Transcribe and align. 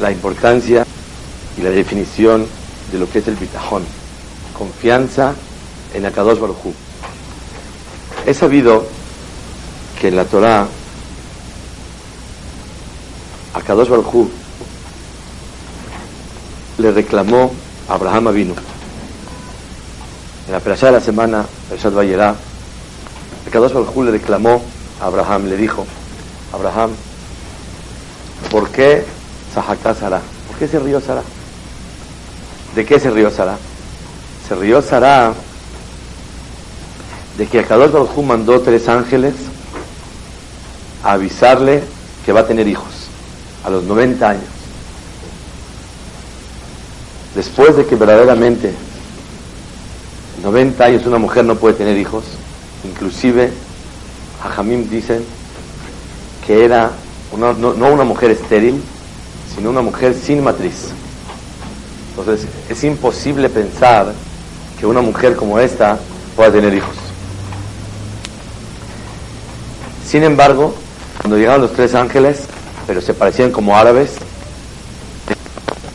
la 0.00 0.10
importancia 0.10 0.86
y 1.56 1.62
la 1.62 1.70
definición 1.70 2.46
de 2.90 2.98
lo 2.98 3.10
que 3.10 3.18
es 3.18 3.28
el 3.28 3.36
bitajón, 3.36 3.84
confianza 4.56 5.34
en 5.94 6.06
Akadosh 6.06 6.38
Baruj. 6.38 6.72
He 8.26 8.34
sabido 8.34 8.86
que 10.00 10.08
en 10.08 10.16
la 10.16 10.24
Torah 10.24 10.66
Akadosh 13.54 13.88
Baruj 13.88 14.28
le 16.78 16.92
reclamó 16.92 17.52
a 17.88 17.94
Abraham 17.94 18.28
Avinu. 18.28 18.54
En 20.46 20.52
la 20.52 20.60
perashá 20.60 20.86
de 20.86 20.92
la 20.92 21.00
semana, 21.00 21.44
Perashat 21.68 21.92
Vayerá, 21.92 22.34
Akadosh 23.46 23.72
Baruj 23.72 24.04
le 24.04 24.12
reclamó 24.12 24.62
a 25.00 25.06
Abraham, 25.06 25.46
le 25.46 25.56
dijo, 25.56 25.86
Abraham, 26.52 26.90
¿por 28.50 28.70
qué 28.70 29.04
Sahakta 29.54 29.94
Sara? 29.94 30.20
¿Por 30.48 30.58
qué 30.58 30.68
se 30.68 30.78
rió 30.78 31.00
Sara? 31.00 31.22
¿De 32.74 32.84
qué 32.84 33.00
se 33.00 33.10
rió 33.10 33.30
Sara? 33.30 33.56
Se 34.48 34.54
rió 34.54 34.80
Sara 34.82 35.32
de 37.36 37.46
que 37.46 37.60
Akadosh 37.60 37.90
Baruj 37.90 38.22
mandó 38.22 38.60
tres 38.60 38.88
ángeles 38.88 39.34
a 41.02 41.12
avisarle 41.12 41.82
que 42.24 42.32
va 42.32 42.40
a 42.40 42.46
tener 42.46 42.68
hijos 42.68 43.08
a 43.64 43.70
los 43.70 43.84
90 43.84 44.28
años. 44.28 44.44
Después 47.34 47.76
de 47.76 47.86
que 47.86 47.96
verdaderamente 47.96 48.74
90 50.42 50.84
años 50.84 51.06
una 51.06 51.18
mujer 51.18 51.44
no 51.44 51.54
puede 51.54 51.74
tener 51.74 51.96
hijos, 51.96 52.24
inclusive 52.84 53.52
Jajamim 54.42 54.88
dicen 54.88 55.24
que 56.46 56.64
era 56.64 56.90
no 57.36 57.92
una 57.92 58.04
mujer 58.04 58.32
estéril, 58.32 58.82
sino 59.54 59.70
una 59.70 59.82
mujer 59.82 60.14
sin 60.14 60.42
matriz. 60.42 60.88
Entonces 62.10 62.46
es 62.68 62.84
imposible 62.84 63.48
pensar 63.48 64.12
que 64.78 64.86
una 64.86 65.00
mujer 65.00 65.36
como 65.36 65.58
esta 65.58 65.98
pueda 66.36 66.52
tener 66.52 66.74
hijos. 66.74 66.94
Sin 70.06 70.24
embargo, 70.24 70.74
cuando 71.20 71.36
llegaron 71.36 71.62
los 71.62 71.72
tres 71.72 71.94
ángeles, 71.94 72.40
pero 72.86 73.00
se 73.00 73.14
parecían 73.14 73.52
como 73.52 73.76
árabes, 73.76 74.12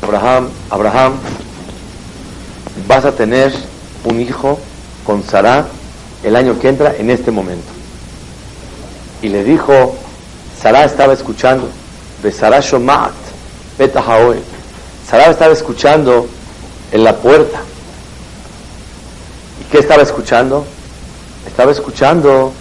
Abraham, 0.01 0.49
Abraham, 0.69 1.13
vas 2.87 3.05
a 3.05 3.11
tener 3.11 3.51
un 4.03 4.21
hijo 4.21 4.59
con 5.03 5.23
Sarah 5.23 5.65
el 6.23 6.35
año 6.35 6.59
que 6.59 6.69
entra 6.69 6.95
en 6.95 7.09
este 7.09 7.31
momento. 7.31 7.67
Y 9.21 9.29
le 9.29 9.43
dijo, 9.43 9.95
Sarah 10.61 10.85
estaba 10.85 11.13
escuchando, 11.13 11.69
de 12.21 12.31
Sarah 12.31 12.61
Sarah 13.77 15.29
estaba 15.29 15.53
escuchando 15.53 16.27
en 16.91 17.03
la 17.03 17.15
puerta. 17.17 17.59
¿Y 19.61 19.71
qué 19.71 19.79
estaba 19.79 20.01
escuchando? 20.03 20.65
Estaba 21.45 21.71
escuchando 21.71 22.53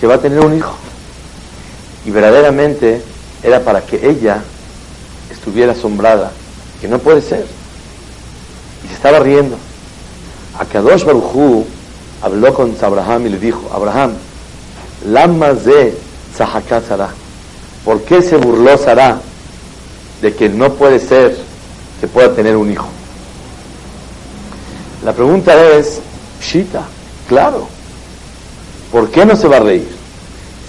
que 0.00 0.06
va 0.06 0.14
a 0.14 0.18
tener 0.18 0.40
un 0.40 0.56
hijo. 0.56 0.74
Y 2.04 2.10
verdaderamente 2.10 3.02
era 3.42 3.60
para 3.60 3.80
que 3.80 4.08
ella 4.08 4.42
estuviera 5.30 5.72
asombrada, 5.72 6.32
que 6.80 6.88
no 6.88 6.98
puede 6.98 7.22
ser. 7.22 7.46
Y 8.84 8.88
se 8.88 8.94
estaba 8.94 9.20
riendo. 9.20 9.56
Akadosh 10.58 11.04
Barujú 11.04 11.64
habló 12.22 12.54
con 12.54 12.76
Abraham 12.80 13.26
y 13.26 13.30
le 13.30 13.38
dijo, 13.38 13.70
Abraham, 13.72 14.14
lama 15.06 15.52
de 15.52 15.96
Sara, 16.36 17.10
¿por 17.84 18.02
qué 18.02 18.22
se 18.22 18.36
burló 18.36 18.76
Sara 18.78 19.20
de 20.22 20.34
que 20.34 20.48
no 20.48 20.72
puede 20.74 20.98
ser 20.98 21.36
que 22.00 22.06
pueda 22.06 22.34
tener 22.34 22.56
un 22.56 22.70
hijo? 22.70 22.88
La 25.04 25.12
pregunta 25.12 25.54
es, 25.76 26.00
Shita, 26.40 26.82
claro, 27.28 27.68
¿por 28.90 29.10
qué 29.10 29.24
no 29.24 29.36
se 29.36 29.48
va 29.48 29.58
a 29.58 29.60
reír? 29.60 29.88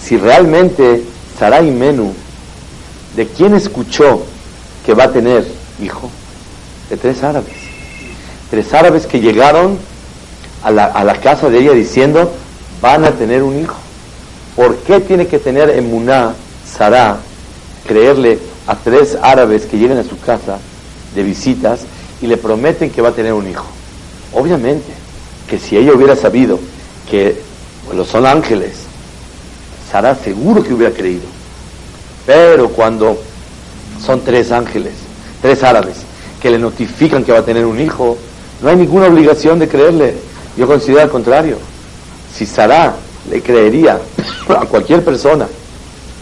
Si 0.00 0.16
realmente 0.16 1.02
Sarai 1.38 1.70
Menú, 1.70 2.14
¿de 3.16 3.26
quién 3.26 3.54
escuchó 3.54 4.22
que 4.84 4.94
va 4.94 5.04
a 5.04 5.12
tener 5.12 5.46
hijo? 5.82 6.10
De 6.90 6.96
tres 6.96 7.22
árabes. 7.22 7.54
Tres 8.50 8.72
árabes 8.72 9.06
que 9.06 9.20
llegaron 9.20 9.78
a 10.62 10.70
la, 10.70 11.20
casa 11.20 11.48
de 11.48 11.58
ella 11.58 11.72
diciendo, 11.72 12.32
van 12.80 13.04
a 13.04 13.12
tener 13.12 13.42
un 13.42 13.60
hijo. 13.60 13.76
¿Por 14.56 14.76
qué 14.78 15.00
tiene 15.00 15.26
que 15.26 15.38
tener 15.38 15.70
emuná 15.70 16.34
Sara, 16.66 17.18
creerle 17.86 18.38
a 18.68 18.76
tres 18.76 19.18
árabes 19.20 19.66
que 19.66 19.78
lleguen 19.78 19.98
a 19.98 20.04
su 20.04 20.20
casa 20.20 20.58
de 21.16 21.22
visitas 21.24 21.80
y 22.22 22.28
le 22.28 22.36
prometen 22.36 22.90
que 22.90 23.02
va 23.02 23.08
a 23.08 23.12
tener 23.12 23.32
un 23.32 23.48
hijo? 23.48 23.66
Obviamente 24.32 24.92
que 25.48 25.58
si 25.58 25.76
ella 25.76 25.92
hubiera 25.92 26.14
sabido 26.14 26.60
que 27.10 27.42
los 27.92 28.06
son 28.06 28.26
ángeles 28.26 28.88
Sara 29.90 30.14
seguro 30.14 30.62
que 30.62 30.74
hubiera 30.74 30.94
creído. 30.94 31.24
Pero 32.26 32.68
cuando 32.68 33.18
son 34.04 34.20
tres 34.20 34.52
ángeles, 34.52 34.92
tres 35.40 35.62
árabes, 35.62 35.96
que 36.42 36.50
le 36.50 36.58
notifican 36.58 37.24
que 37.24 37.32
va 37.32 37.38
a 37.38 37.44
tener 37.44 37.64
un 37.64 37.80
hijo, 37.80 38.18
no 38.62 38.68
hay 38.68 38.76
ninguna 38.76 39.06
obligación 39.06 39.58
de 39.58 39.68
creerle. 39.68 40.14
Yo 40.56 40.66
considero 40.66 41.02
al 41.02 41.10
contrario. 41.10 41.56
Si 42.34 42.44
Sara 42.44 42.94
le 43.30 43.40
creería 43.40 43.98
a 44.48 44.66
cualquier 44.66 45.04
persona 45.04 45.48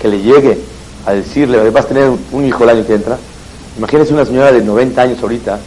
que 0.01 0.09
le 0.09 0.21
llegue 0.21 0.59
a 1.06 1.12
decirle, 1.12 1.71
vas 1.71 1.84
a 1.84 1.89
tener 1.89 2.11
un 2.33 2.44
hijo 2.44 2.65
el 2.65 2.71
año 2.71 2.87
que 2.87 2.94
entra, 2.94 3.17
imagínese 3.78 4.12
una 4.12 4.27
señora 4.27 4.53
de 4.53 4.61
90 4.62 5.00
años 5.00 5.22
ahorita 5.22 5.59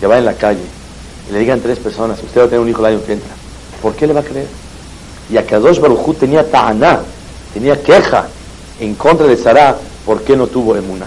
que 0.00 0.06
va 0.06 0.18
en 0.18 0.24
la 0.24 0.34
calle 0.34 0.64
y 1.28 1.32
le 1.32 1.38
digan 1.38 1.60
tres 1.60 1.78
personas, 1.78 2.22
usted 2.22 2.40
va 2.40 2.44
a 2.44 2.48
tener 2.48 2.60
un 2.60 2.68
hijo 2.68 2.80
el 2.80 2.94
año 2.94 3.04
que 3.04 3.12
entra. 3.12 3.30
¿Por 3.80 3.94
qué 3.94 4.06
le 4.06 4.12
va 4.12 4.20
a 4.20 4.24
creer? 4.24 4.48
Y 5.30 5.36
a 5.36 5.46
Kadosh 5.46 5.78
Barujú 5.78 6.14
tenía 6.14 6.50
ta'aná, 6.50 7.00
tenía 7.54 7.80
queja 7.80 8.26
en 8.80 8.94
contra 8.94 9.26
de 9.26 9.36
Sarah, 9.36 9.76
¿por 10.04 10.22
qué 10.22 10.36
no 10.36 10.46
tuvo 10.46 10.74
emuna? 10.74 11.06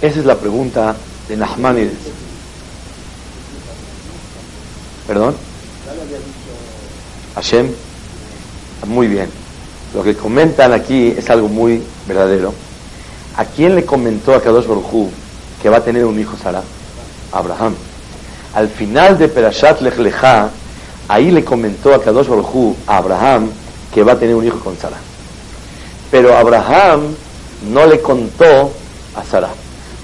Esa 0.00 0.20
es 0.20 0.24
la 0.24 0.36
pregunta 0.36 0.94
de 1.28 1.36
Nahmanides. 1.36 1.92
¿Perdón? 5.06 5.34
Hashem. 7.34 7.70
Muy 8.86 9.08
bien. 9.08 9.28
Lo 9.94 10.02
que 10.02 10.14
comentan 10.14 10.72
aquí 10.72 11.14
es 11.16 11.28
algo 11.30 11.48
muy 11.48 11.82
verdadero. 12.06 12.52
¿A 13.36 13.44
quién 13.44 13.74
le 13.74 13.84
comentó 13.84 14.34
a 14.34 14.40
Kadosh 14.40 14.66
Baruj 14.66 15.08
que 15.62 15.68
va 15.68 15.78
a 15.78 15.80
tener 15.80 16.04
un 16.04 16.18
hijo 16.18 16.36
Sarah? 16.36 16.62
Abraham. 17.32 17.74
Al 18.54 18.68
final 18.68 19.18
de 19.18 19.28
Perashat 19.28 19.80
Lech 19.80 19.94
ahí 21.08 21.30
le 21.30 21.44
comentó 21.44 21.94
a 21.94 22.00
Kadosh 22.00 22.28
Baruj 22.28 22.76
a 22.86 22.98
Abraham 22.98 23.50
que 23.94 24.02
va 24.02 24.12
a 24.12 24.18
tener 24.18 24.34
un 24.34 24.44
hijo 24.44 24.58
con 24.58 24.76
Sara. 24.76 24.96
Pero 26.10 26.36
Abraham 26.36 27.14
no 27.70 27.86
le 27.86 28.00
contó 28.00 28.72
a 29.14 29.24
Sara. 29.24 29.50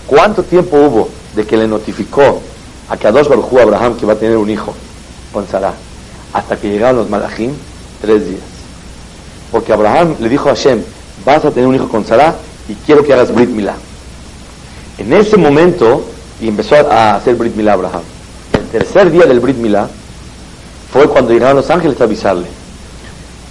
¿Cuánto 0.07 0.45
tiempo 0.45 0.77
hubo 0.77 1.09
de 1.35 1.45
que 1.45 1.57
le 1.57 1.67
notificó 1.67 2.41
a 2.89 2.97
Kadosh 2.97 3.27
Baruj 3.27 3.59
a 3.59 3.63
Abraham 3.63 3.97
que 3.97 4.07
va 4.07 4.13
a 4.13 4.17
tener 4.17 4.37
un 4.37 4.49
hijo 4.49 4.75
con 5.33 5.47
Sara? 5.49 5.75
Hasta 6.33 6.57
que 6.57 6.71
llegaron 6.71 6.97
los 6.97 7.11
malachim, 7.11 7.53
tres 8.01 8.29
días. 8.29 8.43
Porque 9.51 9.73
Abraham 9.73 10.15
le 10.21 10.29
dijo 10.29 10.49
a 10.49 10.55
Hashem, 10.55 10.85
vas 11.25 11.45
a 11.45 11.51
tener 11.51 11.69
un 11.69 11.75
hijo 11.75 11.89
con 11.89 12.05
Sara 12.05 12.35
y 12.69 12.75
quiero 12.75 13.05
que 13.05 13.13
hagas 13.13 13.35
Brit 13.35 13.51
Milá. 13.51 13.75
En 14.99 15.13
ese 15.13 15.37
momento, 15.37 16.05
y 16.41 16.49
empezó 16.49 16.77
a 16.91 17.17
hacer 17.17 17.35
Brit 17.37 17.55
Milá 17.57 17.75
Abraham. 17.75 18.03
El 18.53 18.67
tercer 18.69 19.11
día 19.11 19.27
del 19.27 19.41
Brit 19.41 19.57
Milá 19.57 19.89
fue 20.93 21.09
cuando 21.09 21.33
llegaron 21.33 21.57
los 21.57 21.71
ángeles 21.71 22.01
a 22.01 22.05
avisarle 22.05 22.61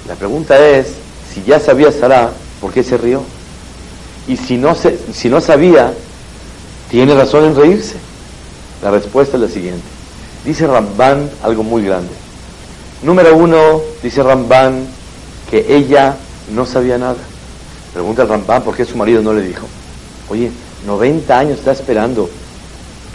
la 0.10 0.16
pregunta 0.16 0.58
es, 0.68 0.88
si 1.32 1.44
ya 1.44 1.60
sabía 1.60 1.92
Sara, 1.92 2.32
¿por 2.60 2.74
qué 2.74 2.82
se 2.84 2.98
rió? 2.98 3.22
Y 4.28 4.38
si 4.38 4.58
no, 4.58 4.74
se, 4.74 4.98
si 5.14 5.30
no 5.30 5.40
sabía, 5.40 5.94
¿tiene 6.90 7.14
razón 7.14 7.46
en 7.46 7.56
reírse? 7.56 7.96
La 8.82 8.90
respuesta 8.90 9.38
es 9.38 9.44
la 9.44 9.48
siguiente. 9.48 9.84
Dice 10.44 10.66
Ramban 10.66 11.30
algo 11.44 11.62
muy 11.62 11.84
grande. 11.84 12.10
Número 13.04 13.38
uno, 13.38 13.82
dice 14.02 14.24
Ramban 14.24 14.88
que 15.52 15.76
ella 15.76 16.18
no 16.56 16.66
sabía 16.66 16.98
nada. 16.98 17.18
Pregunta 18.00 18.24
Ramban 18.24 18.64
por 18.64 18.78
qué 18.78 18.86
su 18.86 18.96
marido 18.96 19.22
no 19.22 19.34
le 19.34 19.42
dijo. 19.42 19.68
Oye, 20.30 20.50
90 20.88 21.38
años 21.38 21.60
está 21.60 21.74
esperando 21.74 22.30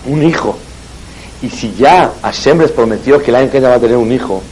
un 0.05 0.23
hijo. 0.23 0.59
Y 1.41 1.49
si 1.49 1.73
ya 1.73 2.13
Hashem 2.21 2.61
les 2.61 2.71
prometió 2.71 3.19
que 3.23 3.31
el 3.31 3.37
año 3.37 3.51
va 3.63 3.77
a 3.77 3.81
tener 3.81 3.97
un 3.97 4.13
hijo, 4.13 4.43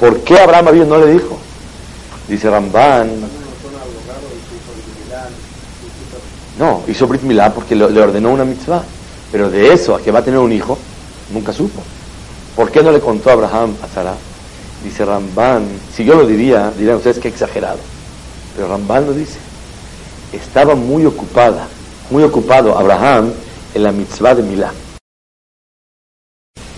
¿por 0.00 0.18
qué 0.22 0.40
Abraham 0.40 0.88
no 0.88 0.98
le 0.98 1.12
dijo? 1.12 1.38
Dice 2.26 2.50
Ramban. 2.50 3.08
No, 6.58 6.82
hizo 6.88 7.06
Brit 7.06 7.22
Milá 7.22 7.54
porque 7.54 7.76
le, 7.76 7.84
ordenó 7.84 8.30
una 8.30 8.44
mitzvah. 8.44 8.82
Pero 9.30 9.48
de 9.48 9.72
eso 9.72 9.94
a 9.94 10.00
que 10.00 10.10
va 10.10 10.18
a 10.18 10.24
tener 10.24 10.40
un 10.40 10.50
hijo, 10.50 10.76
nunca 11.32 11.52
supo. 11.52 11.84
¿Por 12.56 12.72
qué 12.72 12.82
no 12.82 12.90
le 12.90 12.98
contó 12.98 13.30
Abraham 13.30 13.76
a 13.80 13.94
Sara? 13.94 14.14
Dice 14.82 15.04
Ramban, 15.04 15.68
si 15.94 16.04
yo 16.04 16.16
lo 16.16 16.26
diría, 16.26 16.72
dirían 16.76 16.96
ustedes 16.96 17.20
que 17.20 17.28
exagerado. 17.28 17.78
Pero 18.56 18.66
Ramban 18.66 19.06
lo 19.06 19.12
dice. 19.12 19.38
Estaba 20.32 20.74
muy 20.74 21.06
ocupada 21.06 21.68
muy 22.10 22.22
ocupado 22.22 22.76
Abraham 22.78 23.32
en 23.74 23.82
la 23.82 23.92
mitzvah 23.92 24.34
de 24.34 24.42
Milá. 24.42 24.72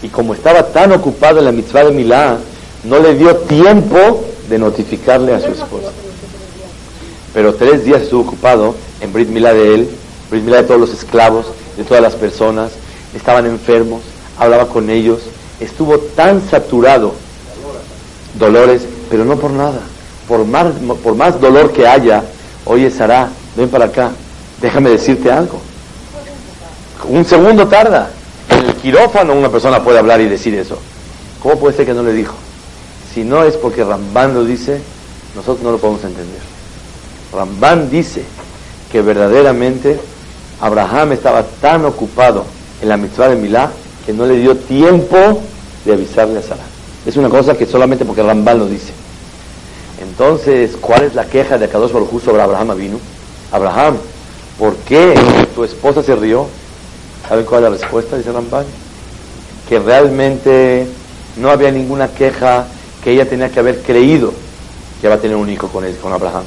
Y 0.03 0.09
como 0.09 0.35
estaba 0.35 0.67
tan 0.73 0.93
ocupado 0.93 1.39
en 1.39 1.45
la 1.45 1.53
mitzvah 1.53 1.85
de 1.85 1.93
Milá, 1.93 2.39
no 2.85 2.99
le 2.99 3.15
dio 3.15 3.37
tiempo 3.37 4.25
de 4.49 4.59
notificarle 4.59 5.35
a 5.35 5.41
su 5.41 5.49
esposa. 5.49 5.93
Pero 7.33 7.55
tres 7.55 7.85
días 7.85 8.03
estuvo 8.03 8.23
ocupado 8.23 8.75
en 9.01 9.13
Brit 9.13 9.29
Milá 9.29 9.53
de 9.53 9.75
él, 9.75 9.91
Brit 10.31 10.43
Milá 10.43 10.59
de 10.59 10.65
todos 10.65 10.81
los 10.81 10.93
esclavos, 10.93 11.47
de 11.77 11.85
todas 11.85 12.03
las 12.03 12.15
personas, 12.15 12.73
estaban 13.15 13.47
enfermos, 13.47 14.01
hablaba 14.39 14.67
con 14.67 14.91
ellos, 14.91 15.21
estuvo 15.61 15.99
tan 15.99 16.43
saturado, 16.49 17.13
dolores, 18.39 18.83
pero 19.11 19.25
no 19.25 19.37
por 19.37 19.51
nada, 19.53 19.81
por 20.27 20.45
más, 20.45 20.73
por 21.05 21.15
más 21.15 21.41
dolor 21.41 21.73
que 21.73 21.87
haya, 21.87 22.25
oye 22.65 22.91
Sara, 22.91 23.31
ven 23.61 23.69
para 23.69 23.85
acá, 23.85 24.11
déjame 24.61 24.91
decirte 24.91 25.31
algo. 25.31 25.61
Un 27.09 27.25
segundo 27.25 27.69
tarda. 27.69 28.11
En 28.49 28.67
el 28.67 28.75
quirófano 28.77 29.35
una 29.35 29.51
persona 29.51 29.85
puede 29.85 29.99
hablar 29.99 30.21
y 30.21 30.29
decir 30.29 30.55
eso. 30.55 30.79
¿Cómo 31.43 31.59
puede 31.59 31.77
ser 31.77 31.87
que 31.87 31.95
no 31.95 32.03
le 32.03 32.13
dijo? 32.13 32.35
Si 33.15 33.23
no 33.23 33.45
es 33.45 33.57
porque 33.57 33.85
Rambán 33.85 34.35
lo 34.35 34.45
dice, 34.45 34.81
nosotros 35.37 35.63
no 35.63 35.73
lo 35.73 35.79
podemos 35.79 36.03
entender. 36.05 36.41
Rambán 37.33 37.91
dice 37.91 38.25
que 38.91 39.03
verdaderamente 39.03 40.01
Abraham 40.61 41.13
estaba 41.13 41.45
tan 41.61 41.85
ocupado 41.85 42.45
en 42.83 42.89
la 42.89 42.97
mitzvah 42.97 43.29
de 43.29 43.37
Milá 43.37 43.71
que 44.07 44.13
no 44.13 44.27
le 44.27 44.37
dio 44.37 44.57
tiempo 44.57 45.41
de 45.85 45.93
avisarle 45.93 46.39
a 46.39 46.43
Sara. 46.43 46.63
Es 47.07 47.17
una 47.17 47.29
cosa 47.29 47.57
que 47.57 47.67
solamente 47.67 48.05
porque 48.05 48.23
Rambán 48.23 48.59
lo 48.59 48.67
dice. 48.67 48.93
Entonces, 50.01 50.73
¿cuál 50.81 51.03
es 51.03 51.15
la 51.15 51.27
queja 51.27 51.59
de 51.59 51.67
Akadosh 51.67 51.93
Baruj 51.93 52.23
sobre 52.23 52.43
Abraham 52.43 52.77
vino? 52.77 52.99
Abraham, 53.53 53.97
¿por 54.59 54.77
qué 54.77 55.15
tu 55.55 55.65
esposa 55.65 56.03
se 56.03 56.15
rió? 56.15 56.47
¿Saben 57.29 57.45
cuál 57.45 57.65
es 57.65 57.71
la 57.71 57.77
respuesta? 57.79 58.17
Dice 58.17 58.33
Rambán. 58.33 58.65
Que 59.69 59.79
realmente 59.79 60.87
no 61.37 61.51
había 61.51 61.71
ninguna 61.71 62.09
queja 62.09 62.67
que 63.03 63.13
ella 63.13 63.29
tenía 63.29 63.51
que 63.51 63.61
haber 63.61 63.83
creído 63.83 64.33
que 65.01 65.07
iba 65.07 65.15
a 65.15 65.19
tener 65.19 65.37
un 65.37 65.49
hijo 65.49 65.69
con 65.69 65.85
él, 65.85 65.97
con 65.97 66.13
Abraham. 66.13 66.45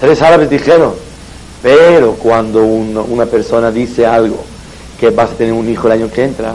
Tres 0.00 0.22
árabes 0.22 0.48
dijeron, 0.48 0.94
pero 1.62 2.12
cuando 2.14 2.64
una 2.64 3.26
persona 3.26 3.70
dice 3.70 4.06
algo, 4.06 4.42
que 4.98 5.10
vas 5.10 5.30
a 5.30 5.34
tener 5.34 5.52
un 5.52 5.68
hijo 5.68 5.86
el 5.86 5.92
año 5.92 6.10
que 6.10 6.24
entra, 6.24 6.54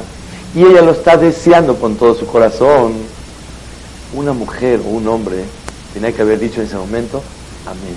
y 0.56 0.64
ella 0.64 0.82
lo 0.82 0.92
está 0.92 1.18
deseando 1.18 1.76
con 1.76 1.96
todo 1.96 2.16
su 2.16 2.26
corazón, 2.26 2.94
una 4.14 4.34
mujer 4.34 4.80
o 4.86 4.90
un 4.90 5.08
hombre 5.08 5.44
tenía 5.94 6.12
que 6.12 6.22
haber 6.22 6.40
dicho 6.40 6.62
en 6.62 6.68
ese 6.68 6.76
momento, 6.76 7.22
amén, 7.66 7.96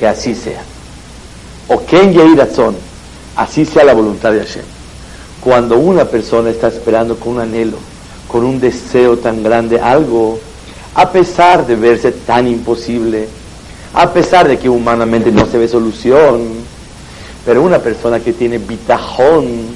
que 0.00 0.06
así 0.06 0.34
sea. 0.34 0.62
O 1.68 1.84
Ken 1.84 2.14
Yeiratzon, 2.14 2.74
así 3.36 3.66
sea 3.66 3.84
la 3.84 3.92
voluntad 3.92 4.32
de 4.32 4.40
Hashem. 4.40 4.64
Cuando 5.42 5.76
una 5.76 6.06
persona 6.06 6.48
está 6.48 6.68
esperando 6.68 7.16
con 7.16 7.34
un 7.34 7.40
anhelo, 7.40 7.76
con 8.26 8.44
un 8.44 8.58
deseo 8.58 9.18
tan 9.18 9.42
grande 9.42 9.78
algo, 9.78 10.40
a 10.94 11.12
pesar 11.12 11.66
de 11.66 11.76
verse 11.76 12.12
tan 12.12 12.48
imposible, 12.48 13.28
a 13.92 14.10
pesar 14.10 14.48
de 14.48 14.58
que 14.58 14.70
humanamente 14.70 15.30
no 15.30 15.44
se 15.44 15.58
ve 15.58 15.68
solución, 15.68 16.48
pero 17.44 17.62
una 17.62 17.78
persona 17.78 18.20
que 18.20 18.32
tiene 18.32 18.56
bitajón, 18.56 19.66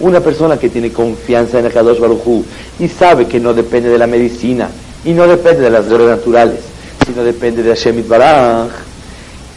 una 0.00 0.20
persona 0.20 0.58
que 0.58 0.68
tiene 0.68 0.92
confianza 0.92 1.58
en 1.58 1.66
el 1.66 1.72
Kadosh 1.72 1.98
Baruj 1.98 2.44
y 2.78 2.88
sabe 2.88 3.26
que 3.26 3.40
no 3.40 3.54
depende 3.54 3.88
de 3.88 3.98
la 3.98 4.06
medicina 4.06 4.68
y 5.04 5.12
no 5.12 5.26
depende 5.26 5.62
de 5.62 5.70
las 5.70 5.86
leyes 5.86 6.08
naturales, 6.08 6.60
sino 7.06 7.24
depende 7.24 7.62
de 7.62 7.70
Hashem 7.70 8.06
Baraj, 8.06 8.89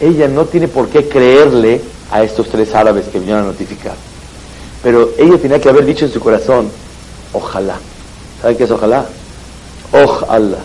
ella 0.04 0.28
no 0.28 0.46
tiene 0.46 0.68
por 0.68 0.90
qué 0.90 1.08
creerle 1.08 1.82
a 2.12 2.24
estos 2.24 2.50
tres 2.50 2.74
árabes 2.76 3.06
que 3.08 3.20
vinieron 3.20 3.44
a 3.44 3.48
notificar. 3.48 3.96
Pero 4.84 5.12
ella 5.18 5.38
tenía 5.38 5.60
que 5.60 5.70
haber 5.70 5.86
dicho 5.86 6.06
en 6.06 6.12
su 6.12 6.20
corazón, 6.20 6.70
ojalá. 7.32 7.78
¿Saben 8.42 8.58
qué 8.58 8.66
es 8.66 8.72
ojalá? 8.72 9.06
Ojalá. 9.92 10.58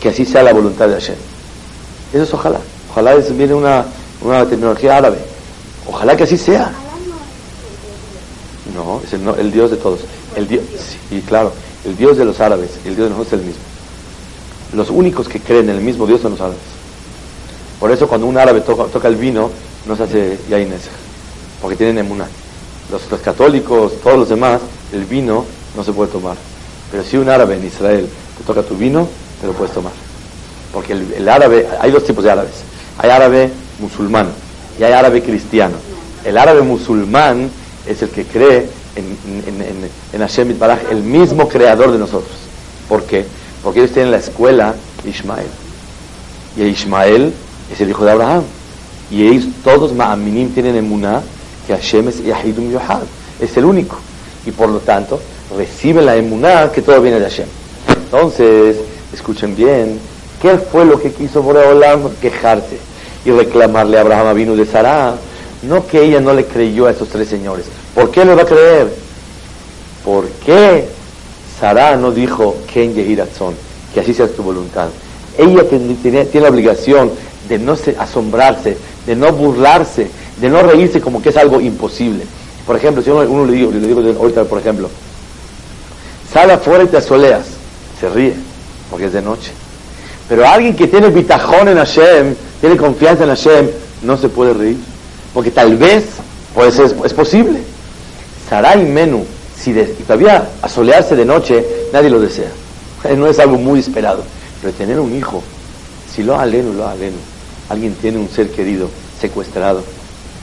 Que 0.00 0.08
así 0.08 0.24
sea 0.24 0.42
la 0.42 0.52
voluntad 0.52 0.88
de 0.88 0.94
Hashem. 0.94 1.16
Eso 2.12 2.22
es 2.22 2.34
ojalá. 2.34 2.60
Ojalá 2.90 3.14
es, 3.14 3.36
viene 3.36 3.54
una, 3.54 3.84
una 4.22 4.46
tecnología 4.46 4.96
árabe. 4.96 5.18
Ojalá 5.86 6.16
que 6.16 6.24
así 6.24 6.38
sea. 6.38 6.72
No, 8.74 9.02
es 9.04 9.12
el, 9.12 9.52
Dios 9.52 9.70
de 9.70 9.76
todos. 9.76 10.00
El 10.34 10.48
Dios, 10.48 10.62
sí, 11.10 11.22
claro, 11.26 11.52
el 11.84 11.96
Dios 11.96 12.16
de 12.16 12.24
los 12.24 12.40
árabes, 12.40 12.70
el 12.86 12.96
Dios 12.96 13.08
de 13.08 13.10
nosotros 13.10 13.26
es 13.26 13.40
el 13.40 13.46
mismo. 13.46 13.62
Los 14.74 14.88
únicos 14.88 15.28
que 15.28 15.40
creen 15.40 15.68
en 15.68 15.76
el 15.76 15.82
mismo 15.82 16.06
Dios 16.06 16.22
son 16.22 16.32
los 16.32 16.40
árabes. 16.40 16.60
Por 17.82 17.90
eso 17.90 18.06
cuando 18.06 18.28
un 18.28 18.38
árabe 18.38 18.60
toca, 18.60 19.08
el 19.08 19.16
vino, 19.16 19.50
no 19.86 19.96
se 19.96 20.04
hace 20.04 20.38
yainés, 20.48 20.82
porque 21.60 21.76
tienen 21.76 21.98
emuna. 21.98 22.28
Los, 22.92 23.20
católicos, 23.20 23.94
todos 24.04 24.18
los 24.18 24.28
demás, 24.28 24.60
el 24.92 25.04
vino 25.04 25.44
no 25.76 25.82
se 25.82 25.92
puede 25.92 26.12
tomar. 26.12 26.36
Pero 26.92 27.02
si 27.02 27.16
un 27.16 27.28
árabe 27.28 27.56
en 27.56 27.66
Israel 27.66 28.08
te 28.38 28.44
toca 28.44 28.62
tu 28.62 28.76
vino, 28.76 29.08
te 29.40 29.48
lo 29.48 29.52
puedes 29.54 29.74
tomar. 29.74 29.90
Porque 30.72 30.92
el, 30.92 31.28
árabe, 31.28 31.66
hay 31.80 31.90
dos 31.90 32.04
tipos 32.04 32.22
de 32.22 32.30
árabes. 32.30 32.52
Hay 32.98 33.10
árabe 33.10 33.50
musulmán 33.80 34.28
y 34.78 34.84
hay 34.84 34.92
árabe 34.92 35.20
cristiano. 35.20 35.74
El 36.24 36.38
árabe 36.38 36.62
musulmán 36.62 37.50
es 37.84 38.00
el 38.00 38.10
que 38.10 38.24
cree 38.26 38.68
en, 38.94 39.18
en, 39.44 39.90
en, 40.12 40.22
en 40.22 40.58
Baraj, 40.60 40.78
el 40.92 41.02
mismo 41.02 41.48
creador 41.48 41.90
de 41.90 41.98
nosotros. 41.98 42.36
¿Por 42.88 43.02
qué? 43.02 43.26
Porque 43.60 43.80
ellos 43.80 43.90
tienen 43.90 44.12
la 44.12 44.18
escuela 44.18 44.76
Ismael. 45.04 45.48
Y 46.56 46.62
Ismael 46.62 47.32
es 47.72 47.80
el 47.80 47.90
hijo 47.90 48.04
de 48.04 48.12
Abraham. 48.12 48.42
Y 49.10 49.26
ellos 49.26 49.46
todos, 49.62 49.92
Ma'aminim, 49.92 50.52
tienen 50.54 50.76
emuná 50.76 51.22
que 51.66 51.74
Hashem 51.74 52.08
es 52.08 52.24
Yahidum 52.24 52.70
Yohad. 52.70 53.02
Es 53.40 53.56
el 53.56 53.64
único. 53.64 53.96
Y 54.46 54.50
por 54.50 54.68
lo 54.68 54.78
tanto, 54.78 55.20
recibe 55.56 56.02
la 56.02 56.16
emuná 56.16 56.70
que 56.72 56.82
todo 56.82 57.00
viene 57.00 57.18
de 57.18 57.24
Hashem. 57.24 57.46
Entonces, 57.88 58.76
escuchen 59.12 59.54
bien, 59.54 59.98
¿qué 60.40 60.58
fue 60.58 60.84
lo 60.84 61.00
que 61.00 61.12
quiso 61.12 61.42
Boreolam? 61.42 62.10
Quejarse 62.20 62.78
y 63.24 63.30
reclamarle 63.30 63.98
a 63.98 64.00
Abraham 64.00 64.34
vino 64.34 64.56
de 64.56 64.66
Sarah. 64.66 65.14
No 65.62 65.86
que 65.86 66.02
ella 66.02 66.20
no 66.20 66.32
le 66.32 66.44
creyó 66.44 66.86
a 66.86 66.90
esos 66.90 67.08
tres 67.08 67.28
señores. 67.28 67.66
¿Por 67.94 68.10
qué 68.10 68.24
le 68.24 68.34
va 68.34 68.42
a 68.42 68.46
creer? 68.46 68.92
¿Por 70.04 70.26
qué 70.44 70.88
Sarah 71.60 71.96
no 71.96 72.10
dijo 72.10 72.56
Ken 72.72 72.94
Yehiratzon? 72.94 73.54
Que 73.94 74.00
así 74.00 74.12
sea 74.12 74.26
tu 74.26 74.42
voluntad. 74.42 74.88
Ella 75.38 75.68
tiene, 75.68 75.94
tiene 76.24 76.40
la 76.40 76.48
obligación 76.48 77.12
de 77.52 77.58
no 77.58 77.76
asombrarse, 77.98 78.78
de 79.06 79.14
no 79.14 79.30
burlarse, 79.32 80.08
de 80.40 80.48
no 80.48 80.62
reírse 80.62 81.00
como 81.00 81.20
que 81.20 81.28
es 81.28 81.36
algo 81.36 81.60
imposible. 81.60 82.24
Por 82.66 82.76
ejemplo, 82.76 83.02
si 83.02 83.10
uno, 83.10 83.44
le 83.44 83.52
digo, 83.52 83.70
le 83.70 83.80
digo 83.80 84.00
ahorita, 84.18 84.44
por 84.44 84.58
ejemplo, 84.58 84.88
sale 86.32 86.54
afuera 86.54 86.84
y 86.84 86.86
te 86.86 86.96
asoleas, 86.96 87.44
se 88.00 88.08
ríe, 88.08 88.34
porque 88.90 89.06
es 89.06 89.12
de 89.12 89.20
noche. 89.20 89.52
Pero 90.28 90.48
alguien 90.48 90.74
que 90.74 90.88
tiene 90.88 91.08
bitajón 91.08 91.68
en 91.68 91.76
Hashem, 91.76 92.34
tiene 92.60 92.76
confianza 92.78 93.24
en 93.24 93.30
Hashem, 93.30 93.68
no 94.02 94.16
se 94.16 94.30
puede 94.30 94.54
reír. 94.54 94.78
Porque 95.34 95.50
tal 95.50 95.76
vez, 95.76 96.04
pues 96.54 96.78
es, 96.78 96.94
es 97.04 97.12
posible. 97.12 97.60
Sarai 98.48 98.84
Menú, 98.86 99.26
si 99.58 99.74
todavía 100.06 100.48
asolearse 100.62 101.16
de 101.16 101.24
noche, 101.26 101.64
nadie 101.92 102.08
lo 102.08 102.20
desea. 102.20 102.50
No 103.16 103.26
es 103.26 103.38
algo 103.40 103.58
muy 103.58 103.80
esperado. 103.80 104.22
Pero 104.62 104.72
tener 104.74 105.00
un 105.00 105.14
hijo, 105.14 105.42
si 106.14 106.22
lo 106.22 106.38
aleno, 106.38 106.72
lo 106.72 106.86
aleno. 106.88 107.31
Alguien 107.68 107.94
tiene 107.94 108.18
un 108.18 108.28
ser 108.28 108.50
querido 108.50 108.88
secuestrado, 109.20 109.82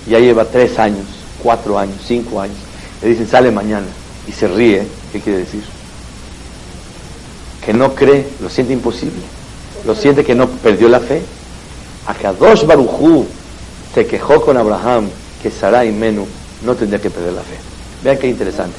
ya 0.07 0.19
lleva 0.19 0.45
tres 0.45 0.79
años, 0.79 1.05
cuatro 1.43 1.77
años, 1.77 1.97
cinco 2.05 2.41
años, 2.41 2.57
le 3.01 3.09
dicen 3.09 3.27
sale 3.27 3.51
mañana 3.51 3.87
y 4.27 4.31
se 4.31 4.47
ríe, 4.47 4.85
¿qué 5.11 5.19
quiere 5.19 5.39
decir? 5.39 5.63
Que 7.65 7.73
no 7.73 7.93
cree, 7.93 8.25
lo 8.41 8.49
siente 8.49 8.73
imposible, 8.73 9.21
lo 9.85 9.95
siente 9.95 10.23
que 10.23 10.35
no 10.35 10.47
perdió 10.47 10.89
la 10.89 10.99
fe. 10.99 11.21
Akadosh 12.07 12.65
Barujú 12.65 13.25
se 13.93 14.05
quejó 14.05 14.41
con 14.41 14.57
Abraham 14.57 15.09
que 15.43 15.51
Sarai 15.51 15.91
Menú 15.91 16.25
no 16.63 16.75
tendría 16.75 17.01
que 17.01 17.09
perder 17.09 17.33
la 17.33 17.41
fe. 17.41 17.57
Vean 18.03 18.17
qué 18.17 18.27
interesante. 18.27 18.75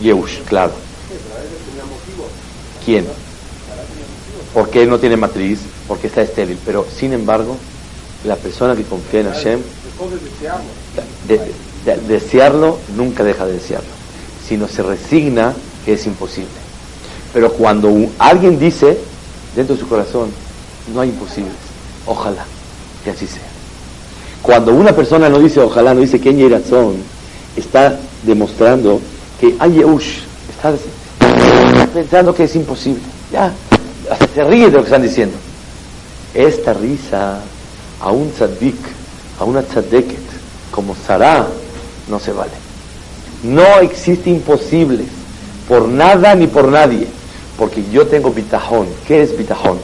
Yehush, 0.00 0.42
claro. 0.48 0.72
¿Quién? 2.84 3.06
Porque 4.52 4.82
él 4.82 4.90
no 4.90 4.98
tiene 4.98 5.16
matriz, 5.16 5.60
porque 5.90 6.06
está 6.06 6.22
estéril. 6.22 6.56
Pero, 6.64 6.86
sin 6.96 7.12
embargo, 7.12 7.56
la 8.24 8.36
persona 8.36 8.76
que 8.76 8.84
confía 8.84 9.20
en 9.22 9.32
Hashem, 9.32 9.60
desearlo 12.06 12.78
nunca 12.96 13.24
deja 13.24 13.44
de 13.44 13.54
desearlo, 13.54 13.88
sino 14.46 14.68
se 14.68 14.84
resigna 14.84 15.52
que 15.84 15.94
es 15.94 16.06
imposible. 16.06 16.48
Pero 17.34 17.52
cuando 17.54 17.92
alguien 18.20 18.60
dice 18.60 18.98
dentro 19.56 19.74
de 19.74 19.80
su 19.80 19.88
corazón, 19.88 20.30
no 20.94 21.00
hay 21.00 21.08
imposibles, 21.08 21.54
ojalá 22.06 22.44
que 23.02 23.10
así 23.10 23.26
sea. 23.26 23.42
Cuando 24.42 24.72
una 24.72 24.94
persona 24.94 25.28
no 25.28 25.40
dice 25.40 25.58
ojalá, 25.58 25.92
no 25.92 26.02
dice 26.02 26.20
que 26.20 26.28
hay 26.28 26.48
razón, 26.48 26.98
está 27.56 27.98
demostrando 28.22 29.00
que 29.40 29.56
hay 29.58 29.72
Yehush, 29.72 30.18
está 30.50 30.72
pensando 31.92 32.32
que 32.32 32.44
es 32.44 32.54
imposible. 32.54 33.02
Ya, 33.32 33.52
se 34.32 34.44
ríe 34.44 34.66
de 34.66 34.72
lo 34.72 34.78
que 34.78 34.84
están 34.84 35.02
diciendo. 35.02 35.36
Esta 36.34 36.72
risa 36.72 37.40
a 38.00 38.10
un 38.12 38.30
tzaddik, 38.30 38.78
a 39.38 39.44
una 39.44 39.62
tzaddeket, 39.62 40.20
como 40.70 40.94
Sarah, 40.94 41.46
no 42.08 42.20
se 42.20 42.32
vale. 42.32 42.52
No 43.42 43.80
existe 43.80 44.30
imposible 44.30 45.04
por 45.66 45.88
nada 45.88 46.34
ni 46.34 46.46
por 46.46 46.68
nadie, 46.68 47.06
porque 47.58 47.82
yo 47.90 48.06
tengo 48.06 48.30
bitajón. 48.30 48.86
¿Qué 49.06 49.22
es 49.22 49.36
bitajón? 49.36 49.78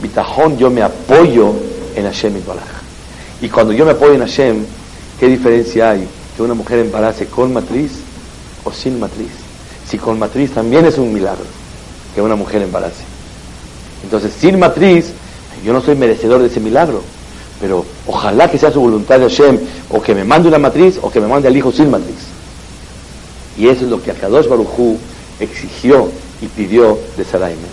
Bitajón 0.00 0.56
yo 0.56 0.70
me 0.70 0.82
apoyo 0.82 1.52
en 1.94 2.04
Hashem 2.04 2.36
y 2.36 3.44
Y 3.44 3.48
cuando 3.48 3.72
yo 3.72 3.84
me 3.84 3.92
apoyo 3.92 4.14
en 4.14 4.20
Hashem, 4.20 4.64
¿qué 5.20 5.26
diferencia 5.26 5.90
hay 5.90 6.08
que 6.36 6.42
una 6.42 6.54
mujer 6.54 6.78
embarace 6.78 7.26
con 7.26 7.52
matriz 7.52 7.92
o 8.64 8.72
sin 8.72 8.98
matriz? 8.98 9.32
Si 9.86 9.98
con 9.98 10.18
matriz 10.18 10.52
también 10.52 10.86
es 10.86 10.96
un 10.96 11.12
milagro 11.12 11.44
que 12.14 12.22
una 12.22 12.36
mujer 12.36 12.62
embarace. 12.62 13.17
Entonces, 14.02 14.32
sin 14.38 14.58
matriz, 14.58 15.12
yo 15.64 15.72
no 15.72 15.80
soy 15.80 15.96
merecedor 15.96 16.40
de 16.40 16.46
ese 16.46 16.60
milagro, 16.60 17.02
pero 17.60 17.84
ojalá 18.06 18.50
que 18.50 18.58
sea 18.58 18.70
su 18.70 18.80
voluntad 18.80 19.18
de 19.18 19.28
Hashem, 19.28 19.58
o 19.90 20.00
que 20.00 20.14
me 20.14 20.24
mande 20.24 20.48
una 20.48 20.58
matriz, 20.58 20.98
o 21.02 21.10
que 21.10 21.20
me 21.20 21.26
mande 21.26 21.48
al 21.48 21.56
hijo 21.56 21.72
sin 21.72 21.90
matriz. 21.90 22.16
Y 23.56 23.68
eso 23.68 23.84
es 23.84 23.90
lo 23.90 24.00
que 24.02 24.12
Akadosh 24.12 24.46
Baruchú 24.46 24.96
exigió 25.40 26.08
y 26.40 26.46
pidió 26.46 26.98
de 27.16 27.24
Saraime. 27.24 27.66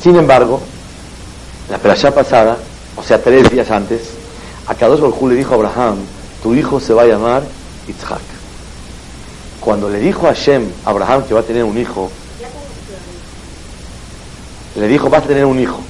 Sin 0.00 0.16
embargo, 0.16 0.60
la 1.68 1.78
perashá 1.78 2.12
pasada, 2.12 2.56
o 2.96 3.02
sea, 3.02 3.20
tres 3.20 3.50
días 3.50 3.70
antes, 3.70 4.00
Akadosh 4.66 5.00
Baruchú 5.00 5.28
le 5.28 5.34
dijo 5.34 5.52
a 5.52 5.56
Abraham, 5.56 5.96
tu 6.42 6.54
hijo 6.54 6.78
se 6.78 6.94
va 6.94 7.02
a 7.02 7.06
llamar 7.06 7.42
Yitzhak. 7.86 8.20
Cuando 9.60 9.90
le 9.90 9.98
dijo 9.98 10.26
a 10.26 10.30
Hashem, 10.30 10.70
Abraham, 10.84 11.24
que 11.24 11.34
va 11.34 11.40
a 11.40 11.42
tener 11.42 11.64
un 11.64 11.76
hijo, 11.76 12.10
le 14.76 14.88
dijo, 14.88 15.10
vas 15.10 15.24
a 15.24 15.26
tener 15.26 15.44
un 15.44 15.58
hijo. 15.58 15.80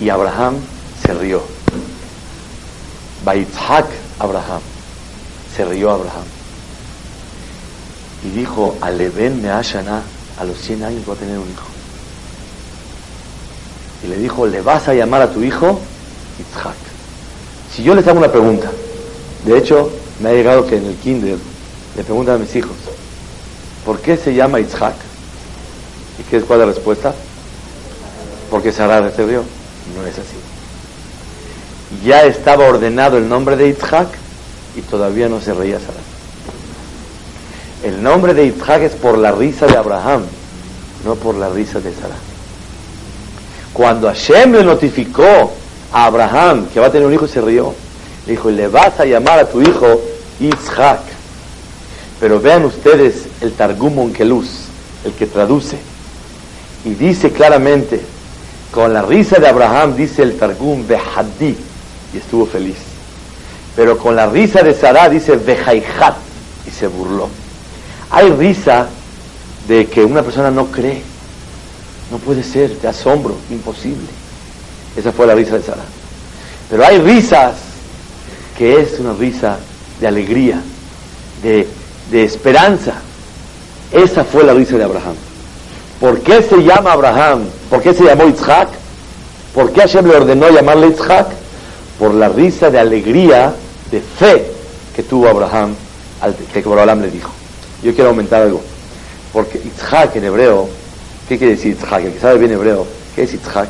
Y 0.00 0.08
Abraham 0.08 0.56
se 1.04 1.14
rió. 1.14 1.42
Baitzhak 3.24 3.86
Abraham. 4.18 4.60
Se 5.56 5.64
rió 5.64 5.90
Abraham. 5.90 6.24
Y 8.24 8.30
dijo, 8.30 8.76
Aleven 8.80 9.42
me 9.42 9.50
ashana, 9.50 10.02
a 10.38 10.44
los 10.44 10.58
100 10.58 10.84
años 10.84 11.02
va 11.08 11.14
a 11.14 11.16
tener 11.16 11.38
un 11.38 11.48
hijo. 11.48 11.66
Y 14.04 14.08
le 14.08 14.16
dijo, 14.18 14.46
¿le 14.46 14.60
vas 14.60 14.88
a 14.88 14.94
llamar 14.94 15.22
a 15.22 15.32
tu 15.32 15.42
hijo? 15.42 15.80
Itzhak. 16.38 16.76
Si 17.74 17.82
yo 17.82 17.94
les 17.94 18.06
hago 18.06 18.18
una 18.18 18.30
pregunta, 18.30 18.70
de 19.44 19.58
hecho, 19.58 19.90
me 20.20 20.28
ha 20.28 20.32
llegado 20.32 20.66
que 20.66 20.76
en 20.76 20.86
el 20.86 20.96
kinder 20.96 21.38
le 21.96 22.04
preguntan 22.04 22.36
a 22.36 22.38
mis 22.38 22.54
hijos, 22.54 22.76
¿por 23.84 24.00
qué 24.00 24.16
se 24.16 24.34
llama 24.34 24.60
Itzhak? 24.60 24.94
¿Y 26.18 26.22
qué 26.22 26.38
es 26.38 26.44
cuál 26.44 26.60
es 26.60 26.66
la 26.66 26.72
respuesta? 26.72 27.14
Porque 28.50 28.72
Sarah 28.72 29.10
se 29.10 29.24
rió. 29.24 29.42
No 29.96 30.06
es 30.06 30.14
así. 30.14 30.36
Ya 32.04 32.24
estaba 32.24 32.66
ordenado 32.66 33.18
el 33.18 33.28
nombre 33.28 33.56
de 33.56 33.68
Yitzhak 33.68 34.08
y 34.76 34.80
todavía 34.82 35.28
no 35.28 35.40
se 35.40 35.54
reía 35.54 35.78
Sarah. 35.78 35.94
El 37.84 38.02
nombre 38.02 38.34
de 38.34 38.46
Yitzhak 38.46 38.82
es 38.82 38.92
por 38.92 39.18
la 39.18 39.32
risa 39.32 39.66
de 39.66 39.76
Abraham, 39.76 40.22
no 41.04 41.14
por 41.14 41.36
la 41.36 41.48
risa 41.48 41.80
de 41.80 41.92
Sarah. 41.92 42.16
Cuando 43.72 44.08
Hashem 44.08 44.52
le 44.52 44.64
notificó 44.64 45.52
a 45.92 46.06
Abraham 46.06 46.66
que 46.72 46.80
va 46.80 46.86
a 46.86 46.92
tener 46.92 47.06
un 47.06 47.12
hijo, 47.12 47.28
se 47.28 47.40
rió. 47.40 47.74
Le 48.26 48.32
dijo, 48.32 48.50
le 48.50 48.66
vas 48.68 48.98
a 48.98 49.04
llamar 49.04 49.38
a 49.38 49.48
tu 49.48 49.60
hijo 49.60 50.00
Yitzhak. 50.40 51.00
Pero 52.18 52.40
vean 52.40 52.64
ustedes 52.64 53.26
el 53.42 53.52
Targum 53.52 53.98
Onkeluz, 53.98 54.48
el 55.04 55.12
que 55.12 55.26
traduce 55.26 55.76
y 56.86 56.94
dice 56.94 57.32
claramente, 57.32 58.00
con 58.70 58.92
la 58.92 59.02
risa 59.02 59.40
de 59.40 59.48
Abraham, 59.48 59.96
dice 59.96 60.22
el 60.22 60.38
Targum, 60.38 60.86
Behadí, 60.86 61.56
y 62.14 62.16
estuvo 62.16 62.46
feliz. 62.46 62.76
Pero 63.74 63.98
con 63.98 64.14
la 64.14 64.28
risa 64.28 64.62
de 64.62 64.72
Sarah 64.72 65.08
dice 65.08 65.34
Behaihat, 65.34 66.14
y 66.64 66.70
se 66.70 66.86
burló. 66.86 67.28
Hay 68.10 68.30
risa 68.30 68.86
de 69.66 69.86
que 69.86 70.04
una 70.04 70.22
persona 70.22 70.52
no 70.52 70.66
cree. 70.66 71.02
No 72.12 72.18
puede 72.18 72.44
ser, 72.44 72.80
de 72.80 72.86
asombro, 72.86 73.36
imposible. 73.50 74.06
Esa 74.96 75.10
fue 75.10 75.26
la 75.26 75.34
risa 75.34 75.58
de 75.58 75.64
Sarah. 75.64 75.84
Pero 76.70 76.86
hay 76.86 76.98
risas 76.98 77.54
que 78.56 78.80
es 78.80 79.00
una 79.00 79.12
risa 79.12 79.58
de 80.00 80.06
alegría, 80.06 80.62
de, 81.42 81.66
de 82.12 82.22
esperanza. 82.22 82.94
Esa 83.90 84.22
fue 84.22 84.44
la 84.44 84.54
risa 84.54 84.76
de 84.76 84.84
Abraham. 84.84 85.16
¿Por 86.00 86.20
qué 86.20 86.42
se 86.42 86.62
llama 86.62 86.92
Abraham? 86.92 87.44
¿Por 87.70 87.80
qué 87.82 87.94
se 87.94 88.04
llamó 88.04 88.26
Isaac? 88.26 88.68
¿Por 89.54 89.72
qué 89.72 89.80
Hashem 89.80 90.06
le 90.06 90.16
ordenó 90.16 90.50
llamarle 90.50 90.88
Isaac? 90.88 91.28
Por 91.98 92.12
la 92.14 92.28
risa 92.28 92.70
de 92.70 92.78
alegría, 92.78 93.54
de 93.90 94.00
fe 94.00 94.50
que 94.94 95.02
tuvo 95.02 95.28
Abraham, 95.28 95.74
al 96.20 96.34
que 96.34 96.58
Abraham 96.58 97.02
le 97.02 97.10
dijo. 97.10 97.30
Yo 97.82 97.94
quiero 97.94 98.10
aumentar 98.10 98.42
algo. 98.42 98.60
Porque 99.32 99.58
Isaac 99.58 100.16
en 100.16 100.24
hebreo, 100.24 100.68
¿qué 101.28 101.38
quiere 101.38 101.54
decir 101.54 101.76
Isaac? 101.76 102.04
El 102.04 102.12
que 102.12 102.20
sabe 102.20 102.38
bien 102.38 102.52
hebreo, 102.52 102.86
¿qué 103.14 103.22
es 103.22 103.32
Isaac? 103.32 103.68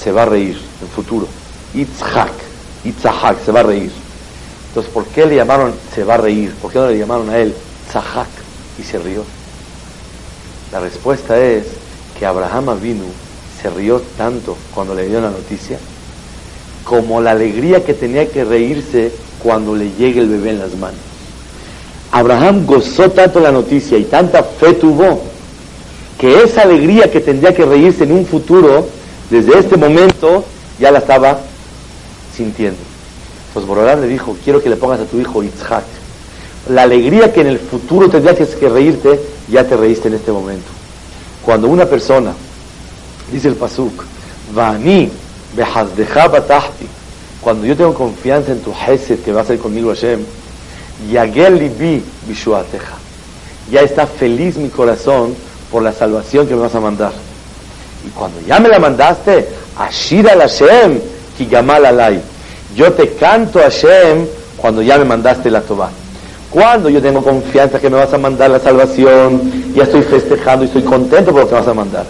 Se 0.00 0.12
va 0.12 0.22
a 0.22 0.26
reír 0.26 0.60
en 0.80 0.88
futuro. 0.88 1.26
Isaac, 1.74 2.32
Isaac, 2.84 3.36
se 3.44 3.50
va 3.50 3.60
a 3.60 3.64
reír. 3.64 3.90
Entonces, 4.68 4.92
¿por 4.92 5.04
qué 5.06 5.26
le 5.26 5.34
llamaron 5.34 5.74
se 5.92 6.04
va 6.04 6.14
a 6.14 6.18
reír? 6.18 6.54
¿Por 6.62 6.70
qué 6.70 6.78
no 6.78 6.86
le 6.86 6.98
llamaron 6.98 7.28
a 7.28 7.38
él 7.38 7.52
Tzahak 7.90 8.28
y 8.78 8.84
se 8.84 8.98
rió? 8.98 9.24
La 10.72 10.80
respuesta 10.80 11.38
es 11.38 11.64
que 12.18 12.26
Abraham 12.26 12.68
Avinu 12.68 13.04
se 13.60 13.70
rió 13.70 14.00
tanto 14.16 14.56
cuando 14.74 14.94
le 14.94 15.08
dio 15.08 15.20
la 15.20 15.30
noticia, 15.30 15.78
como 16.84 17.20
la 17.20 17.32
alegría 17.32 17.84
que 17.84 17.94
tenía 17.94 18.28
que 18.28 18.44
reírse 18.44 19.12
cuando 19.42 19.74
le 19.74 19.90
llegue 19.92 20.20
el 20.20 20.28
bebé 20.28 20.50
en 20.50 20.58
las 20.60 20.76
manos. 20.76 21.00
Abraham 22.12 22.66
gozó 22.66 23.10
tanto 23.10 23.40
la 23.40 23.52
noticia 23.52 23.98
y 23.98 24.04
tanta 24.04 24.42
fe 24.42 24.74
tuvo 24.74 25.22
que 26.18 26.42
esa 26.42 26.62
alegría 26.62 27.10
que 27.10 27.20
tendría 27.20 27.54
que 27.54 27.64
reírse 27.64 28.04
en 28.04 28.12
un 28.12 28.26
futuro, 28.26 28.86
desde 29.30 29.58
este 29.58 29.76
momento 29.76 30.44
ya 30.78 30.90
la 30.90 30.98
estaba 30.98 31.40
sintiendo. 32.36 32.78
Entonces 33.48 33.68
Borolán 33.68 34.02
le 34.02 34.08
dijo, 34.08 34.36
quiero 34.44 34.62
que 34.62 34.68
le 34.68 34.76
pongas 34.76 35.00
a 35.00 35.04
tu 35.04 35.18
hijo 35.18 35.42
Yitzhak. 35.42 35.84
La 36.68 36.82
alegría 36.82 37.32
que 37.32 37.40
en 37.40 37.46
el 37.48 37.58
futuro 37.58 38.08
tendría 38.08 38.34
que 38.36 38.68
reírte, 38.68 39.20
ya 39.50 39.64
te 39.64 39.76
reíste 39.76 40.08
en 40.08 40.14
este 40.14 40.32
momento. 40.32 40.68
Cuando 41.44 41.68
una 41.68 41.86
persona, 41.86 42.32
dice 43.32 43.48
el 43.48 43.54
Pasuk, 43.54 44.04
Vani, 44.54 45.10
cuando 47.40 47.66
yo 47.66 47.76
tengo 47.76 47.94
confianza 47.94 48.52
en 48.52 48.60
tu 48.60 48.72
Hesed 48.72 49.20
que 49.20 49.32
va 49.32 49.40
a 49.40 49.44
ser 49.44 49.58
conmigo 49.58 49.90
Hashem, 49.90 50.20
Yagel 51.10 51.58
libi 51.58 52.04
bishuateja. 52.26 52.94
Ya 53.70 53.80
está 53.80 54.06
feliz 54.06 54.56
mi 54.56 54.68
corazón 54.68 55.34
por 55.70 55.82
la 55.82 55.92
salvación 55.92 56.46
que 56.46 56.54
me 56.54 56.60
vas 56.60 56.74
a 56.74 56.80
mandar. 56.80 57.12
Y 58.06 58.10
cuando 58.10 58.40
ya 58.42 58.58
me 58.60 58.68
la 58.68 58.78
mandaste, 58.78 59.48
Ashira 59.78 60.32
al 60.32 60.40
Hashem, 60.40 61.00
Kigamal 61.38 61.86
alay. 61.86 62.20
Yo 62.76 62.92
te 62.92 63.14
canto 63.14 63.60
Hashem 63.60 64.26
cuando 64.56 64.82
ya 64.82 64.98
me 64.98 65.04
mandaste 65.04 65.50
la 65.50 65.62
Tobá. 65.62 65.90
Cuando 66.50 66.88
yo 66.88 67.00
tengo 67.00 67.22
confianza 67.22 67.78
que 67.78 67.88
me 67.88 67.96
vas 67.96 68.12
a 68.12 68.18
mandar 68.18 68.50
la 68.50 68.58
salvación, 68.58 69.72
ya 69.72 69.84
estoy 69.84 70.02
festejando 70.02 70.64
y 70.64 70.66
estoy 70.66 70.82
contento 70.82 71.30
por 71.30 71.42
lo 71.42 71.48
que 71.48 71.54
vas 71.54 71.68
a 71.68 71.74
mandar. 71.74 72.04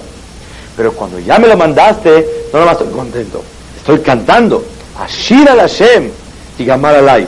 Pero 0.77 0.93
cuando 0.93 1.19
ya 1.19 1.39
me 1.39 1.47
lo 1.47 1.59
mandaste, 1.59 2.47
no 2.53 2.61
nomás 2.61 2.81
estoy 2.81 2.93
contento, 2.95 3.43
estoy 3.77 3.99
cantando. 3.99 4.65
Ashir 4.99 5.49
al 5.49 5.59
Hashem, 5.59 6.11
Tigamar 6.57 6.95
alay. 6.95 7.27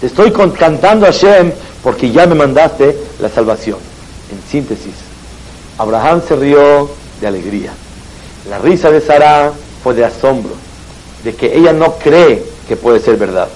Te 0.00 0.06
estoy 0.06 0.32
cantando 0.32 1.06
a 1.06 1.12
Hashem 1.12 1.52
porque 1.82 2.10
ya 2.10 2.26
me 2.26 2.34
mandaste 2.34 2.96
la 3.20 3.28
salvación. 3.28 3.78
En 4.32 4.50
síntesis, 4.50 4.94
Abraham 5.76 6.22
se 6.26 6.36
rió 6.36 6.90
de 7.20 7.26
alegría. 7.26 7.72
La 8.48 8.58
risa 8.58 8.90
de 8.90 9.02
Sara 9.02 9.52
fue 9.82 9.94
de 9.94 10.06
asombro, 10.06 10.52
de 11.22 11.34
que 11.34 11.54
ella 11.54 11.72
no 11.74 11.96
cree 11.96 12.42
que 12.66 12.76
puede 12.76 13.00
ser 13.00 13.16
verdad. 13.16 13.48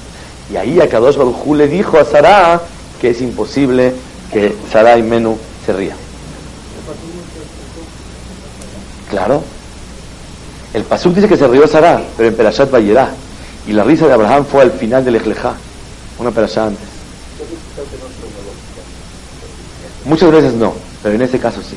Y 0.53 0.57
ahí 0.57 0.81
a 0.81 0.89
Kadosh 0.89 1.17
Baruj 1.17 1.47
le 1.57 1.67
dijo 1.67 1.99
a 1.99 2.05
Sarah 2.05 2.61
que 3.01 3.11
es 3.11 3.21
imposible 3.23 3.95
que 4.31 4.55
Sarah 4.71 4.99
y 4.99 5.03
Menú 5.03 5.39
se 5.65 5.73
rían. 5.73 5.97
Claro. 9.09 9.43
El 10.75 10.85
Pasuk 10.85 11.15
dice 11.15 11.29
que 11.29 11.37
se 11.37 11.49
rió 11.49 11.67
Sarah, 11.67 12.03
pero 12.17 12.29
en 12.29 12.37
Perashat 12.37 12.71
Vayerá. 12.71 13.11
Y 13.67 13.73
la 13.73 13.85
risa 13.85 14.07
de 14.07 14.13
Abraham 14.13 14.45
fue 14.45 14.63
al 14.63 14.73
final 14.73 15.05
del 15.05 15.17
Ejlejá, 15.17 15.55
una 16.19 16.31
Perashat 16.31 16.69
antes. 16.69 16.89
Muchas 20.05 20.31
veces 20.33 20.53
no, 20.55 20.75
pero 21.03 21.15
en 21.15 21.23
ese 21.23 21.39
caso 21.39 21.63
sí. 21.63 21.77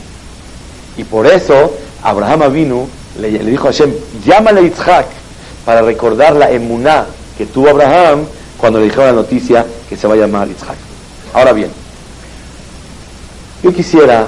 Y 0.98 1.04
por 1.06 1.28
eso 1.28 1.74
Abraham 2.04 2.52
vino, 2.52 2.88
le, 3.20 3.32
le 3.32 3.52
dijo 3.52 3.68
a 3.68 3.72
Hashem, 3.72 3.94
llámale 4.26 4.62
a 4.62 4.64
Yitzhak 4.64 5.08
para 5.66 5.82
recordar 5.82 6.36
la 6.36 6.52
emuná 6.52 7.06
que 7.38 7.46
tuvo 7.46 7.70
Abraham 7.70 8.26
cuando 8.66 8.80
le 8.80 8.86
dijeron 8.86 9.06
la 9.06 9.22
noticia 9.22 9.64
que 9.88 9.96
se 9.96 10.08
va 10.08 10.16
a 10.16 10.18
llamar 10.18 10.48
Yitzhak. 10.48 10.76
Ahora 11.36 11.54
bien, 11.54 11.70
yo 13.62 13.72
quisiera, 13.72 14.28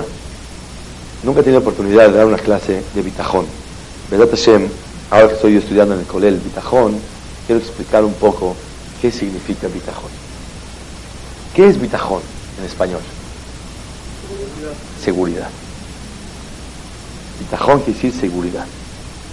nunca 1.24 1.40
he 1.40 1.44
tenido 1.44 1.62
oportunidad 1.62 2.08
de 2.10 2.18
dar 2.18 2.28
una 2.28 2.38
clase 2.38 2.84
de 2.94 3.02
bitajón. 3.02 3.48
Vedat 4.12 4.30
Hashem, 4.30 4.70
ahora 5.10 5.30
que 5.30 5.34
estoy 5.34 5.58
estudiando 5.58 5.96
en 5.96 6.02
el 6.02 6.06
Colel 6.06 6.38
Bitajón, 6.38 7.00
quiero 7.48 7.60
explicar 7.60 8.06
un 8.06 8.14
poco 8.14 8.56
qué 9.02 9.12
significa 9.12 9.68
Bitajón. 9.70 10.12
¿Qué 11.56 11.68
es 11.68 11.82
Bitajón 11.82 12.22
en 12.60 12.66
español? 12.66 13.02
Seguridad. 15.04 15.50
Bitajón 17.40 17.80
quiere 17.80 18.00
decir 18.00 18.14
seguridad. 18.14 18.68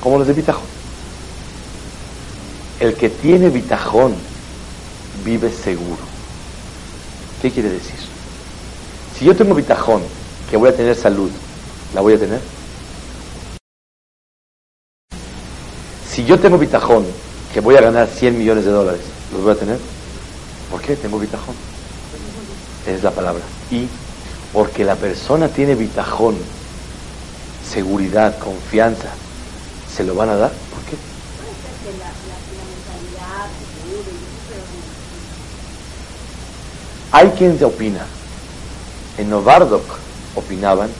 ¿Cómo 0.02 0.16
los 0.16 0.26
de 0.26 0.32
Bitajón? 0.32 0.64
El 2.80 2.94
que 2.94 3.10
tiene 3.10 3.50
Bitajón 3.50 4.14
vive 5.24 5.50
seguro. 5.50 6.02
¿Qué 7.40 7.50
quiere 7.50 7.70
decir? 7.70 7.96
Si 9.18 9.24
yo 9.24 9.34
tengo 9.34 9.54
Bitajón, 9.54 10.02
que 10.50 10.56
voy 10.56 10.68
a 10.68 10.76
tener 10.76 10.94
salud, 10.94 11.30
¿la 11.94 12.00
voy 12.00 12.14
a 12.14 12.18
tener? 12.18 12.40
Si 16.14 16.24
yo 16.24 16.38
tengo 16.38 16.58
bitajón, 16.58 17.04
que 17.52 17.58
voy 17.58 17.74
a 17.74 17.80
ganar 17.80 18.06
100 18.06 18.38
millones 18.38 18.64
de 18.64 18.70
dólares, 18.70 19.00
¿los 19.32 19.42
voy 19.42 19.52
a 19.52 19.56
tener? 19.56 19.78
¿Por 20.70 20.80
qué 20.80 20.94
tengo 20.94 21.18
bitajón? 21.18 21.56
Es 22.86 23.02
la 23.02 23.10
palabra. 23.10 23.42
Y 23.72 23.88
porque 24.52 24.84
la 24.84 24.94
persona 24.94 25.48
tiene 25.48 25.74
bitajón, 25.74 26.36
seguridad, 27.68 28.38
confianza, 28.38 29.08
¿se 29.92 30.04
lo 30.04 30.14
van 30.14 30.28
a 30.28 30.36
dar? 30.36 30.50
¿Por 30.50 30.84
qué? 30.84 31.13
Hay 37.14 37.28
quien 37.28 37.56
se 37.56 37.64
opina. 37.64 38.04
En 39.18 39.30
Novardok 39.30 39.84
opinaban 40.34 40.90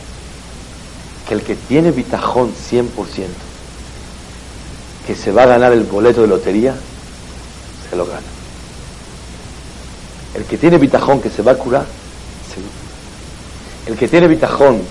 que 1.26 1.34
el 1.34 1.42
que 1.42 1.56
tiene 1.56 1.90
bitajón 1.90 2.52
100%, 2.54 2.86
que 5.08 5.16
se 5.16 5.32
va 5.32 5.42
a 5.42 5.46
ganar 5.46 5.72
el 5.72 5.82
boleto 5.82 6.20
de 6.20 6.28
lotería, 6.28 6.76
se 7.90 7.96
lo 7.96 8.06
gana. 8.06 8.20
El 10.34 10.44
que 10.44 10.56
tiene 10.56 10.78
bitajón 10.78 11.20
que 11.20 11.30
se 11.30 11.42
va 11.42 11.50
a 11.50 11.56
curar, 11.56 11.84
se 12.48 13.90
El 13.90 13.98
que 13.98 14.06
tiene 14.06 14.28
bitajón 14.28 14.82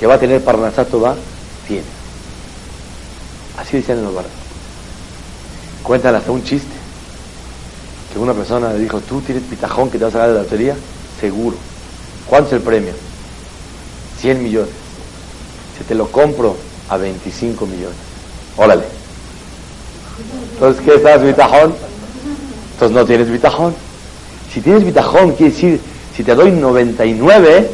que 0.00 0.08
va 0.08 0.14
a 0.14 0.18
tener 0.18 0.42
parnasato 0.42 1.00
va, 1.00 1.14
tiene. 1.68 1.86
Así 3.56 3.76
decían 3.76 3.98
en 3.98 4.06
barrios. 4.06 4.32
Cuentan 5.84 6.16
hasta 6.16 6.32
un 6.32 6.42
chiste. 6.42 6.81
Que 8.12 8.18
una 8.18 8.34
persona 8.34 8.72
le 8.72 8.80
dijo, 8.80 9.00
tú 9.00 9.20
tienes 9.20 9.48
bitajón 9.48 9.90
que 9.90 9.98
te 9.98 10.04
vas 10.04 10.14
a 10.14 10.18
ganar 10.18 10.34
de 10.34 10.38
la 10.38 10.42
lotería, 10.44 10.76
seguro. 11.20 11.56
¿Cuánto 12.26 12.48
es 12.48 12.54
el 12.54 12.60
premio? 12.60 12.92
100 14.20 14.42
millones. 14.42 14.70
Si 15.78 15.84
te 15.84 15.94
lo 15.94 16.08
compro 16.08 16.56
a 16.88 16.96
25 16.96 17.66
millones. 17.66 17.96
Órale. 18.56 18.84
Entonces, 20.54 20.82
¿qué 20.84 20.94
estás, 20.94 21.22
bitajón? 21.22 21.74
Entonces 22.74 22.96
no 22.96 23.06
tienes 23.06 23.30
bitajón. 23.30 23.74
Si 24.52 24.60
tienes 24.60 24.84
bitajón, 24.84 25.32
quiere 25.32 25.52
decir, 25.52 25.80
si 26.14 26.22
te 26.22 26.34
doy 26.34 26.50
99, 26.50 27.70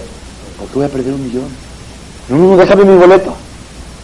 ¿por 0.58 0.68
qué 0.68 0.74
voy 0.74 0.84
a 0.84 0.88
perder 0.88 1.14
un 1.14 1.24
millón? 1.24 1.48
No, 2.28 2.36
no, 2.36 2.56
déjame 2.56 2.84
mi 2.84 2.96
boleto. 2.96 3.34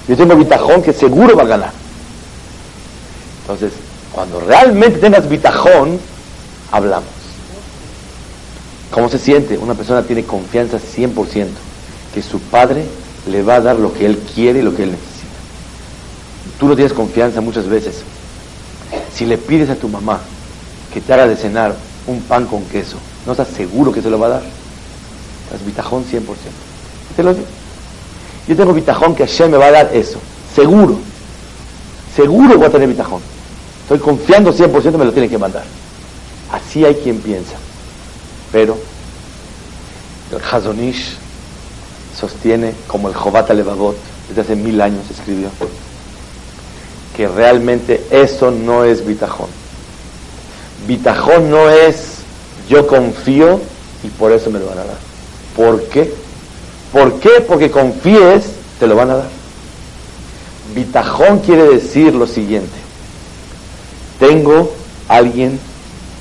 Yo 0.09 0.17
tengo 0.17 0.35
bitajón 0.35 0.83
que 0.83 0.93
seguro 0.93 1.37
va 1.37 1.45
a 1.45 1.47
ganar. 1.47 1.73
Entonces, 3.43 3.73
cuando 4.13 4.41
realmente 4.41 4.99
tengas 4.99 5.29
bitajón, 5.29 6.01
hablamos. 6.75 7.09
¿Cómo 8.91 9.09
se 9.09 9.19
siente? 9.19 9.57
Una 9.57 9.75
persona 9.75 10.03
tiene 10.03 10.25
confianza 10.25 10.79
100% 10.79 11.47
que 12.13 12.21
su 12.21 12.41
padre 12.41 12.85
le 13.29 13.43
va 13.43 13.57
a 13.57 13.61
dar 13.61 13.79
lo 13.79 13.93
que 13.93 14.07
él 14.07 14.19
quiere 14.35 14.59
y 14.59 14.63
lo 14.63 14.75
que 14.75 14.83
él 14.83 14.91
necesita. 14.91 15.35
Tú 16.59 16.67
no 16.67 16.75
tienes 16.75 16.93
confianza 16.93 17.41
muchas 17.41 17.69
veces. 17.69 18.03
Si 19.15 19.25
le 19.25 19.39
pides 19.39 19.71
a 19.71 19.77
tu 19.77 19.89
mamá 19.89 20.21
que 20.93 21.01
te 21.01 21.13
haga 21.13 21.29
de 21.29 21.37
cenar 21.37 21.77
un 22.09 22.21
pan 22.23 22.47
con 22.47 22.65
queso, 22.65 22.97
¿no 23.25 23.33
estás 23.33 23.49
seguro 23.49 23.93
que 23.93 24.03
se 24.03 24.11
lo 24.11 24.19
va 24.19 24.27
a 24.27 24.31
dar? 24.31 24.43
Estás 25.45 25.65
bitajón 25.65 26.05
100%. 26.05 26.23
Te 27.17 27.23
lo 27.23 27.35
digo. 27.35 27.47
Yo 28.49 28.57
tengo 28.57 28.73
bitajón 28.73 29.15
que 29.15 29.27
Hashem 29.27 29.51
me 29.51 29.59
va 29.59 29.67
a 29.67 29.71
dar 29.71 29.91
eso. 29.95 30.19
Seguro. 30.55 30.99
Seguro 32.17 32.57
voy 32.59 32.67
a 32.67 32.71
tener 32.71 32.89
bitajón. 32.89 33.23
Estoy 33.83 33.99
confiando 34.01 34.53
100% 34.53 34.97
me 34.97 35.05
lo 35.05 35.13
tiene 35.13 35.29
que 35.29 35.39
mandar. 35.39 35.65
Así 36.55 36.85
hay 36.85 36.95
quien 36.95 37.19
piensa. 37.19 37.55
Pero 38.53 38.79
el 40.31 40.41
Hazonish 40.41 41.17
sostiene, 42.17 42.75
como 42.87 43.09
el 43.09 43.15
Jobat 43.15 43.51
Levavot, 43.51 43.97
desde 44.29 44.43
hace 44.43 44.55
mil 44.55 44.81
años 44.81 45.03
escribió, 45.11 45.49
que 47.17 47.27
realmente 47.27 48.07
eso 48.11 48.53
no 48.53 48.85
es 48.85 49.05
bitajón. 49.05 49.49
Bitajón 50.87 51.51
no 51.51 51.69
es 51.69 52.19
yo 52.69 52.87
confío 52.87 53.61
y 54.05 54.09
por 54.09 54.31
eso 54.31 54.49
me 54.51 54.61
lo 54.61 54.67
van 54.67 54.79
a 54.79 54.85
dar. 54.85 54.99
¿Por 55.57 55.83
qué? 55.89 56.15
¿Por 56.93 57.19
qué? 57.19 57.45
Porque 57.49 57.73
confíes, 57.73 58.45
te 58.79 58.87
lo 58.87 58.95
van 58.95 59.11
a 59.11 59.17
dar. 59.17 59.29
Bitajón 60.73 61.41
quiere 61.41 61.65
decir 61.65 62.15
lo 62.15 62.29
siguiente. 62.29 62.77
Tengo 64.21 64.73
alguien 65.09 65.59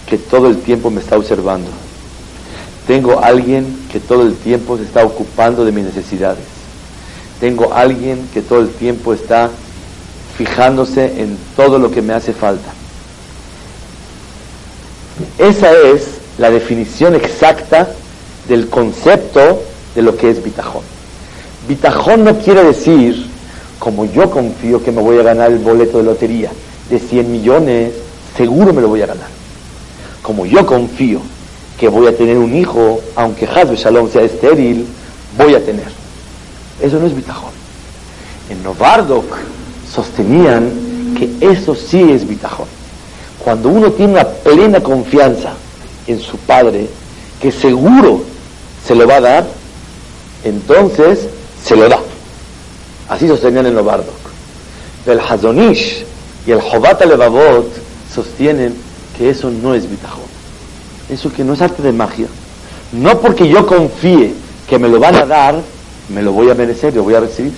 que 0.07 0.17
todo 0.17 0.47
el 0.47 0.61
tiempo 0.61 0.89
me 0.89 1.01
está 1.01 1.17
observando 1.17 1.69
tengo 2.87 3.23
alguien 3.23 3.65
que 3.91 3.99
todo 3.99 4.23
el 4.23 4.35
tiempo 4.35 4.77
se 4.77 4.83
está 4.83 5.05
ocupando 5.05 5.63
de 5.63 5.71
mis 5.71 5.85
necesidades. 5.85 6.43
Tengo 7.39 7.73
alguien 7.73 8.27
que 8.33 8.41
todo 8.41 8.59
el 8.59 8.69
tiempo 8.69 9.13
está 9.13 9.49
fijándose 10.37 11.21
en 11.21 11.37
todo 11.55 11.79
lo 11.79 11.91
que 11.91 12.01
me 12.01 12.13
hace 12.13 12.33
falta. 12.33 12.71
Esa 15.37 15.71
es 15.71 16.17
la 16.37 16.49
definición 16.49 17.15
exacta 17.15 17.89
del 18.47 18.67
concepto 18.69 19.61
de 19.95 20.01
lo 20.01 20.17
que 20.17 20.29
es 20.29 20.43
bitajón. 20.43 20.83
Bitajón 21.67 22.25
no 22.25 22.37
quiere 22.39 22.63
decir, 22.63 23.27
como 23.79 24.05
yo 24.05 24.29
confío 24.29 24.83
que 24.83 24.91
me 24.91 25.01
voy 25.01 25.19
a 25.19 25.23
ganar 25.23 25.51
el 25.51 25.59
boleto 25.59 25.99
de 25.99 26.03
lotería 26.03 26.51
de 26.89 26.99
100 26.99 27.31
millones, 27.31 27.93
seguro 28.35 28.73
me 28.73 28.81
lo 28.81 28.89
voy 28.89 29.01
a 29.01 29.07
ganar. 29.07 29.42
Como 30.23 30.47
yo 30.47 30.65
confío 30.65 31.19
que 31.77 31.89
voy 31.89 32.07
a 32.07 32.17
tener 32.17 32.37
un 32.37 32.55
hijo, 32.55 33.01
aunque 33.15 33.45
Hazbe 33.45 33.75
Shalom 33.75 34.09
sea 34.09 34.23
estéril, 34.23 34.87
voy 35.37 35.53
a 35.53 35.63
tener. 35.63 35.87
Eso 36.81 36.97
no 36.97 37.05
es 37.05 37.15
bitajón. 37.15 37.51
En 38.49 38.63
Novardok 38.63 39.25
sostenían 39.93 41.15
que 41.17 41.29
eso 41.41 41.75
sí 41.75 42.01
es 42.11 42.27
bitajón. 42.27 42.67
Cuando 43.43 43.69
uno 43.69 43.91
tiene 43.91 44.13
una 44.13 44.27
plena 44.27 44.79
confianza 44.79 45.53
en 46.07 46.19
su 46.19 46.37
padre, 46.37 46.87
que 47.41 47.51
seguro 47.51 48.23
se 48.87 48.95
lo 48.95 49.05
va 49.05 49.17
a 49.17 49.21
dar, 49.21 49.47
entonces 50.45 51.27
se 51.63 51.75
lo 51.75 51.89
da. 51.89 51.99
Así 53.09 53.27
sostenían 53.27 53.65
en 53.65 53.75
Novardok. 53.75 54.07
El 55.05 55.19
Hazonish 55.19 56.05
y 56.47 56.51
el 56.51 56.61
Jobat 56.61 57.03
Levavot 57.03 57.67
sostienen 58.13 58.73
que 59.17 59.29
eso 59.29 59.49
no 59.49 59.73
es 59.73 59.89
bitajón. 59.89 60.23
Eso 61.09 61.31
que 61.31 61.43
no 61.43 61.53
es 61.53 61.61
arte 61.61 61.81
de 61.83 61.91
magia. 61.91 62.27
No 62.91 63.19
porque 63.19 63.47
yo 63.47 63.65
confíe 63.65 64.33
que 64.67 64.79
me 64.79 64.87
lo 64.87 64.99
van 64.99 65.15
a 65.15 65.25
dar, 65.25 65.55
me 66.09 66.21
lo 66.21 66.31
voy 66.31 66.49
a 66.49 66.55
merecer, 66.55 66.95
lo 66.95 67.03
voy 67.03 67.15
a 67.15 67.19
recibir. 67.19 67.53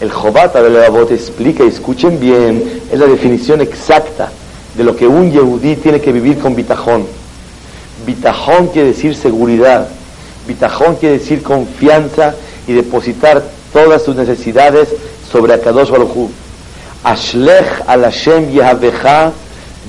El 0.00 0.10
Jobata 0.10 0.62
de 0.62 0.70
la 0.70 0.86
explica, 0.86 1.64
escuchen 1.64 2.18
bien, 2.18 2.82
es 2.90 2.98
la 2.98 3.06
definición 3.06 3.60
exacta 3.60 4.30
de 4.76 4.84
lo 4.84 4.96
que 4.96 5.06
un 5.06 5.30
yehudí 5.30 5.76
tiene 5.76 6.00
que 6.00 6.12
vivir 6.12 6.38
con 6.38 6.54
bitajón. 6.54 7.06
Bitajón 8.04 8.68
quiere 8.68 8.88
decir 8.88 9.14
seguridad. 9.14 9.88
Bitajón 10.48 10.96
quiere 10.96 11.18
decir 11.18 11.42
confianza 11.42 12.34
y 12.66 12.72
depositar 12.72 13.42
todas 13.72 14.02
sus 14.02 14.16
necesidades 14.16 14.88
sobre 15.30 15.54
Akadosh 15.54 15.90
Baruj 15.90 16.28
Ashlech 17.04 17.82
al 17.86 18.02
Hashem 18.02 18.50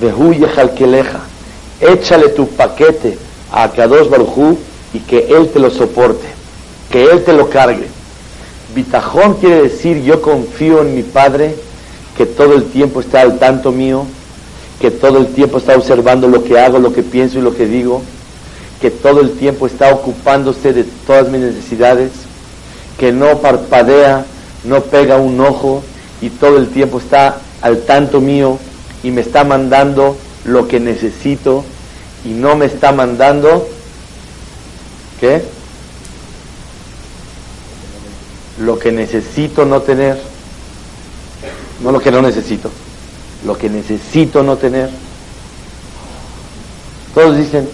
vehu 0.00 0.32
Yehalkelecha 0.32 1.20
échale 1.80 2.28
tu 2.30 2.46
paquete 2.48 3.18
a 3.52 3.68
Kadosh 3.68 4.08
Barujú 4.08 4.58
y 4.92 5.00
que 5.00 5.26
Él 5.28 5.48
te 5.48 5.58
lo 5.58 5.70
soporte, 5.70 6.26
que 6.90 7.04
Él 7.04 7.22
te 7.24 7.32
lo 7.32 7.48
cargue. 7.50 7.88
Bitajón 8.74 9.34
quiere 9.34 9.62
decir 9.62 10.02
yo 10.02 10.20
confío 10.22 10.82
en 10.82 10.94
mi 10.94 11.02
Padre, 11.02 11.54
que 12.16 12.26
todo 12.26 12.54
el 12.54 12.64
tiempo 12.64 13.00
está 13.00 13.20
al 13.20 13.38
tanto 13.38 13.72
mío, 13.72 14.04
que 14.80 14.90
todo 14.90 15.18
el 15.18 15.28
tiempo 15.28 15.58
está 15.58 15.76
observando 15.76 16.28
lo 16.28 16.44
que 16.44 16.58
hago, 16.58 16.78
lo 16.78 16.92
que 16.92 17.02
pienso 17.02 17.38
y 17.38 17.42
lo 17.42 17.54
que 17.54 17.66
digo, 17.66 18.02
que 18.80 18.90
todo 18.90 19.20
el 19.20 19.32
tiempo 19.32 19.66
está 19.66 19.92
ocupándose 19.92 20.72
de 20.72 20.84
todas 21.06 21.28
mis 21.28 21.40
necesidades, 21.40 22.10
que 22.98 23.12
no 23.12 23.38
parpadea, 23.38 24.24
no 24.64 24.82
pega 24.82 25.16
un 25.16 25.40
ojo 25.40 25.82
y 26.20 26.30
todo 26.30 26.56
el 26.56 26.68
tiempo 26.68 26.98
está 26.98 27.38
al 27.60 27.82
tanto 27.82 28.20
mío 28.20 28.58
y 29.06 29.12
me 29.12 29.20
está 29.20 29.44
mandando 29.44 30.16
lo 30.44 30.66
que 30.66 30.80
necesito 30.80 31.64
y 32.24 32.30
no 32.30 32.56
me 32.56 32.66
está 32.66 32.90
mandando, 32.90 33.68
¿qué? 35.20 35.44
Lo 38.58 38.80
que 38.80 38.90
necesito 38.90 39.64
no 39.64 39.82
tener, 39.82 40.20
no 41.84 41.92
lo 41.92 42.00
que 42.00 42.10
no 42.10 42.20
necesito. 42.20 42.68
lo 43.44 43.56
que 43.56 43.70
necesito 43.70 44.42
no 44.42 44.56
tener. 44.56 44.90
Todos 47.14 47.36
dicen, 47.36 47.68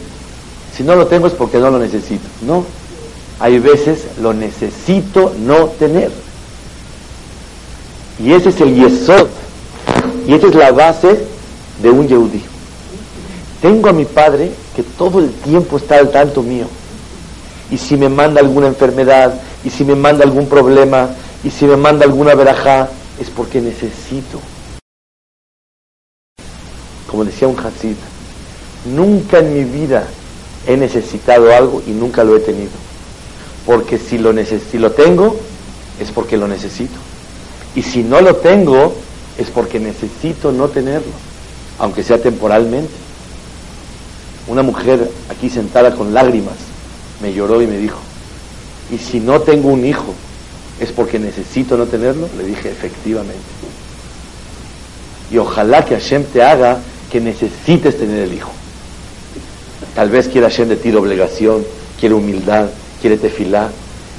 si 0.77 0.83
no 0.83 0.97
lo 0.97 1.07
tengo 1.07 1.29
es 1.29 1.33
porque 1.33 1.57
no 1.57 1.71
lo 1.71 1.79
necesito. 1.79 2.29
No, 2.43 2.67
hay 3.41 3.59
veces 3.59 4.05
lo 4.21 4.35
necesito 4.35 5.35
no 5.39 5.69
tener. 5.79 6.11
Y 8.23 8.35
ese 8.35 8.51
es 8.51 8.61
el 8.61 8.75
yesod. 8.75 9.29
Y 10.27 10.35
esa 10.35 10.49
es 10.49 10.55
la 10.55 10.73
base 10.73 11.25
de 11.83 11.91
un 11.91 12.07
yehudí. 12.07 12.43
Tengo 13.61 13.89
a 13.89 13.93
mi 13.93 14.05
padre 14.05 14.53
que 14.75 14.83
todo 14.83 15.21
el 15.21 15.31
tiempo 15.31 15.77
está 15.77 15.99
al 15.99 16.11
tanto 16.11 16.43
mío. 16.43 16.67
Y 17.71 17.79
si 17.79 17.97
me 17.97 18.09
manda 18.09 18.41
alguna 18.41 18.67
enfermedad, 18.67 19.41
y 19.65 19.71
si 19.71 19.85
me 19.85 19.95
manda 19.95 20.25
algún 20.25 20.47
problema, 20.47 21.11
y 21.45 21.51
si 21.51 21.65
me 21.65 21.77
manda 21.77 22.05
alguna 22.05 22.35
verajá, 22.35 22.89
es 23.21 23.31
porque 23.31 23.61
necesito. 23.61 24.41
Como 27.09 27.25
decía 27.25 27.49
un 27.49 27.59
Hasid, 27.59 27.97
nunca 28.87 29.39
en 29.39 29.55
mi 29.55 29.65
vida 29.65 30.07
he 30.67 30.77
necesitado 30.77 31.55
algo 31.55 31.83
y 31.87 31.91
nunca 31.91 32.25
lo 32.25 32.37
he 32.37 32.41
tenido. 32.41 32.71
Porque 33.67 33.99
si 33.99 34.19
lo, 34.19 34.33
si 34.45 34.79
lo 34.79 34.93
tengo, 34.93 35.37
es 36.01 36.11
porque 36.11 36.37
lo 36.37 36.49
necesito. 36.49 36.99
Y 37.75 37.83
si 37.83 38.03
no 38.03 38.21
lo 38.21 38.37
tengo, 38.37 38.95
es 39.39 39.49
porque 39.51 39.81
necesito 39.81 40.53
no 40.53 40.69
tenerlo, 40.69 41.13
aunque 41.79 42.03
sea 42.03 42.19
temporalmente. 42.19 42.93
Una 44.49 44.63
mujer 44.63 45.11
aquí 45.31 45.49
sentada 45.49 45.95
con 45.95 46.13
lágrimas 46.13 46.55
me 47.23 47.33
lloró 47.33 47.63
y 47.63 47.67
me 47.67 47.79
dijo, 47.79 47.99
¿y 48.91 48.99
si 48.99 49.21
no 49.21 49.41
tengo 49.41 49.69
un 49.69 49.85
hijo, 49.85 50.15
es 50.81 50.91
porque 50.91 51.19
necesito 51.19 51.77
no 51.77 51.87
tenerlo? 51.87 52.29
Le 52.37 52.45
dije, 52.45 52.71
efectivamente. 52.71 53.39
Y 55.31 55.39
ojalá 55.39 55.85
que 55.85 55.95
Hashem 55.95 56.25
te 56.25 56.43
haga 56.43 56.79
que 57.11 57.21
necesites 57.21 57.97
tener 57.97 58.25
el 58.25 58.35
hijo. 58.35 58.51
Tal 59.95 60.11
vez 60.11 60.29
quiera 60.29 60.49
Hashem 60.49 60.69
de 60.69 60.77
ti 60.77 60.95
obligación, 60.95 61.65
quiere 62.01 62.15
humildad, 62.15 62.69
quiere 63.01 63.17
tefilá, 63.17 63.71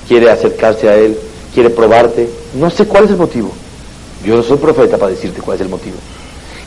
quiere 0.08 0.30
acercarse 0.30 0.89
a 0.89 0.95
Él, 0.95 1.17
quiere 1.54 1.69
probarte. 1.69 2.30
No 2.54 2.69
sé 2.69 2.86
cuál 2.86 3.06
es 3.06 3.12
el 3.12 3.17
motivo. 3.17 3.52
Yo 4.23 4.36
no 4.36 4.43
soy 4.43 4.57
profeta 4.57 4.97
para 4.97 5.12
decirte 5.12 5.41
cuál 5.41 5.55
es 5.55 5.62
el 5.62 5.69
motivo. 5.69 5.97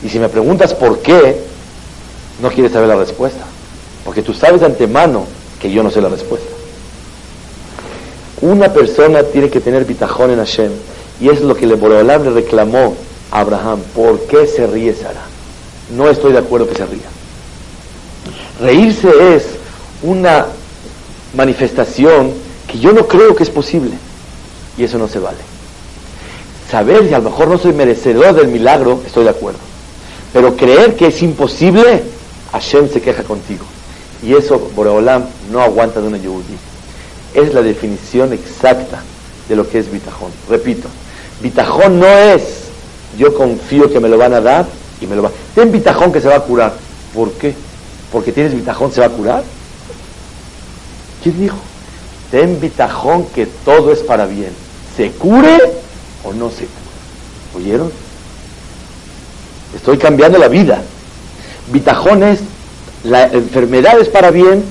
Y 0.03 0.09
si 0.09 0.19
me 0.19 0.29
preguntas 0.29 0.73
por 0.73 0.99
qué, 0.99 1.41
no 2.41 2.49
quieres 2.49 2.71
saber 2.71 2.87
la 2.87 2.95
respuesta. 2.95 3.43
Porque 4.05 4.21
tú 4.21 4.33
sabes 4.33 4.61
de 4.61 4.67
antemano 4.67 5.25
que 5.59 5.71
yo 5.71 5.81
no 5.81 5.89
sé 5.89 6.01
la 6.01 6.09
respuesta. 6.09 6.47
Una 8.41 8.71
persona 8.71 9.23
tiene 9.23 9.49
que 9.49 9.59
tener 9.59 9.85
bitajón 9.85 10.31
en 10.31 10.37
Hashem. 10.37 10.71
Y 11.19 11.29
es 11.29 11.41
lo 11.41 11.55
que 11.55 11.65
le 11.65 11.75
Boreolam 11.75 12.23
le 12.23 12.29
reclamó 12.29 12.95
a 13.31 13.39
Abraham. 13.39 13.81
¿Por 13.95 14.21
qué 14.27 14.45
se 14.45 14.67
ríe 14.67 14.93
Sara? 14.93 15.25
No 15.95 16.09
estoy 16.09 16.33
de 16.33 16.39
acuerdo 16.39 16.69
que 16.69 16.75
se 16.75 16.85
ría. 16.85 17.07
Reírse 18.61 19.35
es 19.35 19.45
una 20.03 20.45
manifestación 21.35 22.33
que 22.67 22.77
yo 22.77 22.91
no 22.91 23.07
creo 23.07 23.35
que 23.35 23.43
es 23.43 23.49
posible. 23.49 23.91
Y 24.77 24.83
eso 24.83 24.99
no 24.99 25.07
se 25.07 25.17
vale. 25.17 25.56
Saber 26.69 27.07
si 27.07 27.13
a 27.13 27.19
lo 27.19 27.29
mejor 27.29 27.47
no 27.47 27.57
soy 27.57 27.73
merecedor 27.73 28.33
del 28.35 28.47
milagro, 28.47 29.01
estoy 29.05 29.23
de 29.23 29.29
acuerdo. 29.29 29.59
Pero 30.33 30.55
creer 30.55 30.95
que 30.95 31.07
es 31.07 31.21
imposible, 31.21 32.03
Hashem 32.51 32.89
se 32.89 33.01
queja 33.01 33.23
contigo. 33.23 33.65
Y 34.21 34.33
eso 34.33 34.71
Boreolam 34.75 35.25
no 35.51 35.61
aguanta 35.61 36.01
de 36.01 36.07
una 36.07 36.17
yehudí. 36.17 36.57
Es 37.33 37.53
la 37.53 37.61
definición 37.61 38.33
exacta 38.33 39.01
de 39.47 39.55
lo 39.55 39.69
que 39.69 39.79
es 39.79 39.91
bitajón. 39.91 40.31
Repito, 40.49 40.89
bitajón 41.41 41.99
no 41.99 42.07
es 42.07 42.67
yo 43.17 43.33
confío 43.33 43.91
que 43.91 43.99
me 43.99 44.09
lo 44.09 44.17
van 44.17 44.33
a 44.33 44.41
dar 44.41 44.65
y 45.01 45.07
me 45.07 45.15
lo 45.15 45.23
va. 45.23 45.31
Ten 45.55 45.71
bitajón 45.71 46.11
que 46.11 46.21
se 46.21 46.27
va 46.27 46.35
a 46.35 46.41
curar. 46.41 46.73
¿Por 47.13 47.31
qué? 47.33 47.53
Porque 48.11 48.31
tienes 48.31 48.53
bitajón 48.53 48.91
se 48.91 48.99
va 48.99 49.07
a 49.07 49.11
curar. 49.11 49.43
¿Quién 51.23 51.39
dijo? 51.39 51.57
Ten 52.31 52.59
bitajón 52.59 53.25
que 53.27 53.45
todo 53.65 53.91
es 53.91 53.99
para 53.99 54.25
bien. 54.25 54.51
Se 54.95 55.11
cure 55.11 55.57
o 56.23 56.33
no 56.33 56.49
se 56.49 56.65
cura. 56.65 57.55
¿Oyeron? 57.55 57.91
Estoy 59.75 59.97
cambiando 59.97 60.37
la 60.37 60.47
vida. 60.47 60.81
Bitajón 61.71 62.23
es, 62.23 62.39
la 63.03 63.25
enfermedad 63.25 63.99
es 63.99 64.09
para 64.09 64.31
bien 64.31 64.63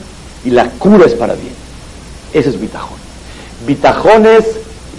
y 0.45 0.51
la 0.51 0.71
cura 0.71 1.07
es 1.07 1.15
para 1.15 1.35
bien. 1.35 1.55
Ese 2.33 2.51
es 2.51 2.61
bitajón. 2.61 2.99
Bitajón 3.67 4.27
es, 4.27 4.45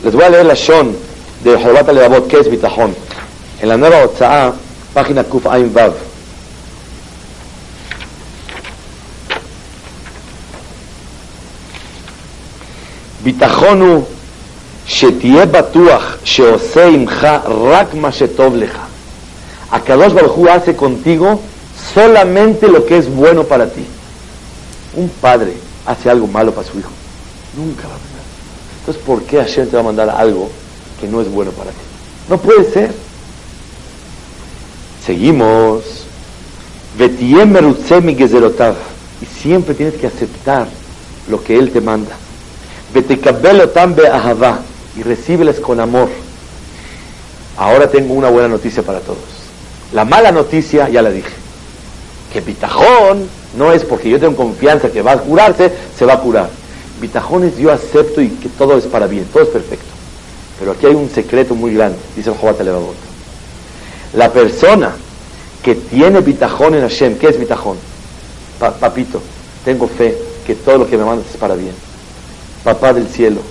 les 0.03 0.13
voy 0.13 0.23
a 0.23 0.29
leer 0.29 0.45
la 0.45 0.53
Shon 0.53 0.95
de 1.43 1.61
Jorbat 1.61 1.89
Alevabot, 1.89 2.27
¿qué 2.27 2.39
es 2.39 2.49
bitajón? 2.49 2.95
En 3.61 3.69
la 3.69 3.77
nueva 3.77 4.03
Otsa'a, 4.03 4.53
página 4.93 5.23
Kuf 5.23 5.45
Ain 5.47 5.73
Vav. 5.73 5.93
Bitajonu 13.23 14.16
שתהיה 14.86 15.46
בטוח 15.46 16.16
שעושה 16.24 16.86
עמך 16.86 17.26
רק 17.46 17.94
מה 17.94 18.12
שטוב 18.12 18.56
לך. 18.56 18.78
הקדוש 19.70 20.12
ברוך 20.12 20.32
הוא 20.32 20.48
hace 20.48 20.80
contigo 20.80 21.26
solamente 21.94 22.68
lo 22.68 22.86
que 22.86 22.96
es 22.98 23.08
bueno 23.08 23.44
para 23.44 23.66
ti. 23.66 23.84
Un 24.96 25.08
padre 25.20 25.52
hace 25.86 26.10
algo 26.10 26.26
malo 26.26 26.52
para 26.52 26.66
su 26.66 26.78
hijo. 26.78 26.90
Nunca 27.56 27.88
va 27.88 27.94
a 27.94 27.98
pasar. 27.98 28.24
Entonces, 28.80 29.02
¿por 29.04 29.22
qué 29.22 29.38
Hashem 29.38 29.68
te 29.68 29.76
va 29.76 29.80
a 29.80 29.84
mandar 29.84 30.10
algo 30.10 30.50
que 31.00 31.08
no 31.08 31.20
es 31.20 31.30
bueno 31.30 31.50
para 31.52 31.70
ti? 31.70 31.76
No 32.28 32.38
puede 32.38 32.70
ser. 32.70 32.92
Seguimos. 35.04 35.82
Y 39.22 39.26
siempre 39.40 39.74
tienes 39.74 39.94
que 39.94 40.06
aceptar 40.06 40.66
lo 41.28 41.42
que 41.42 41.58
Él 41.58 41.70
te 41.70 41.80
manda. 41.80 42.16
Y 44.97 45.03
recíbeles 45.03 45.59
con 45.59 45.79
amor. 45.79 46.09
Ahora 47.57 47.89
tengo 47.89 48.13
una 48.13 48.29
buena 48.29 48.47
noticia 48.47 48.83
para 48.83 48.99
todos. 48.99 49.19
La 49.93 50.05
mala 50.05 50.31
noticia 50.31 50.89
ya 50.89 51.01
la 51.01 51.11
dije 51.11 51.47
que 52.31 52.41
bitajón 52.41 53.27
no 53.57 53.71
es 53.71 53.83
porque 53.83 54.09
yo 54.09 54.19
tengo 54.19 54.35
confianza 54.35 54.89
que 54.89 55.01
va 55.01 55.13
a 55.13 55.17
curarse, 55.17 55.71
se 55.97 56.05
va 56.05 56.13
a 56.13 56.19
curar. 56.19 56.49
Bitajón 57.01 57.43
es 57.45 57.57
yo 57.57 57.71
acepto 57.71 58.21
y 58.21 58.29
que 58.29 58.49
todo 58.49 58.77
es 58.77 58.85
para 58.85 59.07
bien, 59.07 59.25
todo 59.25 59.43
es 59.43 59.49
perfecto. 59.49 59.85
Pero 60.59 60.71
aquí 60.71 60.87
hay 60.87 60.95
un 60.95 61.09
secreto 61.09 61.55
muy 61.55 61.73
grande, 61.73 61.97
dice 62.15 62.29
el 62.29 62.37
Jobat 62.37 62.59
Levavot. 62.61 62.95
La 64.13 64.31
persona 64.31 64.95
que 65.63 65.75
tiene 65.75 66.21
bitajón 66.21 66.75
en 66.75 66.81
Hashem, 66.81 67.17
¿qué 67.17 67.27
es 67.27 67.39
bitajón? 67.39 67.77
papito, 68.79 69.21
tengo 69.63 69.87
fe 69.87 70.17
que 70.45 70.55
todo 70.55 70.79
lo 70.79 70.89
que 70.89 70.97
me 70.97 71.05
mandas 71.05 71.27
es 71.29 71.37
para 71.37 71.53
bien. 71.53 71.73
Papá 72.63 72.91
del 72.93 73.07
cielo, 73.07 73.41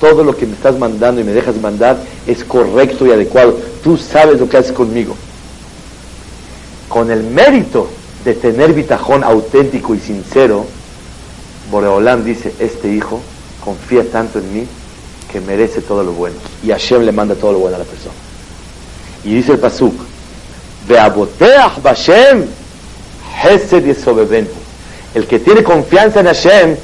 todo 0.00 0.24
lo 0.24 0.36
que 0.36 0.46
me 0.46 0.54
estás 0.54 0.78
mandando 0.78 1.20
y 1.20 1.24
me 1.24 1.32
dejas 1.32 1.56
mandar 1.56 1.98
es 2.26 2.44
correcto 2.44 3.06
y 3.06 3.12
adecuado. 3.12 3.58
Tú 3.82 3.96
sabes 3.96 4.40
lo 4.40 4.48
que 4.48 4.56
haces 4.56 4.72
conmigo. 4.72 5.16
Con 6.88 7.10
el 7.10 7.22
mérito 7.22 7.88
de 8.24 8.34
tener 8.34 8.72
bitajón 8.72 9.24
auténtico 9.24 9.94
y 9.94 10.00
sincero, 10.00 10.66
Boreolán 11.70 12.24
dice, 12.24 12.54
este 12.58 12.88
hijo 12.88 13.20
confía 13.64 14.04
tanto 14.10 14.38
en 14.38 14.54
mí 14.54 14.66
que 15.30 15.40
merece 15.40 15.80
todo 15.80 16.04
lo 16.04 16.12
bueno. 16.12 16.36
Y 16.62 16.68
Hashem 16.68 17.02
le 17.02 17.12
manda 17.12 17.34
todo 17.34 17.52
lo 17.52 17.58
bueno 17.58 17.76
a 17.76 17.80
la 17.80 17.84
persona. 17.84 18.14
Y 19.24 19.34
dice 19.34 19.52
el 19.52 19.58
Pasuk, 19.58 19.94
El 25.14 25.26
que 25.26 25.38
tiene 25.38 25.62
confianza 25.62 26.20
en 26.20 26.26
Hashem, 26.26 26.76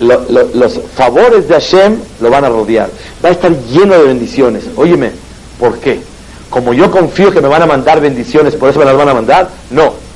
los 0.00 0.80
favores 0.94 1.46
de 1.46 1.54
Hashem 1.54 1.96
lo 2.20 2.30
van 2.30 2.44
a 2.44 2.48
rodear. 2.48 2.88
Va 3.24 3.28
a 3.28 3.32
estar 3.32 3.52
lleno 3.70 3.94
de 3.94 4.04
bendiciones. 4.04 4.64
Óyeme, 4.76 5.12
¿por 5.58 5.78
qué? 5.78 6.00
Como 6.48 6.72
yo 6.72 6.90
confío 6.90 7.30
que 7.30 7.40
me 7.40 7.48
van 7.48 7.62
a 7.62 7.66
mandar 7.66 8.00
bendiciones, 8.00 8.56
¿por 8.56 8.70
eso 8.70 8.78
me 8.78 8.84
las 8.84 8.96
van 8.96 9.08
a 9.08 9.14
mandar? 9.14 9.50
No 9.70 10.10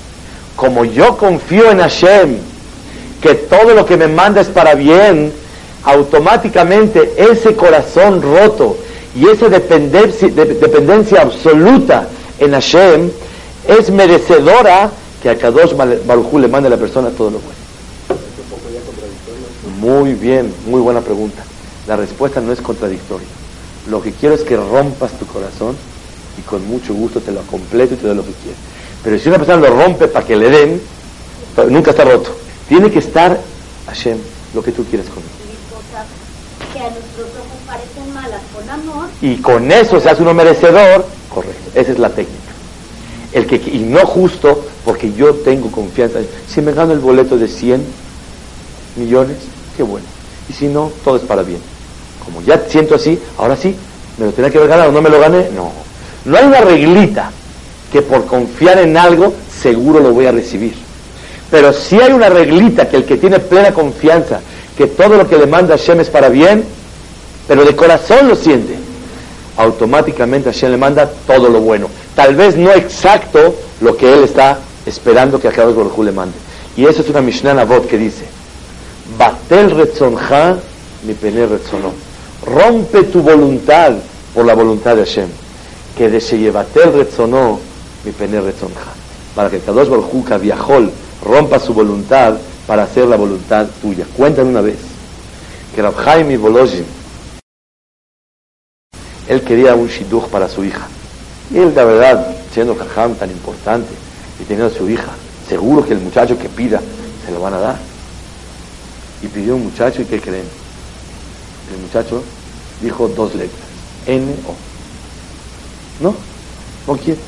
como 0.57 0.85
yo 0.85 1.17
confío 1.17 1.71
en 1.71 1.79
Hashem, 1.79 2.37
que 3.21 3.35
todo 3.35 3.75
lo 3.75 3.87
que 3.87 3.97
me 3.97 4.09
manda 4.09 4.41
es 4.41 4.49
para 4.49 4.75
bien, 4.75 5.33
automáticamente 5.85 7.15
ese 7.17 7.55
corazón 7.55 8.23
roto 8.23 8.77
y 9.15 9.29
esa 9.29 9.49
dependencia, 9.49 11.23
absoluta 11.23 12.09
en 12.39 12.53
Hashem 12.53 13.11
es 13.69 13.91
merecedora 13.91 14.91
que 15.23 15.31
a 15.31 15.39
Kadosh 15.39 15.75
Baruj 15.75 16.35
le 16.35 16.49
mande 16.49 16.69
a 16.69 16.71
la 16.71 16.77
persona 16.77 17.11
todo 17.11 17.31
lo 17.31 17.39
bueno. 17.39 17.64
Muy 19.85 20.15
bien, 20.15 20.51
muy 20.67 20.81
buena 20.81 21.03
pregunta. 21.03 21.43
La 21.87 21.95
respuesta 21.95 22.41
no 22.41 22.53
es 22.53 22.61
contradictoria. 22.63 23.29
Lo 23.91 24.01
que 24.01 24.13
quiero 24.13 24.35
es 24.35 24.41
que 24.41 24.57
rompas 24.57 25.13
tu 25.19 25.27
corazón 25.27 25.77
y 26.39 26.41
con 26.41 26.67
mucho 26.67 26.95
gusto 26.95 27.21
te 27.21 27.31
lo 27.31 27.43
completo 27.43 27.93
y 27.93 27.99
te 27.99 28.07
doy 28.07 28.17
lo 28.17 28.25
que 28.25 28.33
quieres. 28.33 28.59
Pero 29.03 29.19
si 29.19 29.29
una 29.29 29.37
persona 29.37 29.69
lo 29.69 29.77
rompe 29.77 30.09
para 30.09 30.27
que 30.27 30.37
le 30.37 30.49
den, 30.49 30.81
nunca 31.69 31.91
está 31.91 32.05
roto. 32.05 32.35
Tiene 32.67 32.91
que 32.91 33.01
estar, 33.01 33.39
Hashem, 33.85 34.17
lo 34.55 34.63
que 34.63 34.73
tú 34.73 34.87
quieres 34.87 35.07
conmigo. 35.07 35.29
Que 36.73 36.79
a 36.79 36.89
nuestros 36.89 37.29
ojos 37.29 37.59
parecen 37.67 38.15
malas 38.15 38.41
con 38.57 38.71
amor. 38.71 39.09
Y 39.21 39.37
con 39.37 39.71
eso 39.71 40.01
se 40.01 40.09
hace 40.09 40.23
uno 40.23 40.33
merecedor. 40.33 41.07
Correcto. 41.29 41.79
Esa 41.79 41.93
es 41.93 41.99
la 41.99 42.09
técnica. 42.09 42.41
El 43.35 43.47
que, 43.47 43.57
y 43.57 43.81
no 43.81 44.01
justo 44.07 44.65
porque 44.83 45.13
yo 45.13 45.35
tengo 45.35 45.71
confianza. 45.71 46.21
Si 46.49 46.63
me 46.63 46.73
gano 46.73 46.95
el 46.95 47.01
boleto 47.01 47.37
de 47.37 47.49
100 47.49 47.85
millones, 48.97 49.37
qué 49.77 49.83
bueno. 49.83 50.07
Y 50.49 50.53
si 50.53 50.67
no, 50.67 50.91
todo 51.05 51.17
es 51.17 51.23
para 51.23 51.43
bien. 51.43 51.61
Como 52.25 52.43
ya 52.43 52.63
siento 52.69 52.95
así, 52.95 53.19
ahora 53.39 53.57
sí, 53.57 53.75
me 54.19 54.27
lo 54.27 54.33
tenía 54.33 54.51
que 54.51 54.59
haber 54.59 54.71
ganado, 54.71 54.93
no 54.93 55.03
me 55.03 55.11
lo 55.11 55.21
gané, 55.21 55.49
no. 55.55 55.73
No 56.25 56.37
hay 56.37 56.45
una 56.45 56.61
reglita 56.61 57.31
que 57.93 58.03
por 58.03 58.27
confiar 58.27 58.79
en 58.79 58.97
algo 58.97 59.35
seguro 59.61 60.01
lo 60.01 60.13
voy 60.13 60.27
a 60.27 60.33
recibir. 60.33 60.75
Pero 61.51 61.73
si 61.73 62.01
hay 62.01 62.13
una 62.13 62.29
reglita 62.29 62.89
que 62.89 62.97
el 62.97 63.05
que 63.05 63.17
tiene 63.17 63.39
plena 63.39 63.73
confianza, 63.73 64.41
que 64.77 64.87
todo 64.87 65.17
lo 65.17 65.29
que 65.29 65.39
le 65.39 65.47
manda 65.47 65.77
Hashem 65.77 66.01
es 66.01 66.11
para 66.11 66.29
bien, 66.29 66.65
pero 67.47 67.65
de 67.65 67.77
corazón 67.77 68.29
lo 68.29 68.35
siente, 68.35 68.75
automáticamente 69.57 70.51
Hashem 70.51 70.73
le 70.73 70.77
manda 70.77 71.09
todo 71.27 71.49
lo 71.49 71.61
bueno. 71.61 71.89
Tal 72.15 72.35
vez 72.35 72.57
no 72.57 72.73
exacto 72.73 73.55
lo 73.81 73.97
que 73.97 74.13
él 74.13 74.25
está 74.25 74.59
esperando 74.87 75.41
que 75.41 75.49
a 75.49 75.53
cada 75.53 75.71
Baruj 75.71 75.99
le 76.01 76.13
mande. 76.13 76.37
Y 76.77 76.87
eso 76.87 77.03
es 77.03 77.09
una 77.09 77.21
Mishnah 77.21 77.55
Navot 77.55 77.87
que 77.87 77.99
dice, 77.99 78.25
Batel 79.55 79.71
retzonja 79.71 80.59
mi 81.05 81.15
pene 81.15 81.47
retzono. 81.47 81.93
Rompe 82.45 83.05
tu 83.05 83.23
voluntad 83.23 83.93
por 84.35 84.45
la 84.45 84.53
voluntad 84.53 84.97
de 84.97 85.05
Hashem. 85.05 85.29
Que 85.97 86.11
de 86.11 86.19
Sheyevatel 86.19 86.93
retzono 86.93 87.61
mi 88.05 88.11
pene 88.11 88.41
retzonja. 88.41 88.91
Para 89.33 89.51
que 89.51 89.61
Kadosh 89.61 89.89
Baruj 89.89 90.41
viajol 90.41 90.91
rompa 91.23 91.61
su 91.61 91.73
voluntad 91.73 92.35
para 92.67 92.83
hacer 92.83 93.07
la 93.07 93.15
voluntad 93.15 93.69
tuya. 93.81 94.05
Cuéntame 94.17 94.51
una 94.51 94.61
vez 94.61 94.79
que 95.73 95.83
Rab 95.83 96.29
y 96.29 96.37
Bolojin, 96.37 96.85
él 99.29 99.41
quería 99.43 99.77
un 99.77 99.87
shidduch 99.87 100.31
para 100.31 100.49
su 100.49 100.65
hija. 100.65 100.89
Y 101.53 101.59
él, 101.59 101.73
la 101.77 101.85
verdad, 101.85 102.37
siendo 102.53 102.75
Jajam 102.75 103.15
tan 103.15 103.31
importante 103.31 103.95
y 104.41 104.45
teniendo 104.47 104.75
su 104.75 104.91
hija, 104.91 105.13
seguro 105.49 105.87
que 105.87 105.93
el 105.93 106.01
muchacho 106.01 106.37
que 106.37 106.49
pida 106.49 106.81
se 107.25 107.31
lo 107.31 107.41
van 107.41 107.55
a 107.55 107.59
dar. 107.61 107.94
Y 109.25 109.29
pidió 109.29 109.57
un 109.57 109.65
muchacho 109.65 110.03
y 110.03 110.05
¿qué 110.05 110.21
creen? 110.21 110.45
El 111.73 111.81
muchacho 111.81 112.23
dijo 112.83 113.09
dos 113.09 113.35
letras, 113.35 113.63
N-O. 114.07 114.55
No, 116.05 116.15
no 116.87 116.99
quiere. 116.99 117.21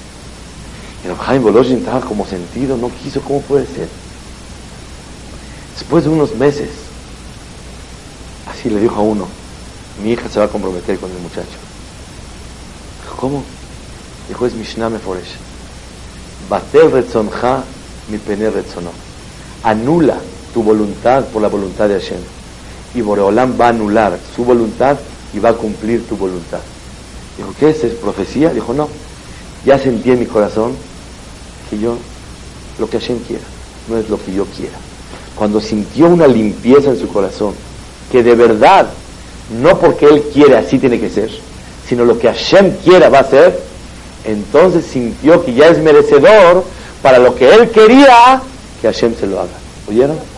Y 1.02 1.24
Jaime 1.24 1.44
Bolojin 1.44 1.78
estaba 1.78 2.02
como 2.02 2.26
sentido, 2.26 2.76
no 2.76 2.90
quiso, 3.02 3.22
¿cómo 3.22 3.40
puede 3.40 3.64
ser? 3.66 3.88
Después 5.78 6.04
de 6.04 6.10
unos 6.10 6.34
meses, 6.34 6.68
así 8.46 8.68
le 8.68 8.80
dijo 8.80 8.96
a 8.96 9.02
uno, 9.02 9.26
mi 10.02 10.12
hija 10.12 10.28
se 10.28 10.38
va 10.38 10.44
a 10.44 10.48
comprometer 10.48 10.98
con 10.98 11.10
el 11.10 11.18
muchacho. 11.18 11.56
Dijo, 13.04 13.16
¿cómo? 13.16 13.42
Dijo, 14.28 14.44
es 14.44 14.52
Mishnah 14.52 14.90
Meforesh. 14.90 15.36
Batel 16.50 16.90
retzonja 16.90 17.64
mi 18.10 18.18
pene 18.18 18.50
retzono. 18.50 18.90
Anula 19.62 20.18
tu 20.56 20.62
voluntad 20.62 21.22
por 21.26 21.42
la 21.42 21.48
voluntad 21.48 21.86
de 21.86 22.00
Hashem. 22.00 22.16
Y 22.94 23.02
Boreolam 23.02 23.60
va 23.60 23.66
a 23.66 23.68
anular 23.68 24.18
su 24.34 24.42
voluntad 24.42 24.96
y 25.34 25.38
va 25.38 25.50
a 25.50 25.52
cumplir 25.52 26.08
tu 26.08 26.16
voluntad. 26.16 26.60
Dijo, 27.36 27.52
¿qué 27.60 27.68
es? 27.68 27.84
¿Es 27.84 27.92
profecía? 27.92 28.48
Dijo, 28.48 28.72
no. 28.72 28.88
Ya 29.66 29.78
sentí 29.78 30.12
en 30.12 30.18
mi 30.18 30.24
corazón 30.24 30.72
que 31.68 31.78
yo, 31.78 31.98
lo 32.78 32.88
que 32.88 32.98
Hashem 32.98 33.18
quiera, 33.18 33.44
no 33.86 33.98
es 33.98 34.08
lo 34.08 34.16
que 34.16 34.32
yo 34.32 34.46
quiera. 34.46 34.78
Cuando 35.34 35.60
sintió 35.60 36.06
una 36.06 36.26
limpieza 36.26 36.88
en 36.88 36.98
su 36.98 37.08
corazón, 37.08 37.52
que 38.10 38.22
de 38.22 38.34
verdad, 38.34 38.86
no 39.60 39.78
porque 39.78 40.06
Él 40.06 40.22
quiere 40.32 40.56
así 40.56 40.78
tiene 40.78 40.98
que 40.98 41.10
ser, 41.10 41.30
sino 41.86 42.06
lo 42.06 42.18
que 42.18 42.28
Hashem 42.28 42.78
quiera 42.82 43.10
va 43.10 43.18
a 43.18 43.24
ser, 43.28 43.60
entonces 44.24 44.86
sintió 44.86 45.44
que 45.44 45.52
ya 45.52 45.66
es 45.66 45.80
merecedor 45.80 46.64
para 47.02 47.18
lo 47.18 47.34
que 47.34 47.46
Él 47.54 47.68
quería 47.68 48.40
que 48.80 48.86
Hashem 48.86 49.14
se 49.20 49.26
lo 49.26 49.40
haga. 49.40 49.58
¿Oyeron? 49.86 50.35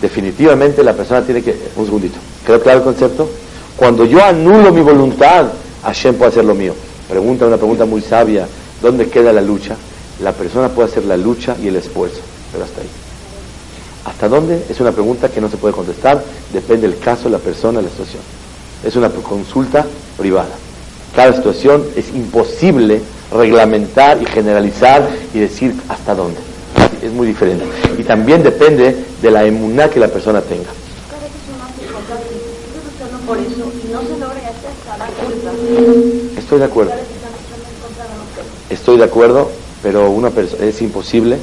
Definitivamente 0.00 0.82
la 0.82 0.92
persona 0.92 1.22
tiene 1.22 1.42
que... 1.42 1.56
Un 1.76 1.84
segundito. 1.84 2.18
¿Quedó 2.46 2.60
claro 2.60 2.78
el 2.78 2.84
concepto? 2.84 3.28
Cuando 3.76 4.04
yo 4.04 4.22
anulo 4.22 4.72
mi 4.72 4.80
voluntad, 4.80 5.46
Hashem 5.82 6.14
puede 6.16 6.30
hacer 6.30 6.44
lo 6.44 6.54
mío. 6.54 6.74
Pregunta 7.08 7.46
una 7.46 7.56
pregunta 7.56 7.84
muy 7.84 8.00
sabia. 8.00 8.46
¿Dónde 8.80 9.08
queda 9.08 9.32
la 9.32 9.40
lucha? 9.40 9.76
La 10.22 10.32
persona 10.32 10.68
puede 10.68 10.88
hacer 10.88 11.04
la 11.04 11.16
lucha 11.16 11.56
y 11.62 11.68
el 11.68 11.76
esfuerzo, 11.76 12.20
pero 12.52 12.64
hasta 12.64 12.80
ahí. 12.80 12.88
¿Hasta 14.04 14.28
dónde? 14.28 14.64
Es 14.68 14.80
una 14.80 14.92
pregunta 14.92 15.28
que 15.28 15.40
no 15.40 15.48
se 15.48 15.56
puede 15.56 15.74
contestar, 15.74 16.22
depende 16.52 16.86
del 16.88 16.98
caso, 16.98 17.28
la 17.28 17.38
persona, 17.38 17.80
la 17.80 17.88
situación. 17.88 18.22
Es 18.84 18.94
una 18.96 19.08
consulta 19.08 19.86
privada. 20.18 20.54
Cada 21.16 21.32
situación 21.32 21.84
es 21.96 22.10
imposible 22.14 23.00
reglamentar 23.32 24.20
y 24.20 24.26
generalizar 24.26 25.08
y 25.32 25.38
decir 25.38 25.74
hasta 25.88 26.14
dónde. 26.14 26.38
Es 27.04 27.12
muy 27.12 27.26
diferente. 27.26 27.66
Y 27.98 28.02
también 28.02 28.42
depende 28.42 28.96
de 29.20 29.30
la 29.30 29.44
emuná 29.44 29.90
que 29.90 30.00
la 30.00 30.08
persona 30.08 30.40
tenga. 30.40 30.70
Estoy 36.38 36.58
de 36.58 36.64
acuerdo. 36.64 36.92
Estoy 38.70 38.96
de 38.96 39.04
acuerdo, 39.04 39.50
pero 39.82 40.10
una 40.10 40.32
es 40.60 40.80
imposible 40.80 41.36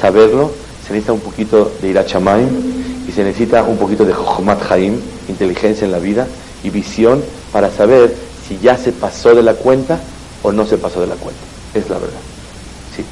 saberlo. 0.00 0.50
Se 0.84 0.92
necesita 0.92 1.12
un 1.12 1.20
poquito 1.20 1.70
de 1.80 1.90
irachamayim 1.90 3.06
y 3.08 3.12
se 3.12 3.22
necesita 3.22 3.62
un 3.62 3.78
poquito 3.78 4.04
de 4.04 4.12
jochmat 4.12 4.70
haim, 4.70 5.00
inteligencia 5.28 5.84
en 5.84 5.92
la 5.92 5.98
vida 6.00 6.26
y 6.64 6.70
visión 6.70 7.22
para 7.52 7.70
saber 7.70 8.14
si 8.48 8.58
ya 8.58 8.76
se 8.76 8.90
pasó 8.90 9.32
de 9.32 9.44
la 9.44 9.54
cuenta 9.54 10.00
o 10.42 10.50
no 10.50 10.66
se 10.66 10.76
pasó 10.76 11.00
de 11.00 11.06
la 11.06 11.14
cuenta. 11.14 11.40
Es 11.72 11.88
la 11.88 11.98
verdad. 11.98 12.20
Sí. 12.96 13.04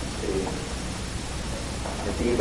Eh, 2.23 2.39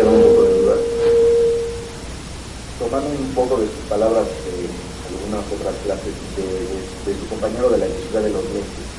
Tomando 2.78 3.10
un 3.10 3.34
poco 3.34 3.58
de 3.58 3.66
sus 3.66 3.86
palabras 3.90 4.30
de 4.46 4.70
algunas 5.10 5.42
otras 5.50 5.74
clases 5.82 6.14
de, 6.38 7.14
su 7.18 7.26
compañero 7.26 7.66
de 7.74 7.82
la 7.82 7.86
Universidad 7.90 8.22
de 8.22 8.30
los 8.30 8.46
Lentes, 8.46 8.90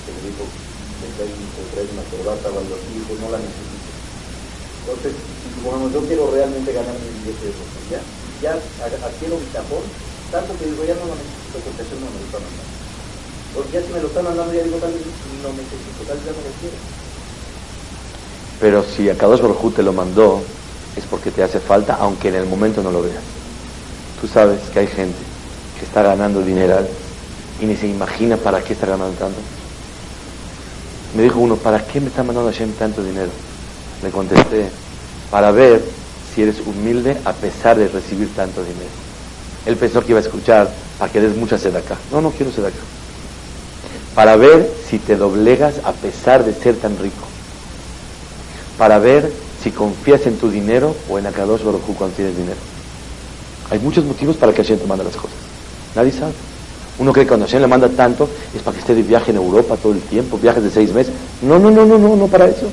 que 0.00 0.10
le 0.16 0.20
dijo 0.32 0.44
que 0.48 1.08
trae 1.76 1.92
una 1.92 2.04
corbata 2.08 2.48
algo 2.56 2.72
así, 2.72 2.88
dijo 2.88 3.20
no 3.20 3.28
la 3.28 3.36
necesito. 3.36 3.90
Entonces, 4.80 5.12
supongamos, 5.60 5.92
yo 5.92 6.00
quiero 6.08 6.32
realmente 6.32 6.72
ganar 6.72 6.96
mi 6.96 7.08
billete 7.20 7.52
de 7.52 7.90
ya, 7.92 8.00
ya 8.40 8.56
adquiero 8.56 9.36
un 9.36 9.44
tapón, 9.52 9.84
tanto 10.32 10.56
que 10.56 10.72
digo, 10.72 10.88
ya 10.88 10.96
no 10.96 11.04
lo 11.04 11.20
necesito 11.20 11.60
porque 11.68 11.84
eso 11.84 12.00
no 12.00 12.08
me 12.08 12.16
lo 12.16 12.24
está 12.24 12.40
mandando. 12.40 12.76
Porque 13.52 13.72
ya 13.76 13.82
si 13.84 13.92
me 13.92 14.00
lo 14.00 14.08
están 14.08 14.24
mandando, 14.24 14.52
ya 14.56 14.64
digo, 14.64 14.80
tal 14.80 14.92
vez 14.96 15.04
no 15.04 15.52
necesito, 15.52 16.00
tal 16.08 16.16
vez 16.16 16.24
ya 16.24 16.32
no 16.32 16.40
lo 16.48 16.52
quiero. 16.64 16.80
Pero 18.60 18.84
si 18.84 19.08
a 19.08 19.16
Kadosh 19.16 19.40
Baruj 19.40 19.74
te 19.74 19.82
lo 19.82 19.92
mandó, 19.92 20.42
es 20.96 21.04
porque 21.04 21.30
te 21.30 21.42
hace 21.42 21.60
falta, 21.60 21.96
aunque 22.00 22.28
en 22.28 22.34
el 22.36 22.46
momento 22.46 22.82
no 22.82 22.90
lo 22.90 23.02
veas. 23.02 23.22
Tú 24.20 24.28
sabes 24.28 24.60
que 24.72 24.80
hay 24.80 24.86
gente 24.86 25.18
que 25.78 25.86
está 25.86 26.02
ganando 26.02 26.42
dinero 26.42 26.78
y 27.60 27.66
ni 27.66 27.76
se 27.76 27.86
imagina 27.86 28.36
para 28.36 28.62
qué 28.62 28.74
está 28.74 28.86
ganando 28.86 29.16
tanto. 29.18 29.38
Me 31.16 31.22
dijo 31.22 31.38
uno, 31.38 31.56
¿para 31.56 31.84
qué 31.84 32.00
me 32.00 32.08
está 32.08 32.22
mandando 32.22 32.50
Hashem 32.50 32.72
tanto 32.72 33.02
dinero? 33.02 33.30
Le 34.02 34.10
contesté, 34.10 34.68
para 35.30 35.50
ver 35.50 35.82
si 36.34 36.42
eres 36.42 36.60
humilde 36.64 37.16
a 37.24 37.32
pesar 37.32 37.76
de 37.76 37.88
recibir 37.88 38.34
tanto 38.34 38.62
dinero. 38.62 38.90
Él 39.66 39.76
pensó 39.76 40.02
que 40.02 40.12
iba 40.12 40.18
a 40.18 40.22
escuchar 40.22 40.70
para 40.98 41.10
que 41.10 41.20
des 41.20 41.36
mucha 41.36 41.58
sed 41.58 41.74
acá. 41.74 41.96
No, 42.12 42.20
no 42.20 42.30
quiero 42.30 42.52
sed 42.52 42.64
acá 42.64 42.78
para 44.14 44.36
ver 44.36 44.70
si 44.88 44.98
te 44.98 45.16
doblegas 45.16 45.74
a 45.84 45.92
pesar 45.92 46.44
de 46.44 46.52
ser 46.52 46.76
tan 46.76 46.98
rico, 46.98 47.26
para 48.80 48.98
ver 48.98 49.30
si 49.62 49.72
confías 49.72 50.26
en 50.26 50.38
tu 50.38 50.50
dinero 50.50 50.96
o 51.10 51.18
en 51.18 51.26
Akadosh 51.26 51.62
Baruj 51.62 51.82
cuando 51.98 52.16
tienes 52.16 52.34
dinero. 52.34 52.56
Hay 53.70 53.78
muchos 53.78 54.06
motivos 54.06 54.38
para 54.38 54.54
que 54.54 54.62
Hashem 54.62 54.78
te 54.78 54.86
manda 54.86 55.04
las 55.04 55.16
cosas. 55.16 55.36
Nadie 55.94 56.10
sabe. 56.10 56.32
Uno 56.98 57.12
cree 57.12 57.26
que 57.26 57.28
cuando 57.28 57.44
Hashem 57.44 57.60
le 57.60 57.66
manda 57.66 57.90
tanto 57.90 58.26
es 58.56 58.62
para 58.62 58.74
que 58.74 58.80
esté 58.80 58.94
de 58.94 59.02
viaje 59.02 59.32
en 59.32 59.36
Europa 59.36 59.76
todo 59.76 59.92
el 59.92 60.00
tiempo, 60.00 60.38
viajes 60.38 60.62
de 60.64 60.70
seis 60.70 60.94
meses. 60.94 61.12
No, 61.42 61.58
no, 61.58 61.70
no, 61.70 61.84
no, 61.84 61.98
no, 61.98 62.16
no 62.16 62.26
para 62.28 62.46
eso. 62.46 62.70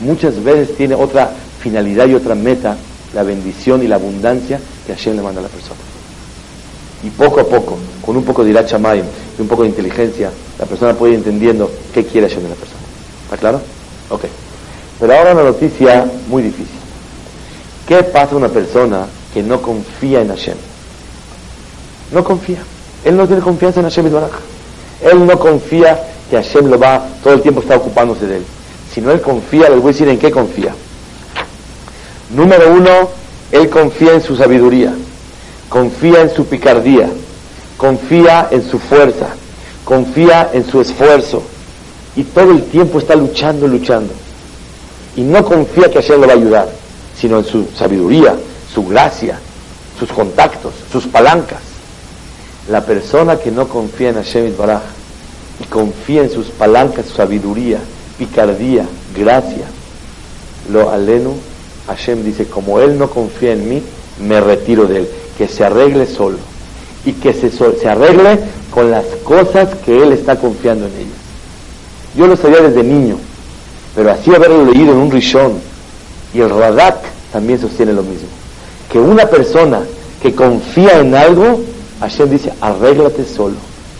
Muchas 0.00 0.42
veces 0.42 0.74
tiene 0.78 0.94
otra 0.94 1.30
finalidad 1.60 2.06
y 2.06 2.14
otra 2.14 2.34
meta, 2.34 2.74
la 3.12 3.22
bendición 3.22 3.82
y 3.82 3.86
la 3.86 3.96
abundancia 3.96 4.58
que 4.86 4.94
Hashem 4.94 5.14
le 5.14 5.20
manda 5.20 5.40
a 5.40 5.42
la 5.42 5.50
persona. 5.50 5.80
Y 7.02 7.10
poco 7.10 7.40
a 7.40 7.44
poco, 7.44 7.76
con 8.00 8.16
un 8.16 8.24
poco 8.24 8.42
de 8.42 8.48
iracha 8.48 8.78
y 8.78 9.42
un 9.42 9.46
poco 9.46 9.64
de 9.64 9.68
inteligencia, 9.68 10.30
la 10.58 10.64
persona 10.64 10.94
puede 10.94 11.12
ir 11.12 11.18
entendiendo 11.18 11.70
qué 11.92 12.06
quiere 12.06 12.28
Hashem 12.28 12.44
de 12.44 12.48
la 12.48 12.54
persona. 12.54 12.80
¿Está 13.26 13.36
claro? 13.36 13.60
Ok. 14.08 14.22
Pero 15.00 15.14
ahora 15.14 15.32
una 15.32 15.42
noticia 15.42 16.06
muy 16.28 16.42
difícil. 16.42 16.74
¿Qué 17.86 18.02
pasa 18.02 18.34
a 18.34 18.38
una 18.38 18.48
persona 18.48 19.06
que 19.32 19.42
no 19.42 19.60
confía 19.60 20.22
en 20.22 20.28
Hashem? 20.28 20.56
No 22.12 22.24
confía. 22.24 22.58
Él 23.04 23.16
no 23.16 23.26
tiene 23.26 23.42
confianza 23.42 23.80
en 23.80 23.86
Hashem 23.86 24.06
y 24.06 24.10
Baraj. 24.10 24.30
Él 25.02 25.26
no 25.26 25.38
confía 25.38 26.02
que 26.30 26.36
Hashem 26.36 26.68
lo 26.68 26.78
va, 26.78 27.06
todo 27.22 27.34
el 27.34 27.42
tiempo 27.42 27.60
está 27.60 27.76
ocupándose 27.76 28.26
de 28.26 28.36
él. 28.38 28.44
Si 28.92 29.00
no 29.00 29.10
él 29.10 29.20
confía, 29.20 29.68
les 29.68 29.80
voy 29.80 29.90
a 29.90 29.92
decir 29.92 30.08
en 30.08 30.18
qué 30.18 30.30
confía. 30.30 30.74
Número 32.30 32.72
uno, 32.72 33.10
él 33.52 33.68
confía 33.68 34.14
en 34.14 34.22
su 34.22 34.36
sabiduría 34.36 34.94
confía 35.74 36.20
en 36.20 36.32
su 36.32 36.46
picardía, 36.46 37.08
confía 37.76 38.46
en 38.52 38.62
su 38.62 38.78
fuerza, 38.78 39.26
confía 39.84 40.50
en 40.52 40.64
su 40.64 40.80
esfuerzo, 40.80 41.42
y 42.14 42.22
todo 42.22 42.52
el 42.52 42.62
tiempo 42.66 43.00
está 43.00 43.16
luchando, 43.16 43.66
luchando, 43.66 44.12
y 45.16 45.22
no 45.22 45.44
confía 45.44 45.90
que 45.90 46.00
Hashem 46.00 46.20
lo 46.20 46.26
va 46.26 46.32
a 46.32 46.36
ayudar, 46.36 46.68
sino 47.16 47.38
en 47.38 47.44
su 47.44 47.66
sabiduría, 47.76 48.34
su 48.72 48.86
gracia, 48.86 49.38
sus 49.98 50.10
contactos, 50.10 50.72
sus 50.90 51.06
palancas. 51.06 51.60
La 52.68 52.84
persona 52.84 53.36
que 53.36 53.50
no 53.50 53.68
confía 53.68 54.10
en 54.10 54.16
Hashem 54.16 54.56
Baraj 54.56 54.82
y 55.60 55.64
confía 55.64 56.22
en 56.22 56.30
sus 56.30 56.46
palancas, 56.46 57.06
su 57.06 57.14
sabiduría, 57.14 57.78
picardía, 58.18 58.86
gracia, 59.16 59.66
lo 60.72 60.90
alenu, 60.90 61.34
Hashem 61.86 62.24
dice, 62.24 62.46
como 62.46 62.80
él 62.80 62.98
no 62.98 63.10
confía 63.10 63.52
en 63.52 63.68
mí, 63.68 63.82
me 64.20 64.40
retiro 64.40 64.86
de 64.86 65.00
él, 65.00 65.08
que 65.36 65.48
se 65.48 65.64
arregle 65.64 66.06
solo 66.06 66.38
y 67.04 67.12
que 67.12 67.34
se, 67.34 67.50
se 67.50 67.88
arregle 67.88 68.40
con 68.70 68.90
las 68.90 69.04
cosas 69.22 69.68
que 69.84 70.02
él 70.02 70.12
está 70.12 70.36
confiando 70.36 70.86
en 70.86 70.92
ellas. 70.92 71.24
Yo 72.16 72.26
lo 72.26 72.36
sabía 72.36 72.60
desde 72.62 72.82
niño, 72.82 73.18
pero 73.94 74.10
así 74.10 74.34
haberlo 74.34 74.64
leído 74.64 74.92
en 74.92 74.98
un 74.98 75.10
rishon 75.10 75.54
y 76.32 76.40
el 76.40 76.50
Radak 76.50 76.96
también 77.32 77.60
sostiene 77.60 77.92
lo 77.92 78.02
mismo. 78.02 78.28
Que 78.90 78.98
una 78.98 79.26
persona 79.26 79.80
que 80.22 80.34
confía 80.34 81.00
en 81.00 81.14
algo, 81.14 81.60
Hashem 82.00 82.30
dice, 82.30 82.52
arréglate 82.60 83.24
solo 83.24 83.56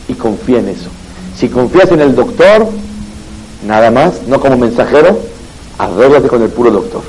y 0.08 0.14
confía 0.14 0.58
en 0.58 0.68
eso. 0.68 0.88
Si 1.36 1.48
confías 1.48 1.90
en 1.90 2.00
el 2.00 2.14
doctor, 2.14 2.68
nada 3.66 3.90
más, 3.90 4.22
no 4.26 4.40
como 4.40 4.56
mensajero, 4.56 5.18
arréglate 5.78 6.28
con 6.28 6.42
el 6.42 6.48
puro 6.48 6.70
doctor. 6.70 7.02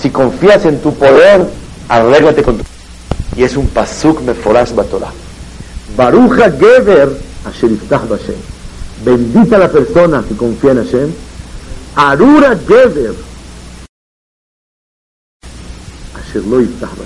Si 0.00 0.10
confías 0.10 0.64
en 0.64 0.80
tu 0.80 0.92
poder, 0.94 1.46
arréglate 1.88 2.42
con 2.42 2.58
tu 2.58 2.64
y 3.36 3.44
es 3.44 3.56
un 3.56 3.66
pasuk 3.68 4.20
meforash 4.22 4.74
batorah. 4.74 5.12
Baruja 5.96 6.50
Geber 6.50 7.16
Asher 7.46 7.70
Bashem. 7.88 8.34
Bendita 9.04 9.58
la 9.58 9.68
persona 9.68 10.22
que 10.28 10.36
confía 10.36 10.72
en 10.72 10.84
Hashem. 10.84 11.10
Arura 11.94 12.58
Geber 12.66 13.14
Asher 16.14 16.42
lo 16.46 16.56
Bashem. 16.56 16.96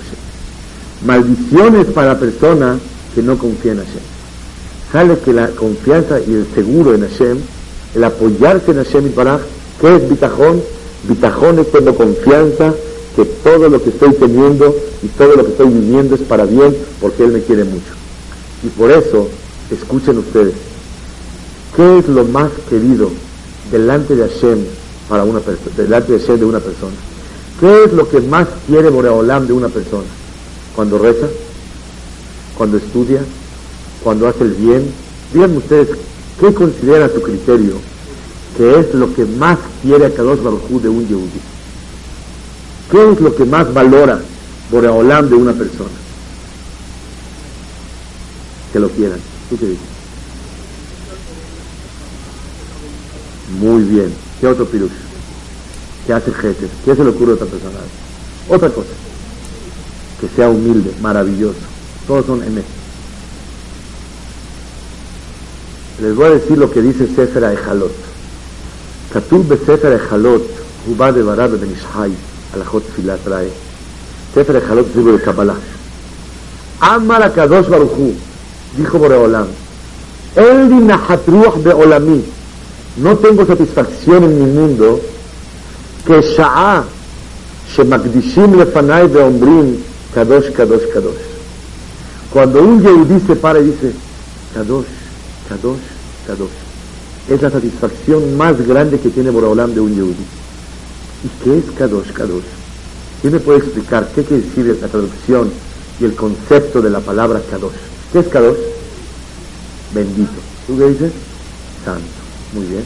Maldiciones 1.05 1.87
para 1.87 2.13
la 2.13 2.19
persona 2.19 2.79
que 3.13 3.21
no 3.21 3.37
confía 3.37 3.73
en 3.73 3.79
Hashem. 3.79 4.01
Sale 4.89 5.19
que 5.19 5.33
la 5.33 5.47
confianza 5.49 6.21
y 6.21 6.33
el 6.33 6.47
seguro 6.55 6.95
en 6.95 7.01
Hashem, 7.01 7.37
el 7.95 8.03
apoyarse 8.05 8.71
en 8.71 8.77
Hashem 8.77 9.07
y 9.07 9.09
para 9.09 9.41
¿qué 9.81 9.97
es 9.97 10.09
bitajón? 10.09 10.63
Bitajón 11.03 11.59
es 11.59 11.67
cuando 11.67 11.93
confianza 11.93 12.73
que 13.17 13.25
todo 13.25 13.67
lo 13.67 13.83
que 13.83 13.89
estoy 13.89 14.13
teniendo 14.13 14.73
y 15.03 15.07
todo 15.09 15.35
lo 15.35 15.43
que 15.43 15.51
estoy 15.51 15.69
viviendo 15.69 16.15
es 16.15 16.21
para 16.21 16.45
bien 16.45 16.73
porque 17.01 17.25
Él 17.25 17.33
me 17.33 17.41
quiere 17.41 17.65
mucho. 17.65 17.93
Y 18.63 18.69
por 18.69 18.89
eso, 18.89 19.27
escuchen 19.69 20.17
ustedes, 20.19 20.53
¿qué 21.75 21.99
es 21.99 22.07
lo 22.07 22.23
más 22.23 22.51
querido 22.69 23.11
delante 23.71 24.15
de 24.15 24.27
Hashem 24.27 24.59
para 25.09 25.23
una 25.23 25.41
delante 25.75 26.13
de 26.13 26.19
Hashem 26.19 26.39
de 26.39 26.45
una 26.45 26.59
persona? 26.59 26.95
¿Qué 27.59 27.85
es 27.85 27.93
lo 27.93 28.07
que 28.07 28.21
más 28.21 28.47
quiere 28.67 28.89
Boreolam 28.89 29.47
de 29.47 29.53
una 29.53 29.69
persona? 29.69 30.07
Cuando 30.75 30.99
reza, 30.99 31.27
cuando 32.55 32.77
estudia, 32.77 33.21
cuando 34.03 34.27
hace 34.27 34.43
el 34.43 34.53
bien. 34.53 34.91
Díganme 35.33 35.57
ustedes, 35.57 35.89
¿qué 36.39 36.53
considera 36.53 37.09
su 37.09 37.21
criterio 37.21 37.73
que 38.55 38.79
es 38.79 38.93
lo 38.93 39.13
que 39.13 39.25
más 39.25 39.57
quiere 39.81 40.05
a 40.05 40.13
Kadosh 40.13 40.41
Baruj 40.41 40.81
de 40.81 40.89
un 40.89 41.07
Yehudi? 41.07 41.41
¿Qué 42.91 43.11
es 43.11 43.19
lo 43.19 43.35
que 43.35 43.45
más 43.45 43.73
valora 43.73 44.21
Boreolam 44.71 45.29
de 45.29 45.35
una 45.35 45.53
persona? 45.53 45.89
Que 48.71 48.79
lo 48.79 48.89
quieran. 48.89 49.19
¿Tú 49.49 49.57
qué 49.57 49.65
dices? 49.65 49.96
Muy 53.60 53.82
bien. 53.82 54.12
¿Qué 54.40 54.46
otro 54.46 54.66
pirush? 54.66 54.90
¿Qué 56.06 56.12
hace 56.12 56.32
jefe? 56.32 56.68
¿Qué 56.84 56.94
se 56.94 57.04
le 57.04 57.10
ocurre 57.10 57.32
a 57.32 57.34
otra 57.34 57.46
persona? 57.46 57.78
Otra 58.48 58.68
cosa. 58.70 58.88
Que 60.20 60.28
sea 60.28 60.48
humilde, 60.48 60.92
maravilloso. 61.00 61.58
Todos 62.06 62.26
son 62.26 62.42
M. 62.42 62.62
Les 66.00 66.16
voy 66.16 66.26
a 66.26 66.30
decir 66.30 66.58
lo 66.58 66.70
que 66.70 66.82
dice 66.82 67.06
Sefer 67.06 67.44
Ejalot. 67.44 67.92
Katub 69.12 69.48
Sefer 69.66 69.92
Ejalot, 69.92 70.42
Ubad 70.88 71.14
de 71.14 71.22
Barab 71.22 71.52
de 71.52 71.66
Mishai. 71.66 72.12
הלכות 72.54 72.82
תפילה 72.92 73.14
trae. 73.26 73.48
ספר 74.34 74.56
החלות 74.56 74.86
סביבו 74.92 75.12
לקבלה. 75.12 75.54
אמר 76.82 77.22
הקדוש 77.22 77.68
ברוך 77.68 77.92
הוא, 77.92 78.14
dijo 78.76 78.98
Boreolam, 78.98 79.46
el 80.36 80.68
dinahatruach 80.68 81.56
beolami, 81.62 82.20
no 82.96 83.16
tengo 83.16 83.46
satisfacción 83.46 84.24
en 84.24 84.38
mi 84.38 84.50
mundo, 84.50 85.00
que 86.06 86.20
sha'a 86.20 86.82
שמקדישים 87.74 88.54
לפניי 88.60 89.06
ואומרים 89.12 89.76
קדוש, 90.14 90.48
קדוש, 90.48 90.82
קדוש. 90.94 91.16
Cuando 92.32 92.62
un 92.62 92.82
yehudí 92.82 93.20
se 93.26 93.36
para 93.36 93.60
y 93.60 93.64
dice, 93.64 93.92
Kadosh, 94.54 94.86
Kadosh, 95.48 95.86
Kadosh, 96.26 96.58
es 97.28 97.42
la 97.42 97.50
satisfacción 97.50 98.36
más 98.38 98.66
grande 98.66 98.98
que 98.98 99.10
tiene 99.10 99.28
Boreolam 99.30 99.74
de 99.74 99.80
un 99.80 99.94
yehudí. 99.94 100.26
¿Y 101.24 101.44
qué 101.44 101.58
es 101.58 101.64
Kadosh 101.76 102.10
Kadosh? 102.12 102.50
¿Quién 103.20 103.34
me 103.34 103.40
puede 103.40 103.58
explicar 103.58 104.08
qué 104.14 104.22
quiere 104.24 104.42
decir 104.42 104.78
la 104.80 104.88
traducción 104.88 105.50
y 106.00 106.04
el 106.04 106.14
concepto 106.14 106.80
de 106.80 106.90
la 106.90 107.00
palabra 107.00 107.40
Kadosh? 107.50 107.80
¿Qué 108.12 108.20
es 108.20 108.28
Kadosh? 108.28 108.58
Bendito. 109.94 110.40
¿Tú 110.66 110.78
qué 110.78 110.88
dices? 110.88 111.12
Santo. 111.84 112.15
Muy 112.53 112.65
bien. 112.65 112.83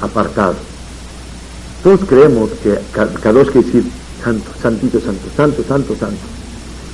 Apartado. 0.00 0.54
Todos 1.82 2.00
creemos 2.08 2.50
que 2.62 2.78
Kadosh 2.92 3.48
quiere 3.50 3.66
decir 3.66 3.84
santo, 4.22 4.50
santito, 4.60 5.00
santo, 5.00 5.28
santo, 5.36 5.64
santo, 5.66 5.96
santo. 5.98 6.20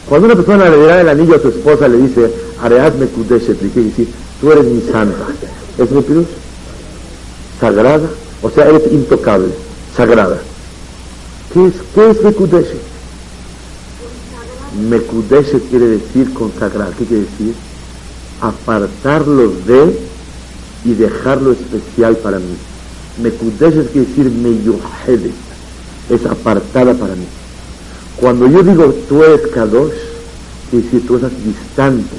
Cuando 0.08 0.26
una 0.26 0.36
persona 0.36 0.68
le 0.68 0.84
da 0.84 1.00
el 1.00 1.08
anillo 1.08 1.36
a 1.36 1.40
su 1.40 1.48
esposa, 1.48 1.88
le 1.88 1.98
dice, 1.98 2.30
Areazme 2.60 3.06
Kudeshet, 3.06 3.58
quiere 3.58 3.88
decir, 3.88 4.08
tú 4.40 4.52
eres 4.52 4.64
mi 4.66 4.80
santa. 4.82 5.26
¿Es 5.78 5.90
mi 5.90 6.02
pirus? 6.02 6.26
Sagrada, 7.60 8.08
o 8.42 8.50
sea, 8.50 8.68
eres 8.68 8.92
intocable, 8.92 9.48
sagrada. 9.96 10.38
¿Qué 11.52 11.66
es, 11.66 11.74
qué 11.94 12.10
es 12.10 12.22
Mekudeshet? 12.22 12.80
Mekudeshet 14.88 15.68
quiere 15.68 15.86
decir 15.86 16.32
consagrar. 16.32 16.90
¿Qué 16.98 17.04
quiere 17.04 17.24
decir? 17.24 17.54
Apartarlo 18.40 19.52
de 19.66 19.98
y 20.84 20.94
dejarlo 20.94 21.52
especial 21.52 22.16
para 22.16 22.38
mí. 22.38 22.56
Mekudeshet 23.22 23.92
quiere 23.92 24.06
decir 24.06 24.30
meyuhedet. 24.30 25.32
Es 26.10 26.26
apartada 26.26 26.94
para 26.94 27.14
mí. 27.14 27.26
Cuando 28.16 28.48
yo 28.48 28.62
digo 28.62 28.94
tú 29.08 29.22
eres 29.22 29.46
Kadosh, 29.48 29.92
quiere 30.70 30.84
decir 30.84 31.06
tú 31.06 31.16
estás 31.16 31.32
distante, 31.44 32.16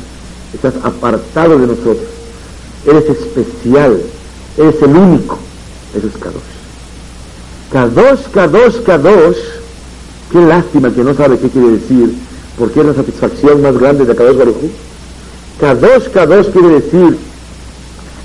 estás 0.53 0.73
apartado 0.83 1.57
de 1.59 1.67
nosotros. 1.67 2.07
Eres 2.85 3.09
especial, 3.09 4.01
eres 4.57 4.81
el 4.81 4.95
único. 4.95 5.37
Eso 5.95 6.07
es 6.07 6.17
Kadosh. 6.17 6.53
Kadosh, 7.71 8.31
Kadosh, 8.31 8.83
Kadosh. 8.83 9.37
Qué 10.31 10.41
lástima 10.41 10.91
que 10.93 11.03
no 11.03 11.13
sabe 11.13 11.37
qué 11.37 11.49
quiere 11.49 11.71
decir, 11.71 12.13
porque 12.57 12.79
es 12.79 12.85
la 12.87 12.93
satisfacción 12.93 13.61
más 13.61 13.77
grande 13.77 14.05
de 14.05 14.15
Kadosh 14.15 14.37
Baruj 14.37 14.55
Kadosh, 15.59 16.09
Kadosh 16.09 16.49
quiere 16.49 16.69
decir, 16.81 17.17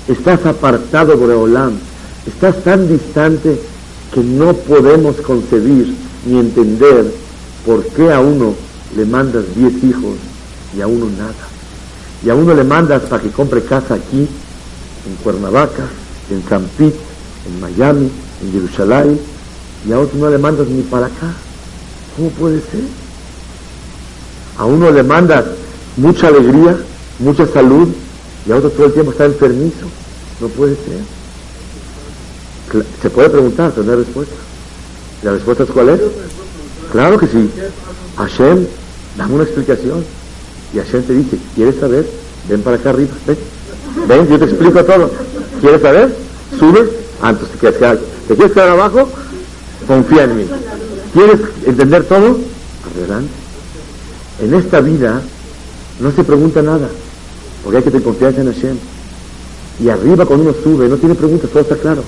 estás 0.09 0.45
apartado 0.45 1.17
por 1.17 1.29
Olam, 1.29 1.73
estás 2.25 2.63
tan 2.63 2.87
distante 2.87 3.59
que 4.13 4.21
no 4.21 4.53
podemos 4.53 5.15
concebir 5.17 5.93
ni 6.25 6.39
entender 6.39 7.13
por 7.65 7.85
qué 7.85 8.11
a 8.11 8.19
uno 8.19 8.55
le 8.95 9.05
mandas 9.05 9.43
diez 9.55 9.83
hijos 9.83 10.15
y 10.75 10.81
a 10.81 10.87
uno 10.87 11.05
nada. 11.17 11.33
Y 12.25 12.29
a 12.29 12.35
uno 12.35 12.53
le 12.53 12.63
mandas 12.63 13.03
para 13.03 13.21
que 13.21 13.29
compre 13.29 13.61
casa 13.61 13.95
aquí, 13.95 14.27
en 15.07 15.15
Cuernavaca, 15.23 15.87
en 16.29 16.43
San 16.49 16.63
en 16.79 17.61
Miami, 17.61 18.09
en 18.43 18.51
Jerusalén, 18.51 19.19
y 19.87 19.91
a 19.93 19.99
otro 19.99 20.19
no 20.19 20.29
le 20.29 20.37
mandas 20.37 20.67
ni 20.67 20.81
para 20.81 21.05
acá. 21.05 21.33
¿Cómo 22.15 22.29
puede 22.31 22.57
ser? 22.59 22.81
A 24.57 24.65
uno 24.65 24.91
le 24.91 25.03
mandas 25.03 25.45
mucha 25.95 26.27
alegría, 26.27 26.77
mucha 27.19 27.47
salud, 27.47 27.87
y 28.49 28.51
a 28.51 28.59
todo 28.59 28.85
el 28.85 28.93
tiempo 28.93 29.11
está 29.11 29.25
enfermizo. 29.25 29.85
No 30.41 30.47
puede 30.47 30.75
ser. 30.75 30.97
Se 32.99 33.09
puede 33.11 33.29
preguntar, 33.29 33.71
pero 33.75 33.95
respuesta. 33.95 34.35
¿La 35.21 35.31
respuesta 35.33 35.63
es 35.65 35.69
cuál 35.69 35.89
es? 35.89 35.99
Claro 36.91 37.19
que 37.19 37.27
sí. 37.27 37.47
Hashem, 38.17 38.65
dame 39.17 39.35
una 39.35 39.43
explicación. 39.43 40.03
Y 40.73 40.79
Hashem 40.79 41.03
te 41.03 41.13
dice, 41.13 41.37
¿quieres 41.53 41.75
saber? 41.79 42.07
Ven 42.49 42.63
para 42.63 42.77
acá 42.77 42.89
arriba, 42.89 43.11
ven. 43.27 43.37
Ven, 44.07 44.27
yo 44.27 44.39
te 44.39 44.45
explico 44.45 44.83
todo. 44.83 45.11
¿Quieres 45.61 45.81
saber? 45.83 46.15
Sube, 46.57 46.89
antes 47.21 47.47
ah, 47.47 47.51
te 47.51 47.59
quieres 47.59 47.77
quedar, 47.77 47.99
¿te 48.27 48.35
quieres 48.35 48.53
quedar 48.53 48.69
abajo? 48.69 49.07
Confía 49.85 50.23
en 50.23 50.37
mí. 50.37 50.45
¿Quieres 51.13 51.39
entender 51.65 52.03
todo? 52.05 52.39
Adelante. 52.95 53.31
En 54.41 54.53
esta 54.55 54.81
vida 54.81 55.21
no 55.99 56.11
se 56.11 56.23
pregunta 56.23 56.63
nada, 56.63 56.87
porque 57.63 57.77
hay 57.77 57.83
que 57.83 57.91
tener 57.91 58.03
confianza 58.03 58.41
en 58.41 58.53
Hashem. 58.53 58.77
Y 59.81 59.89
arriba 59.89 60.25
cuando 60.25 60.49
uno 60.49 60.55
sube, 60.61 60.89
no 60.89 60.97
tiene 60.97 61.15
preguntas, 61.15 61.49
todo 61.49 61.61
está 61.61 61.75
claro. 61.75 62.03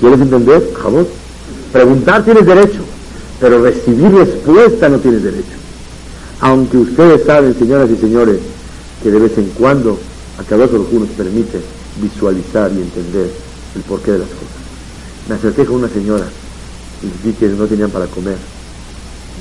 ¿Quieres 0.00 0.20
entender? 0.20 0.72
Jabot. 0.80 1.08
Preguntar 1.72 2.24
tienes 2.24 2.46
derecho, 2.46 2.80
pero 3.38 3.62
recibir 3.62 4.10
respuesta 4.10 4.88
no 4.88 4.98
tienes 4.98 5.22
derecho. 5.22 5.60
Aunque 6.40 6.78
ustedes 6.78 7.24
saben, 7.24 7.56
señoras 7.56 7.88
y 7.90 7.96
señores, 7.96 8.38
que 9.02 9.10
de 9.10 9.18
vez 9.18 9.38
en 9.38 9.50
cuando 9.50 9.98
a 10.38 10.42
cada 10.42 10.64
uno 10.64 11.00
nos 11.00 11.08
permite 11.10 11.60
visualizar 12.00 12.72
y 12.72 12.80
entender 12.80 13.30
el 13.76 13.82
porqué 13.82 14.12
de 14.12 14.18
las 14.20 14.28
cosas. 14.28 14.60
Me 15.28 15.34
acerqué 15.34 15.64
con 15.64 15.76
una 15.76 15.88
señora 15.88 16.24
y 17.02 17.26
vi 17.26 17.34
que 17.34 17.46
no 17.48 17.66
tenían 17.66 17.90
para 17.90 18.06
comer. 18.06 18.36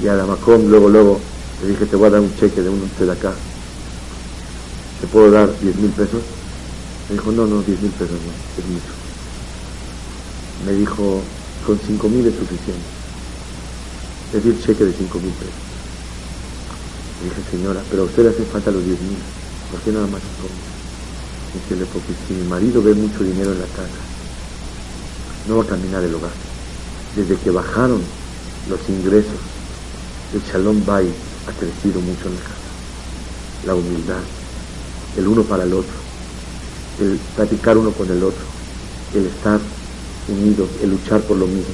Y 0.04 0.08
a 0.08 0.16
la 0.16 0.26
Macom 0.26 0.70
luego, 0.70 0.90
luego, 0.90 1.20
le 1.64 1.70
dije, 1.70 1.86
te 1.86 1.96
voy 1.96 2.08
a 2.08 2.12
dar 2.12 2.22
un 2.22 2.36
cheque 2.36 2.62
de 2.62 2.70
un 2.70 2.80
de 3.00 3.12
acá. 3.12 3.34
¿Te 5.02 5.08
puedo 5.08 5.32
dar 5.32 5.48
10 5.60 5.76
mil 5.78 5.92
pesos? 5.92 6.22
Me 7.08 7.16
dijo, 7.16 7.32
no, 7.32 7.48
no, 7.48 7.62
10 7.62 7.82
mil 7.82 7.92
pesos 7.92 8.20
no, 8.20 8.34
es 8.62 8.70
mucho. 8.70 8.94
Me 10.66 10.74
dijo, 10.74 11.22
con 11.66 11.80
5 11.80 12.10
mil 12.10 12.28
es 12.28 12.36
suficiente. 12.36 12.90
Le 14.34 14.42
di 14.42 14.50
el 14.50 14.62
cheque 14.62 14.84
de 14.84 14.94
5 14.94 15.20
mil 15.20 15.32
pesos. 15.32 15.54
Le 17.24 17.30
dije, 17.30 17.42
señora, 17.50 17.82
pero 17.90 18.04
a 18.04 18.06
usted 18.06 18.24
le 18.24 18.30
hacen 18.30 18.46
falta 18.46 18.72
los 18.72 18.84
10 18.84 19.00
mil. 19.02 19.18
¿Por 19.72 19.80
qué 19.82 19.92
nada 19.92 20.08
más 20.08 20.22
5 20.22 20.50
mil? 20.52 20.70
Dice, 21.50 21.86
porque 21.94 22.14
si 22.28 22.34
mi 22.34 22.48
marido 22.48 22.84
ve 22.84 22.94
mucho 22.94 23.24
dinero 23.24 23.54
en 23.54 23.60
la 23.60 23.66
casa, 23.68 24.02
no 25.48 25.58
va 25.58 25.64
a 25.64 25.68
caminar 25.68 26.04
el 26.04 26.14
hogar. 26.14 26.32
Desde 27.16 27.38
que 27.38 27.50
bajaron 27.50 28.02
los 28.70 28.80
ingresos, 28.90 29.40
el 30.34 30.42
Shalom 30.44 30.86
Bay 30.86 31.12
ha 31.48 31.52
crecido 31.58 32.02
mucho 32.02 32.28
en 32.28 32.36
la 32.36 32.42
casa. 32.42 32.70
La 33.66 33.76
humildad, 33.76 34.22
el 35.18 35.28
uno 35.28 35.44
para 35.44 35.64
el 35.64 35.74
otro, 35.74 35.94
el 37.00 37.20
platicar 37.36 37.78
uno 37.78 37.92
con 37.92 38.10
el 38.10 38.24
otro, 38.24 38.44
el 39.14 39.26
estar 39.26 39.60
unidos, 40.28 40.70
el 40.82 40.92
luchar 40.92 41.22
por 41.22 41.38
lo 41.38 41.48
mismo. 41.48 41.74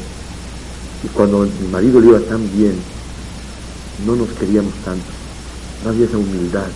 Y 1.03 1.07
cuando 1.09 1.47
mi 1.61 1.67
marido 1.67 1.99
le 1.99 2.07
iba 2.07 2.19
tan 2.19 2.41
bien, 2.55 2.75
no 4.05 4.15
nos 4.15 4.29
queríamos 4.29 4.73
tanto. 4.85 5.05
No 5.83 5.89
había 5.89 6.05
esa 6.05 6.17
humildad, 6.17 6.67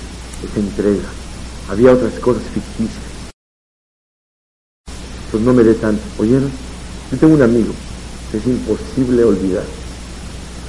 esa 0.44 0.60
entrega. 0.60 1.10
Había 1.70 1.94
otras 1.94 2.14
cosas 2.20 2.44
ficticias. 2.54 3.04
Pues 5.32 5.44
no 5.44 5.54
me 5.54 5.64
dé 5.64 5.74
tanto. 5.76 6.02
¿Oyeron? 6.18 6.52
Yo 7.12 7.18
tengo 7.18 7.34
un 7.34 7.42
amigo, 7.42 7.74
es 8.34 8.46
imposible 8.46 9.24
olvidar. 9.24 9.66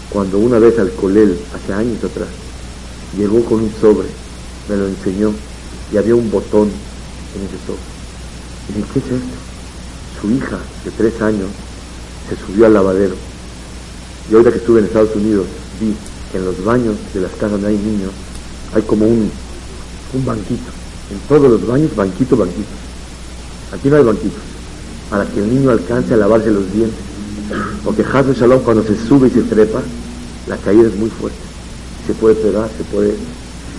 Cuando 0.08 0.38
una 0.38 0.58
vez 0.58 0.78
al 0.78 0.90
colel, 0.92 1.38
hace 1.54 1.72
años 1.74 2.02
atrás, 2.02 2.28
llegó 3.16 3.44
con 3.44 3.60
un 3.60 3.72
sobre, 3.80 4.08
me 4.68 4.76
lo 4.76 4.86
enseñó 4.86 5.34
y 5.92 5.96
había 5.96 6.14
un 6.14 6.30
botón 6.30 6.68
en 6.68 7.42
ese 7.42 7.58
sobre. 7.66 7.80
Y 8.68 8.72
dije, 8.74 8.88
¿qué 8.92 8.98
es 9.00 9.04
esto? 9.06 9.36
Su 10.20 10.30
hija 10.30 10.58
de 10.84 10.90
tres 10.90 11.20
años 11.22 11.48
se 12.28 12.36
subió 12.36 12.66
al 12.66 12.74
lavadero. 12.74 13.14
Y 14.30 14.34
ahorita 14.34 14.52
que 14.52 14.58
estuve 14.58 14.80
en 14.80 14.86
Estados 14.86 15.14
Unidos, 15.16 15.46
vi 15.80 15.94
que 16.30 16.38
en 16.38 16.44
los 16.44 16.64
baños 16.64 16.94
de 17.12 17.20
las 17.20 17.32
casas 17.32 17.52
donde 17.52 17.68
hay 17.68 17.76
niños 17.76 18.12
hay 18.74 18.82
como 18.82 19.06
un, 19.06 19.30
un 20.14 20.24
banquito. 20.24 20.70
En 21.10 21.18
todos 21.28 21.50
los 21.50 21.66
baños, 21.66 21.94
banquito, 21.96 22.36
banquito. 22.36 22.68
Aquí 23.72 23.88
no 23.88 23.96
hay 23.96 24.04
banquitos. 24.04 24.40
Para 25.08 25.24
que 25.26 25.40
el 25.40 25.52
niño 25.52 25.70
alcance 25.70 26.14
a 26.14 26.16
lavarse 26.16 26.50
los 26.50 26.72
dientes. 26.72 26.98
Porque 27.84 28.02
Hazel 28.02 28.34
Shalom 28.34 28.62
cuando 28.62 28.84
se 28.84 28.96
sube 28.96 29.26
y 29.26 29.30
se 29.30 29.42
trepa, 29.42 29.80
la 30.46 30.56
caída 30.58 30.88
es 30.88 30.96
muy 30.96 31.10
fuerte. 31.10 31.38
Se 32.06 32.14
puede 32.14 32.36
pegar, 32.36 32.68
se 32.76 32.84
puede... 32.84 33.14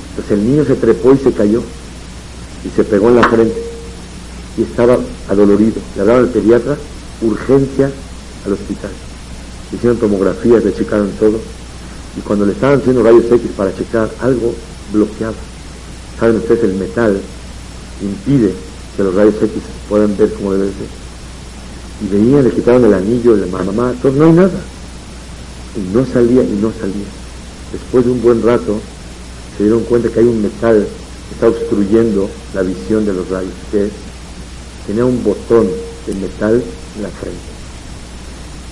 Entonces 0.10 0.32
el 0.32 0.46
niño 0.46 0.66
se 0.66 0.76
trepó 0.76 1.14
y 1.14 1.18
se 1.18 1.32
cayó. 1.32 1.64
Y 2.66 2.70
se 2.76 2.84
pegó 2.84 3.10
en 3.10 3.16
la 3.16 3.28
frente. 3.28 3.62
Y 4.58 4.64
estaba 4.64 4.98
adolorido. 5.30 5.76
Le 5.96 6.02
hablaron 6.02 6.26
al 6.26 6.32
pediatra, 6.32 6.78
urgencia 7.22 7.92
al 8.46 8.54
hospital. 8.54 8.92
Hicieron 9.74 9.98
tomografías, 9.98 10.64
le 10.64 10.74
checaron 10.74 11.10
todo. 11.20 11.40
Y 12.18 12.22
cuando 12.22 12.46
le 12.46 12.52
estaban 12.52 12.80
haciendo 12.80 13.04
rayos 13.04 13.26
X 13.32 13.52
para 13.56 13.74
checar, 13.76 14.10
algo 14.22 14.54
bloqueaba. 14.92 15.36
Saben 16.20 16.38
ustedes, 16.38 16.64
el 16.66 16.74
metal 16.74 17.20
impide 18.02 18.54
que 18.96 19.04
los 19.04 19.16
rayos 19.16 19.36
X 19.36 19.52
puedan 19.88 20.16
ver 20.18 20.34
como 20.34 20.54
debe 20.54 20.66
ser. 20.66 21.02
Y 22.04 22.14
venían, 22.14 22.44
le 22.44 22.52
quitaron 22.52 22.84
el 22.86 22.94
anillo, 22.94 23.36
la 23.38 23.64
mamá, 23.64 23.94
todo, 24.02 24.12
no 24.12 24.26
hay 24.26 24.34
nada. 24.34 24.60
Y 25.78 25.96
no 25.96 26.06
salía 26.06 26.44
y 26.44 26.60
no 26.62 26.72
salía. 26.80 27.06
Después 27.72 28.06
de 28.06 28.12
un 28.12 28.22
buen 28.22 28.44
rato, 28.44 28.80
se 29.58 29.64
dieron 29.64 29.84
cuenta 29.84 30.10
que 30.10 30.20
hay 30.20 30.26
un 30.26 30.42
metal 30.42 30.86
está 31.32 31.48
obstruyendo 31.48 32.30
la 32.54 32.62
visión 32.62 33.06
de 33.06 33.14
los 33.14 33.30
rayos, 33.30 33.54
que 33.72 33.86
es, 33.86 33.92
tenía 34.86 35.06
un 35.06 35.24
botón 35.24 35.68
de 36.06 36.14
metal 36.16 36.64
en 36.98 37.04
la 37.04 37.10
frente. 37.10 37.40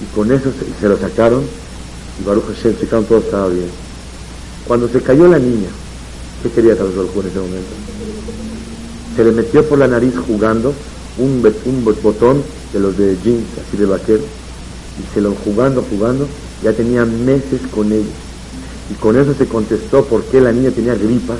Y 0.02 0.16
con 0.16 0.32
eso 0.32 0.52
se, 0.80 0.88
lo 0.88 0.98
sacaron, 0.98 1.44
y 2.20 2.24
Baruch 2.26 2.46
Hashem, 2.46 2.78
checaron 2.80 3.06
todo 3.06 3.20
estaba 3.20 3.48
bien. 3.50 3.70
Cuando 4.68 4.88
se 4.88 5.02
cayó 5.02 5.28
la 5.28 5.40
niña, 5.40 5.70
¿qué 6.44 6.50
quería 6.50 6.78
Carlos 6.78 6.94
en 6.96 7.28
ese 7.28 7.40
momento? 7.40 7.74
Se 9.16 9.24
le 9.24 9.32
metió 9.32 9.68
por 9.68 9.80
la 9.80 9.88
nariz 9.88 10.14
jugando 10.28 10.74
un, 11.18 11.54
un 11.66 11.86
botón 11.86 12.44
de 12.72 12.80
los 12.80 12.98
de 12.98 13.18
jeans, 13.24 13.48
así 13.68 13.78
de 13.78 13.86
vaquero, 13.86 14.22
y 14.22 15.14
se 15.14 15.22
lo 15.22 15.34
jugando, 15.44 15.84
jugando, 15.90 16.28
ya 16.64 16.74
tenía 16.74 17.06
meses 17.06 17.62
con 17.74 17.92
ellos. 17.92 18.14
Y 18.92 18.96
con 18.96 19.18
eso 19.18 19.34
se 19.34 19.46
contestó 19.46 20.06
por 20.06 20.24
qué 20.26 20.42
la 20.42 20.52
niña 20.52 20.72
tenía 20.72 20.96
gripa 20.96 21.36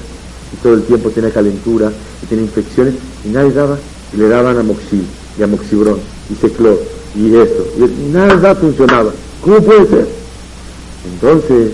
y 0.54 0.58
todo 0.58 0.74
el 0.74 0.84
tiempo 0.84 1.10
tenía 1.10 1.32
calentura 1.32 1.92
y 2.24 2.26
tenía 2.26 2.46
infecciones 2.46 2.96
y 3.26 3.30
nadie 3.30 3.52
daba, 3.52 3.78
y 4.14 4.18
le 4.18 4.28
daban 4.28 4.58
amoxil 4.58 5.06
y 5.38 5.44
amoxibrón 5.44 6.00
y 6.30 6.36
ciclor 6.36 6.80
y 7.16 7.36
esto, 7.36 7.66
y 7.78 8.12
nada 8.12 8.56
funcionaba. 8.56 9.12
¿Cómo 9.42 9.62
puede 9.62 9.88
ser? 9.88 10.08
Entonces 11.12 11.72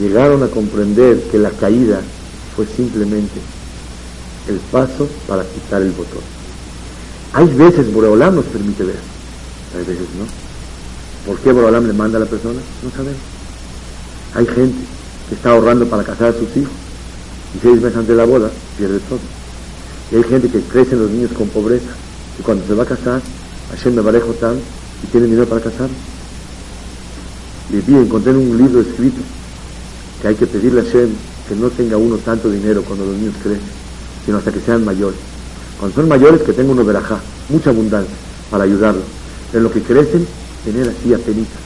llegaron 0.00 0.42
a 0.42 0.48
comprender 0.48 1.20
que 1.30 1.38
la 1.38 1.50
caída 1.50 2.00
fue 2.54 2.66
simplemente 2.66 3.40
el 4.48 4.56
paso 4.70 5.08
para 5.26 5.44
quitar 5.44 5.82
el 5.82 5.90
botón. 5.90 6.22
Hay 7.32 7.46
veces 7.48 7.92
Boreolam 7.92 8.36
nos 8.36 8.44
permite 8.46 8.84
ver, 8.84 8.96
hay 9.76 9.84
veces 9.84 10.06
no. 10.18 10.24
¿Por 11.26 11.38
qué 11.40 11.52
Boreolam 11.52 11.86
le 11.86 11.92
manda 11.92 12.16
a 12.18 12.20
la 12.20 12.26
persona? 12.26 12.60
No 12.82 12.90
sabemos. 12.90 13.20
Hay 14.34 14.46
gente 14.46 14.78
que 15.28 15.34
está 15.34 15.50
ahorrando 15.50 15.86
para 15.86 16.04
casar 16.04 16.28
a 16.28 16.32
sus 16.32 16.56
hijos 16.56 16.85
y 17.56 17.58
seis 17.60 17.80
meses 17.80 17.96
antes 17.96 18.08
de 18.08 18.16
la 18.16 18.24
boda 18.24 18.50
pierde 18.76 18.98
todo. 19.08 19.20
Y 20.12 20.16
hay 20.16 20.22
gente 20.24 20.48
que 20.48 20.60
crece 20.60 20.94
en 20.94 21.00
los 21.00 21.10
niños 21.10 21.30
con 21.32 21.48
pobreza 21.48 21.90
y 22.38 22.42
cuando 22.42 22.66
se 22.66 22.74
va 22.74 22.82
a 22.82 22.86
casar, 22.86 23.22
Hashem 23.70 23.94
me 23.94 24.02
barejo 24.02 24.32
tan 24.34 24.56
y 24.56 25.06
tiene 25.10 25.26
dinero 25.26 25.46
para 25.46 25.62
casar. 25.62 25.88
Y 27.70 27.76
vi, 27.76 27.96
encontré 27.96 28.32
en 28.32 28.38
un 28.38 28.58
libro 28.58 28.80
escrito 28.80 29.20
que 30.20 30.28
hay 30.28 30.34
que 30.34 30.46
pedirle 30.46 30.80
a 30.80 30.84
Hashem 30.84 31.10
que 31.48 31.54
no 31.56 31.70
tenga 31.70 31.96
uno 31.96 32.16
tanto 32.18 32.50
dinero 32.50 32.82
cuando 32.82 33.06
los 33.06 33.16
niños 33.16 33.34
crecen, 33.42 33.60
sino 34.24 34.38
hasta 34.38 34.52
que 34.52 34.60
sean 34.60 34.84
mayores. 34.84 35.18
Cuando 35.78 35.94
son 35.94 36.08
mayores, 36.08 36.42
que 36.42 36.52
tenga 36.52 36.72
uno 36.72 36.84
verajá, 36.84 37.20
mucha 37.48 37.70
abundancia, 37.70 38.14
para 38.50 38.64
ayudarlos. 38.64 39.04
En 39.52 39.62
lo 39.62 39.70
que 39.70 39.80
crecen, 39.80 40.26
tener 40.64 40.88
así 40.88 41.14
a 41.14 41.18
penita, 41.18 41.56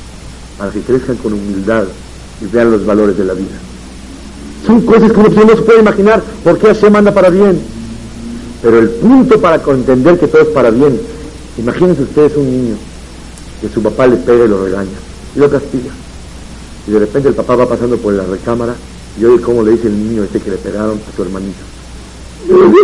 para 0.59 0.70
que 0.70 0.80
crezcan 0.80 1.16
con 1.16 1.32
humildad 1.32 1.84
y 2.41 2.47
vean 2.47 2.70
los 2.70 2.84
valores 2.84 3.16
de 3.16 3.24
la 3.24 3.34
vida. 3.34 3.69
Son 4.66 4.80
cosas 4.82 5.12
que 5.12 5.20
uno 5.20 5.28
no 5.30 5.56
se 5.56 5.62
puede 5.62 5.80
imaginar 5.80 6.22
por 6.44 6.58
qué 6.58 6.68
Hashem 6.68 6.94
anda 6.94 7.12
para 7.12 7.30
bien. 7.30 7.61
Pero 8.62 8.78
el 8.78 8.90
punto 8.90 9.40
para 9.40 9.56
entender 9.56 10.18
que 10.18 10.26
todo 10.26 10.42
es 10.42 10.48
para 10.48 10.70
bien, 10.70 11.00
imagínense 11.56 12.02
ustedes 12.02 12.36
un 12.36 12.50
niño 12.50 12.76
que 13.61 13.68
su 13.68 13.82
papá 13.82 14.06
le 14.06 14.16
pega 14.16 14.44
y 14.44 14.48
lo 14.48 14.64
regaña 14.64 14.98
y 15.34 15.38
lo 15.38 15.50
castiga. 15.50 15.90
Y 16.86 16.90
de 16.90 16.98
repente 16.98 17.28
el 17.28 17.34
papá 17.34 17.56
va 17.56 17.68
pasando 17.68 17.96
por 17.96 18.12
la 18.12 18.24
recámara 18.24 18.74
y 19.18 19.24
oye 19.24 19.40
cómo 19.42 19.62
le 19.62 19.72
dice 19.72 19.88
el 19.88 19.96
niño 19.96 20.24
este 20.24 20.40
que 20.40 20.50
le 20.50 20.56
pegaron 20.56 20.98
a 20.98 21.16
su 21.16 21.22
hermanito. 21.22 21.58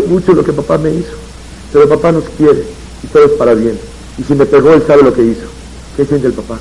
Mucho 0.09 0.33
lo 0.33 0.45
que 0.45 0.53
papá 0.53 0.79
me 0.79 0.95
hizo, 0.95 1.13
pero 1.73 1.89
papá 1.89 2.13
nos 2.13 2.25
quiere 2.37 2.65
y 3.03 3.07
todo 3.09 3.25
es 3.25 3.33
para 3.33 3.55
bien. 3.55 3.79
Y 4.19 4.23
si 4.23 4.35
me 4.35 4.47
pegó, 4.47 4.73
él 4.73 4.83
sabe 4.87 5.03
lo 5.03 5.13
que 5.13 5.23
hizo. 5.23 5.47
¿Qué 5.97 6.05
siente 6.05 6.27
el 6.27 6.33
papá? 6.33 6.59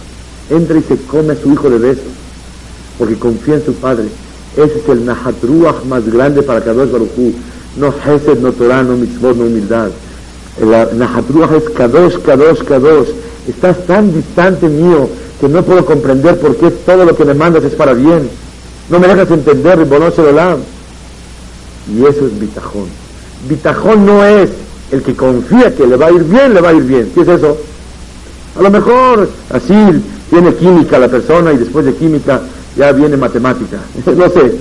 Entra 0.50 0.78
y 0.78 0.82
se 0.82 0.98
come 1.08 1.34
a 1.34 1.36
su 1.36 1.52
hijo 1.52 1.70
de 1.70 1.78
besos, 1.78 2.04
porque 2.98 3.16
confía 3.16 3.56
en 3.56 3.66
su 3.66 3.74
padre. 3.76 4.06
Ese 4.58 4.80
es 4.80 4.90
el 4.90 5.06
Nahatruach 5.06 5.84
más 5.86 6.06
grande 6.10 6.42
para 6.42 6.62
Kadosh 6.62 6.92
Baruchú. 6.92 7.34
No 7.78 7.88
Hesed, 7.88 8.40
no 8.40 8.54
Torah, 8.54 8.84
no 8.84 8.96
Mitzvot, 8.96 9.36
no 9.36 9.46
humildad. 9.46 9.90
El 10.62 10.98
Nahatruach 10.98 11.52
es 11.52 11.70
Kadosh, 11.72 12.18
Kadosh, 12.20 12.64
Kadosh. 12.64 13.10
Estás 13.48 13.86
tan 13.86 14.14
distante 14.14 14.70
mío 14.70 15.10
que 15.40 15.50
no 15.50 15.62
puedo 15.64 15.86
comprender 15.86 16.40
por 16.40 16.56
qué 16.56 16.72
todo 16.72 17.04
lo 17.06 17.16
que 17.16 17.26
me 17.26 17.34
mandas 17.34 17.64
es 17.66 17.74
para 17.76 17.94
bien. 17.94 18.30
No 18.90 19.00
me 19.00 19.08
dejas 19.08 19.30
entender, 19.30 19.78
Ribono 19.78 20.08
Olam. 20.18 20.60
Y 21.94 22.06
eso 22.06 22.26
es 22.26 22.40
bitajón. 22.40 22.88
Bitajón 23.50 24.06
no 24.06 24.24
es 24.24 24.50
el 24.92 25.02
que 25.02 25.16
confía 25.16 25.76
que 25.76 25.86
le 25.86 25.98
va 25.98 26.08
a 26.08 26.12
ir 26.12 26.24
bien, 26.24 26.54
le 26.54 26.62
va 26.62 26.70
a 26.70 26.74
ir 26.74 26.84
bien. 26.84 27.12
¿Qué 27.14 27.22
es 27.22 27.28
eso? 27.28 27.58
A 28.58 28.62
lo 28.62 28.72
mejor 28.72 29.30
así 29.52 29.74
tiene 30.30 30.54
química 30.54 30.98
la 30.98 31.10
persona 31.10 31.52
y 31.52 31.58
después 31.58 31.86
de 31.86 31.94
química 31.94 32.42
ya 32.76 32.92
viene 32.92 33.18
matemática. 33.18 33.78
no 34.06 34.30
sé. 34.30 34.54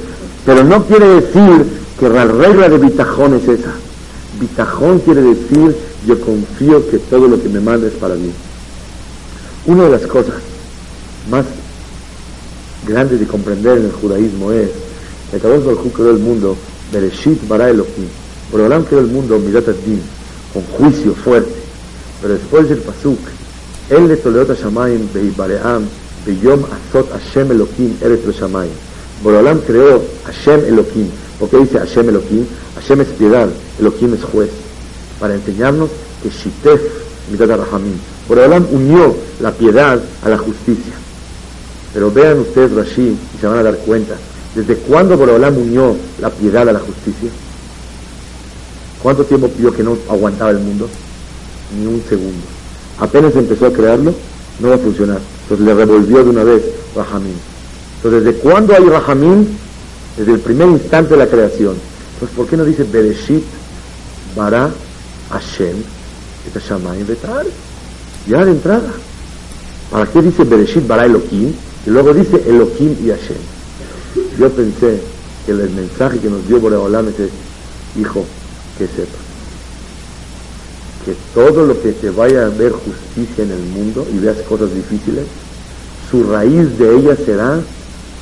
Pero 0.45 0.65
no 0.65 0.85
quiere 0.85 1.07
decir 1.21 1.67
que 1.99 2.09
la 2.09 2.25
regla 2.25 2.69
de 2.69 2.79
bitajón 2.79 3.35
es 3.35 3.49
esa. 3.49 3.73
Bitajón 4.41 4.99
quiere 5.01 5.23
decir 5.23 5.77
yo 6.07 6.21
confío 6.21 6.89
que 6.91 6.99
todo 6.99 7.29
lo 7.29 7.41
que 7.41 7.49
me 7.49 7.61
manda 7.61 7.87
es 7.87 7.95
para 7.95 8.15
bien. 8.15 8.35
Una 9.67 9.85
de 9.85 9.91
las 9.91 10.03
cosas 10.03 10.35
más 11.31 11.47
grandes 12.87 13.21
de 13.21 13.27
comprender 13.27 13.79
en 13.79 13.87
el 13.87 13.93
judaísmo 13.93 14.53
es 14.53 14.69
que 15.31 15.39
Kadosh 15.39 15.65
Baruj 15.65 15.93
creó 15.93 16.11
el 16.11 16.19
mundo, 16.19 16.57
Bereshit 16.93 17.49
bara 17.49 17.71
Elohim. 17.71 18.09
Borolam 18.53 18.85
creó 18.85 19.01
el 19.01 19.07
mundo, 19.07 19.39
Midat 19.39 19.67
Din, 19.87 20.03
con 20.53 20.63
juicio 20.65 21.15
fuerte. 21.15 21.55
Pero 22.21 22.35
después 22.35 22.69
del 22.69 22.79
Pasuk, 22.79 23.19
él 23.89 24.09
le 24.09 24.17
toleó 24.17 24.43
a 24.43 24.55
Shamayim, 24.55 25.09
Beyom 26.27 26.65
Azot 26.65 27.11
Hashem 27.11 27.51
Elohim, 27.51 27.97
Eretz 28.01 28.25
Shamayim. 28.39 28.73
Borolam 29.23 29.61
creó 29.61 30.03
Hashem 30.25 30.65
Elohim. 30.65 31.09
¿Por 31.39 31.51
qué 31.51 31.59
dice 31.59 31.79
Hashem 31.79 32.09
Elohim? 32.09 32.47
Hashem 32.77 33.01
es 33.01 33.09
piedad, 33.09 33.49
Elohim 33.79 34.15
es 34.15 34.25
juez. 34.25 34.51
Para 35.21 35.35
enseñarnos 35.35 35.91
que 36.23 36.31
Shitef, 36.31 36.81
Midat 37.31 37.49
Rahamim. 37.49 37.99
Borolam 38.29 38.67
unió 38.73 39.15
la 39.41 39.53
piedad 39.53 40.01
a 40.23 40.29
la 40.29 40.39
justicia. 40.39 40.95
Pero 41.93 42.11
vean 42.11 42.41
ustedes 42.41 42.73
Rashi 42.73 43.17
y 43.35 43.39
se 43.41 43.47
van 43.47 43.59
a 43.59 43.63
dar 43.63 43.77
cuenta. 43.79 44.15
¿Desde 44.55 44.77
cuándo 44.77 45.17
Borolam 45.17 45.57
unió 45.57 45.97
la 46.21 46.31
piedad 46.31 46.69
a 46.69 46.73
la 46.73 46.81
justicia? 46.81 47.31
¿Cuánto 49.03 49.25
tiempo 49.25 49.49
pidió 49.49 49.73
que 49.73 49.83
no 49.83 49.97
aguantaba 50.09 50.51
el 50.51 50.59
mundo? 50.59 50.89
Ni 51.79 51.87
un 51.87 52.03
segundo. 52.09 52.47
Apenas 52.99 53.35
empezó 53.37 53.67
a 53.67 53.73
crearlo, 53.73 54.15
no 54.61 54.69
va 54.69 54.77
a 54.77 54.79
funcionar. 54.79 55.21
Entonces 55.45 55.67
le 55.67 55.75
revolvió 55.75 56.25
de 56.25 56.31
una 56.31 56.45
vez 56.45 56.63
Rahamim. 56.97 57.37
Entonces, 57.97 58.25
¿desde 58.25 58.39
cuándo 58.41 58.75
hay 58.75 58.85
Rahamim? 58.85 59.47
Desde 60.17 60.33
el 60.33 60.41
primer 60.41 60.69
instante 60.69 61.11
de 61.11 61.17
la 61.19 61.27
creación. 61.27 61.77
Entonces, 62.15 62.37
¿por 62.37 62.47
qué 62.47 62.57
no 62.57 62.65
dice 62.65 62.85
Bereshit, 62.85 63.45
Bara, 64.35 64.71
Hashem, 65.31 65.77
et 66.47 67.07
Betar? 67.07 67.45
Ya 68.27 68.45
de 68.45 68.53
entrada. 68.53 68.91
¿Para 69.91 70.07
qué 70.07 70.23
dice 70.23 70.45
Bereshit, 70.45 70.87
Bara, 70.87 71.05
Elohim? 71.05 71.53
Y 71.87 71.91
luego 71.91 72.15
dice 72.15 72.43
Elohim 72.47 72.97
y 73.05 73.09
Hashem. 73.09 73.37
Yo 74.39 74.51
pensé 74.51 75.01
que 75.45 75.53
el 75.53 75.71
mensaje 75.71 76.19
que 76.19 76.31
nos 76.31 76.47
dio 76.49 76.61
Boreolam 76.61 77.09
es, 77.09 77.15
hijo, 78.01 78.25
que 78.79 78.87
sepa 78.87 79.24
que 81.05 81.15
todo 81.35 81.67
lo 81.67 81.81
que 81.81 81.93
te 81.93 82.11
vaya 82.11 82.47
a 82.47 82.49
ver 82.49 82.73
justicia 82.73 83.45
en 83.45 83.53
el 83.53 83.63
mundo 83.63 84.07
y 84.13 84.19
veas 84.19 84.39
cosas 84.49 84.75
difíciles, 84.75 85.25
su 86.11 86.25
raíz 86.25 86.79
de 86.79 86.97
ella 86.97 87.17
será 87.17 87.61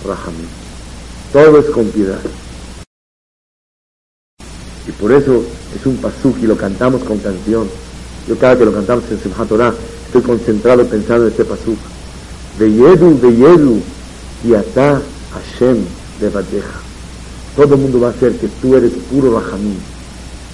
Rahamim. 0.05 0.49
Todo 1.33 1.59
es 1.59 1.67
con 1.67 1.87
piedad. 1.87 2.21
Y 4.87 4.93
por 4.93 5.13
eso 5.13 5.45
es 5.77 5.87
un 5.87 5.97
pasuk 5.97 6.37
y 6.43 6.47
lo 6.47 6.57
cantamos 6.57 7.03
con 7.05 7.19
canción. 7.19 7.69
Yo 8.27 8.37
cada 8.39 8.57
que 8.59 8.65
lo 8.65 8.73
cantamos 8.73 9.05
en 9.11 9.21
Simchat 9.21 9.49
Torah 9.49 9.73
estoy 10.07 10.23
concentrado 10.23 10.85
pensando 10.87 11.27
en 11.27 11.31
este 11.31 11.45
pasuk. 11.45 11.79
De 12.59 12.71
Yedu, 12.71 13.19
de 13.21 13.35
Yedu, 13.35 13.81
y 14.45 14.55
ata 14.55 15.01
Hashem 15.33 15.79
de 16.21 16.29
Badeja. 16.29 16.81
Todo 17.57 17.75
el 17.75 17.81
mundo 17.81 18.01
va 18.01 18.11
a 18.11 18.15
ser 18.15 18.33
que 18.37 18.49
tú 18.61 18.77
eres 18.77 18.93
puro 19.11 19.41
Rahamim. 19.41 19.77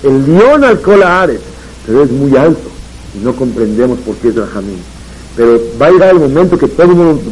El 0.02 0.26
león 0.26 0.64
al 0.64 0.80
cola 0.80 1.22
Ares, 1.22 1.40
pero 1.88 2.02
es 2.02 2.10
muy 2.10 2.36
alto 2.36 2.68
y 3.18 3.24
no 3.24 3.34
comprendemos 3.34 3.98
por 4.00 4.14
qué 4.16 4.28
es 4.28 4.34
Rahamim. 4.34 4.76
Pero 5.34 5.58
va 5.80 5.86
a 5.86 5.90
llegar 5.90 6.10
el 6.10 6.20
momento 6.20 6.58
que 6.58 6.68
todo 6.68 6.86
mundo, 6.88 7.22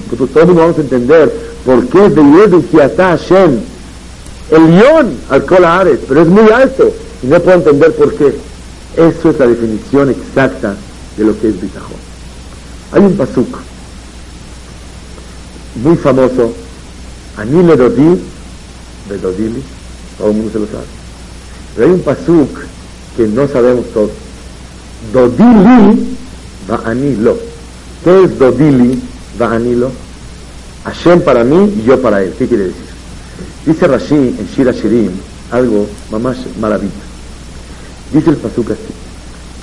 mundo 0.46 0.54
vamos 0.54 0.78
a 0.78 0.80
entender 0.80 1.30
por 1.64 1.86
qué 1.88 2.06
es 2.06 2.14
de 2.14 2.22
Yedu, 2.22 2.64
y 2.72 2.80
ata 2.80 3.18
Hashem. 3.18 3.60
El 4.50 4.70
león 4.70 5.14
al 5.28 5.44
cola 5.44 5.80
Ares, 5.80 5.98
pero 6.08 6.22
es 6.22 6.28
muy 6.28 6.50
alto 6.50 6.90
y 7.22 7.26
no 7.26 7.38
puedo 7.40 7.58
entender 7.58 7.92
por 7.92 8.14
qué. 8.14 8.34
Eso 8.96 9.28
es 9.28 9.38
la 9.38 9.46
definición 9.46 10.08
exacta 10.08 10.74
de 11.18 11.24
lo 11.24 11.38
que 11.38 11.48
es 11.48 11.60
Bitajón. 11.60 11.98
Hay 12.92 13.02
un 13.02 13.14
pasuk 13.14 13.58
muy 15.82 15.96
famoso, 15.96 16.54
Anile 17.36 17.76
Dodi, 17.76 18.18
Bedodili, 19.10 19.62
todo 20.16 20.30
el 20.30 20.36
mundo 20.36 20.50
se 20.50 20.60
lo 20.60 20.66
sabe. 20.66 20.86
Pero 21.74 21.88
hay 21.88 21.92
un 21.92 22.00
pasuk 22.00 22.48
que 23.18 23.26
no 23.26 23.46
sabemos 23.48 23.84
todos. 23.92 24.25
Dodili 25.12 26.16
va 26.70 26.80
anilo. 26.84 27.36
¿Qué 28.04 28.24
es 28.24 28.38
Dodili 28.38 29.00
va 29.40 29.52
anilo? 29.54 29.90
Hashem 30.84 31.20
para 31.20 31.44
mí 31.44 31.74
y 31.78 31.86
yo 31.86 32.00
para 32.00 32.22
él. 32.22 32.32
¿Qué 32.38 32.46
quiere 32.46 32.64
decir? 32.64 32.86
Dice 33.66 33.86
Rashi 33.86 34.14
en 34.14 34.48
Shira 34.54 34.72
Shirim 34.72 35.10
algo 35.50 35.86
más 36.10 36.36
maravilloso. 36.60 36.96
Dice 38.12 38.30
el 38.30 38.36
pasuk 38.36 38.70
así. 38.70 38.94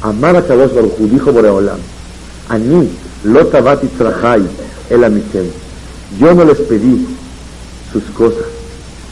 Amar 0.02 0.36
a 0.36 0.46
Kadosh 0.46 0.74
Baruchu, 0.74 1.08
dijo 1.08 1.32
Boreolam, 1.32 1.80
Ani, 2.50 2.90
lo 3.24 3.48
tabati 3.48 3.88
trajai, 3.88 4.44
el 4.90 5.04
amitem. 5.04 5.46
Yo 6.20 6.34
no 6.34 6.44
les 6.44 6.58
pedí 6.60 7.08
sus 7.92 8.04
cosas, 8.16 8.46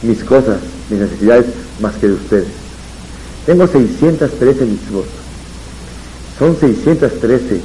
mis 0.02 0.22
cosas, 0.22 0.58
mis 0.90 1.00
necesidades, 1.00 1.46
más 1.80 1.94
que 1.94 2.08
de 2.08 2.14
ustedes. 2.14 2.48
Tengo 3.46 3.66
613 3.66 4.66
mitzvot. 4.66 5.21
Son 6.42 6.56
613 6.58 7.60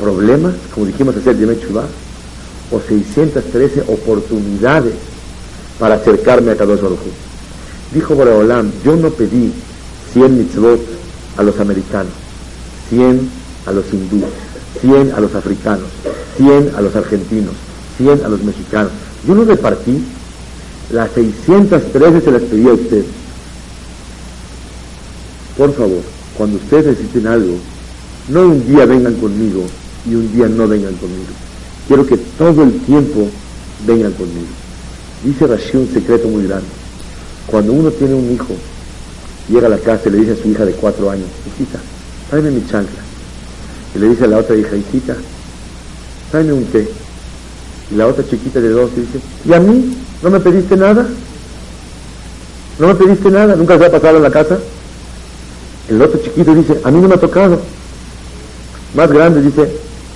problemas, 0.00 0.54
como 0.72 0.86
dijimos 0.86 1.14
hacer 1.14 1.36
de 1.36 1.44
Mechubá, 1.44 1.84
o 2.70 2.80
613 2.80 3.82
oportunidades 3.82 4.94
para 5.78 5.96
acercarme 5.96 6.52
a 6.52 6.56
Kadosh 6.56 6.80
Baruj 6.80 7.00
Dijo 7.92 8.14
Boreolam, 8.14 8.72
yo 8.82 8.96
no 8.96 9.10
pedí 9.10 9.52
100 10.14 10.38
mitzvot 10.38 10.80
a 11.36 11.42
los 11.42 11.60
americanos, 11.60 12.14
100 12.88 13.28
a 13.66 13.72
los 13.72 13.92
hindúes, 13.92 14.32
100 14.80 15.12
a 15.12 15.20
los 15.20 15.34
africanos, 15.34 15.88
100 16.38 16.72
a 16.78 16.80
los 16.80 16.96
argentinos, 16.96 17.52
100 17.98 18.24
a 18.24 18.28
los 18.28 18.42
mexicanos. 18.42 18.92
Yo 19.28 19.34
no 19.34 19.44
repartí, 19.44 20.02
las 20.92 21.10
613 21.10 22.22
se 22.22 22.30
las 22.30 22.42
pedí 22.44 22.68
a 22.70 22.72
ustedes. 22.72 23.04
Por 25.58 25.74
favor, 25.74 26.00
cuando 26.38 26.56
ustedes 26.56 26.86
necesiten 26.86 27.26
algo, 27.26 27.58
no 28.28 28.42
un 28.42 28.66
día 28.66 28.86
vengan 28.86 29.14
conmigo 29.14 29.64
y 30.06 30.14
un 30.14 30.32
día 30.32 30.48
no 30.48 30.66
vengan 30.66 30.94
conmigo. 30.94 31.32
Quiero 31.86 32.06
que 32.06 32.16
todo 32.16 32.62
el 32.62 32.72
tiempo 32.80 33.28
vengan 33.86 34.12
conmigo. 34.12 34.46
Dice 35.22 35.46
Rashi 35.46 35.76
un 35.76 35.92
secreto 35.92 36.28
muy 36.28 36.46
grande. 36.46 36.66
Cuando 37.46 37.72
uno 37.72 37.90
tiene 37.90 38.14
un 38.14 38.32
hijo, 38.32 38.54
llega 39.48 39.66
a 39.66 39.70
la 39.70 39.78
casa 39.78 40.08
y 40.08 40.12
le 40.12 40.18
dice 40.18 40.32
a 40.32 40.42
su 40.42 40.48
hija 40.48 40.64
de 40.64 40.72
cuatro 40.72 41.10
años, 41.10 41.26
hijita, 41.46 41.78
tráeme 42.30 42.50
mi 42.50 42.66
chancla. 42.66 43.02
Y 43.94 43.98
le 43.98 44.08
dice 44.08 44.24
a 44.24 44.28
la 44.28 44.38
otra 44.38 44.56
hija, 44.56 44.76
hijita, 44.76 45.16
tráeme 46.30 46.52
un 46.52 46.64
té. 46.66 46.88
Y 47.90 47.96
la 47.96 48.06
otra 48.06 48.24
chiquita 48.26 48.60
de 48.60 48.70
dos 48.70 48.90
dice, 48.96 49.20
¿y 49.44 49.52
a 49.52 49.60
mí? 49.60 49.96
¿No 50.22 50.30
me 50.30 50.40
pediste 50.40 50.76
nada? 50.76 51.06
¿No 52.78 52.86
me 52.88 52.94
pediste 52.94 53.30
nada? 53.30 53.54
¿Nunca 53.54 53.78
se 53.78 53.84
ha 53.84 53.90
pasado 53.90 54.16
en 54.16 54.22
la 54.22 54.30
casa? 54.30 54.58
El 55.88 56.00
otro 56.00 56.20
chiquito 56.22 56.54
dice, 56.54 56.80
a 56.82 56.90
mí 56.90 57.00
no 57.00 57.08
me 57.08 57.14
ha 57.14 57.20
tocado. 57.20 57.60
Más 58.94 59.10
grande 59.10 59.42
dice, 59.42 59.68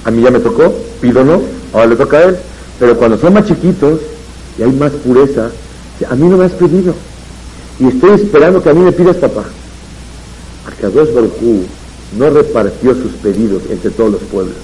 a 0.05 0.11
mí 0.11 0.23
ya 0.23 0.31
me 0.31 0.41
tocó, 0.41 0.73
pido 1.01 1.25
no, 1.25 1.41
ahora 1.73 1.87
le 1.87 1.97
toca 1.97 2.19
a 2.19 2.25
él. 2.25 2.37
Pero 2.79 2.97
cuando 2.97 3.19
son 3.19 3.35
más 3.35 3.47
chiquitos 3.47 4.01
y 4.59 4.63
hay 4.63 4.73
más 4.73 4.93
pureza, 4.93 5.51
a 6.09 6.15
mí 6.15 6.29
no 6.29 6.37
me 6.37 6.45
has 6.45 6.53
pedido. 6.53 6.95
Y 7.81 7.89
estoy 7.89 8.13
esperando 8.13 8.63
que 8.63 8.71
a 8.71 8.75
mí 8.75 8.81
me 8.81 8.93
pidas 8.93 9.17
papá. 9.17 9.45
Akadosh 10.67 11.13
Baruj 11.13 11.33
no 12.19 12.31
repartió 12.31 12.95
sus 12.95 13.13
pedidos 13.23 13.63
entre 13.71 13.91
todos 13.91 14.13
los 14.13 14.23
pueblos, 14.23 14.55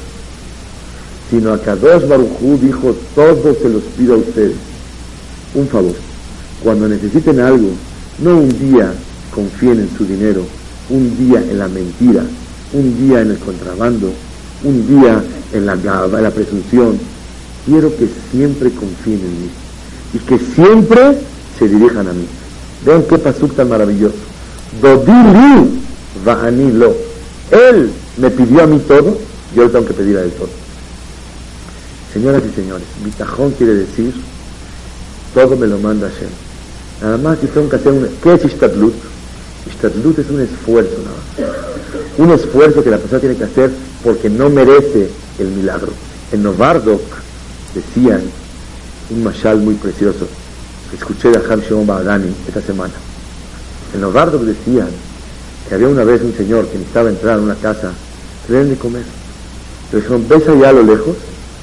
sino 1.30 1.52
Akadosh 1.52 2.06
Baruj 2.06 2.40
dijo, 2.60 2.94
todos 3.14 3.58
se 3.60 3.68
los 3.68 3.82
pido 3.96 4.14
a 4.14 4.18
ustedes. 4.18 4.56
Un 5.54 5.68
favor, 5.68 5.94
cuando 6.62 6.88
necesiten 6.88 7.40
algo, 7.40 7.68
no 8.18 8.38
un 8.38 8.48
día 8.58 8.92
confíen 9.34 9.80
en 9.80 9.96
su 9.96 10.04
dinero, 10.04 10.42
un 10.90 11.16
día 11.16 11.40
en 11.40 11.58
la 11.58 11.68
mentira, 11.68 12.24
un 12.74 13.08
día 13.08 13.22
en 13.22 13.30
el 13.30 13.38
contrabando, 13.38 14.12
un 14.64 14.86
día 14.86 15.22
en 15.52 15.66
la, 15.66 16.30
presunción. 16.30 16.98
Quiero 17.64 17.96
que 17.96 18.08
siempre 18.30 18.70
confíen 18.70 19.20
en 19.20 19.42
mí 19.42 19.50
y 20.12 20.18
que 20.18 20.38
siempre 20.38 21.18
se 21.58 21.68
dirijan 21.68 22.08
a 22.08 22.12
mí. 22.12 22.26
Vean 22.84 23.04
qué 23.04 23.16
pasuk 23.16 23.56
tan 23.56 23.70
maravilloso. 23.70 24.16
Dodili 24.82 25.70
lo. 26.72 26.94
Él 27.50 27.90
me 28.18 28.30
pidió 28.30 28.64
a 28.64 28.66
mí 28.66 28.78
todo, 28.86 29.16
yo 29.54 29.64
le 29.64 29.70
tengo 29.70 29.86
que 29.86 29.94
pedir 29.94 30.18
a 30.18 30.22
él 30.22 30.32
todo. 30.32 30.48
Señoras 32.12 32.42
y 32.44 32.54
señores, 32.54 32.86
bitajón 33.04 33.52
quiere 33.52 33.74
decir, 33.74 34.12
todo 35.32 35.56
me 35.56 35.66
lo 35.66 35.78
manda 35.78 36.08
Hashem. 36.08 36.28
Nada 37.02 37.18
más 37.18 37.38
que 37.38 37.46
tengo 37.46 37.68
que 37.68 37.76
hacer 37.76 37.92
un... 37.92 38.08
¿Qué 38.22 38.34
es 38.34 38.44
Ishtadlut? 38.44 38.94
Ishtadlut 39.66 40.18
es 40.18 40.30
un 40.30 40.40
esfuerzo 40.40 40.96
nada 41.04 41.50
más. 41.50 41.53
Un 42.16 42.30
esfuerzo 42.30 42.84
que 42.84 42.90
la 42.90 42.98
persona 42.98 43.20
tiene 43.20 43.36
que 43.36 43.44
hacer 43.44 43.70
porque 44.02 44.30
no 44.30 44.48
merece 44.48 45.08
el 45.38 45.48
milagro. 45.48 45.92
En 46.32 46.42
Novardok 46.42 47.02
decían 47.74 48.22
un 49.10 49.24
mashal 49.24 49.58
muy 49.58 49.74
precioso 49.74 50.26
que 50.90 50.96
escuché 50.96 51.30
de 51.30 51.38
Ham 51.38 51.60
Shimon 51.60 51.86
Badani 51.86 52.32
esta 52.46 52.60
semana. 52.60 52.94
En 53.94 54.00
Novardok 54.00 54.42
decían 54.42 54.88
que 55.68 55.74
había 55.74 55.88
una 55.88 56.04
vez 56.04 56.22
un 56.22 56.34
señor 56.36 56.66
que 56.66 56.78
necesitaba 56.78 57.08
entrar 57.08 57.38
a 57.38 57.42
una 57.42 57.56
casa, 57.56 57.92
le 58.48 58.64
de 58.64 58.76
comer. 58.76 59.02
Le 59.92 60.00
dijeron, 60.00 60.26
ves 60.28 60.48
allá 60.48 60.68
a 60.68 60.72
lo 60.72 60.82
lejos, 60.82 61.16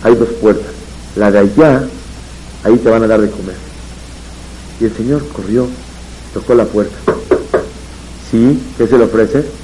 hay 0.04 0.16
dos 0.16 0.30
puertas. 0.41 0.72
La 1.16 1.32
de 1.32 1.39
allá, 1.39 1.84
ahí 2.64 2.78
te 2.78 2.89
van 2.89 3.04
a 3.04 3.08
dar 3.08 3.22
de 3.22 3.30
comer. 3.30 3.56
Y 4.80 4.86
el 4.86 4.95
señor 4.95 5.26
corrió, 5.30 5.68
tocó 6.34 6.56
la 6.56 6.66
puerta. 6.66 6.95
¿Sí? 8.30 8.60
¿Qué 8.78 8.88
se 8.88 8.97
le 8.97 9.04
ofrece? 9.06 9.61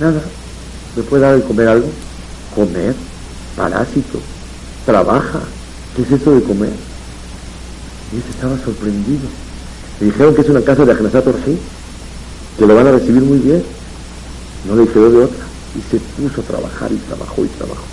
Nada. 0.00 0.20
¿Me 0.94 1.02
puede 1.02 1.22
dar 1.22 1.36
de 1.36 1.42
comer 1.42 1.68
algo? 1.68 1.88
Comer, 2.54 2.94
parásito, 3.56 4.20
trabaja. 4.84 5.40
¿Qué 5.94 6.02
es 6.02 6.12
eso 6.12 6.34
de 6.34 6.42
comer? 6.42 6.72
Y 8.12 8.16
él 8.16 8.22
estaba 8.28 8.58
sorprendido. 8.58 9.28
Le 10.00 10.06
dijeron 10.06 10.34
que 10.34 10.42
es 10.42 10.48
una 10.48 10.60
casa 10.60 10.84
de 10.84 10.92
Ajnasat 10.92 11.26
Orji, 11.26 11.58
que 12.58 12.66
lo 12.66 12.74
van 12.74 12.86
a 12.86 12.92
recibir 12.92 13.22
muy 13.22 13.38
bien. 13.38 13.62
No 14.66 14.76
le 14.76 14.86
quedó 14.86 15.10
de 15.10 15.24
otra. 15.24 15.44
Y 15.76 15.90
se 15.90 15.98
puso 15.98 16.40
a 16.40 16.44
trabajar 16.44 16.90
y 16.92 16.96
trabajó 16.96 17.44
y 17.44 17.48
trabajó. 17.48 17.84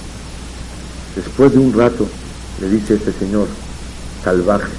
Después 1.15 1.51
de 1.51 1.59
un 1.59 1.73
rato, 1.73 2.07
le 2.61 2.69
dice 2.69 2.95
este 2.95 3.11
señor, 3.13 3.47
salvaje, 4.23 4.71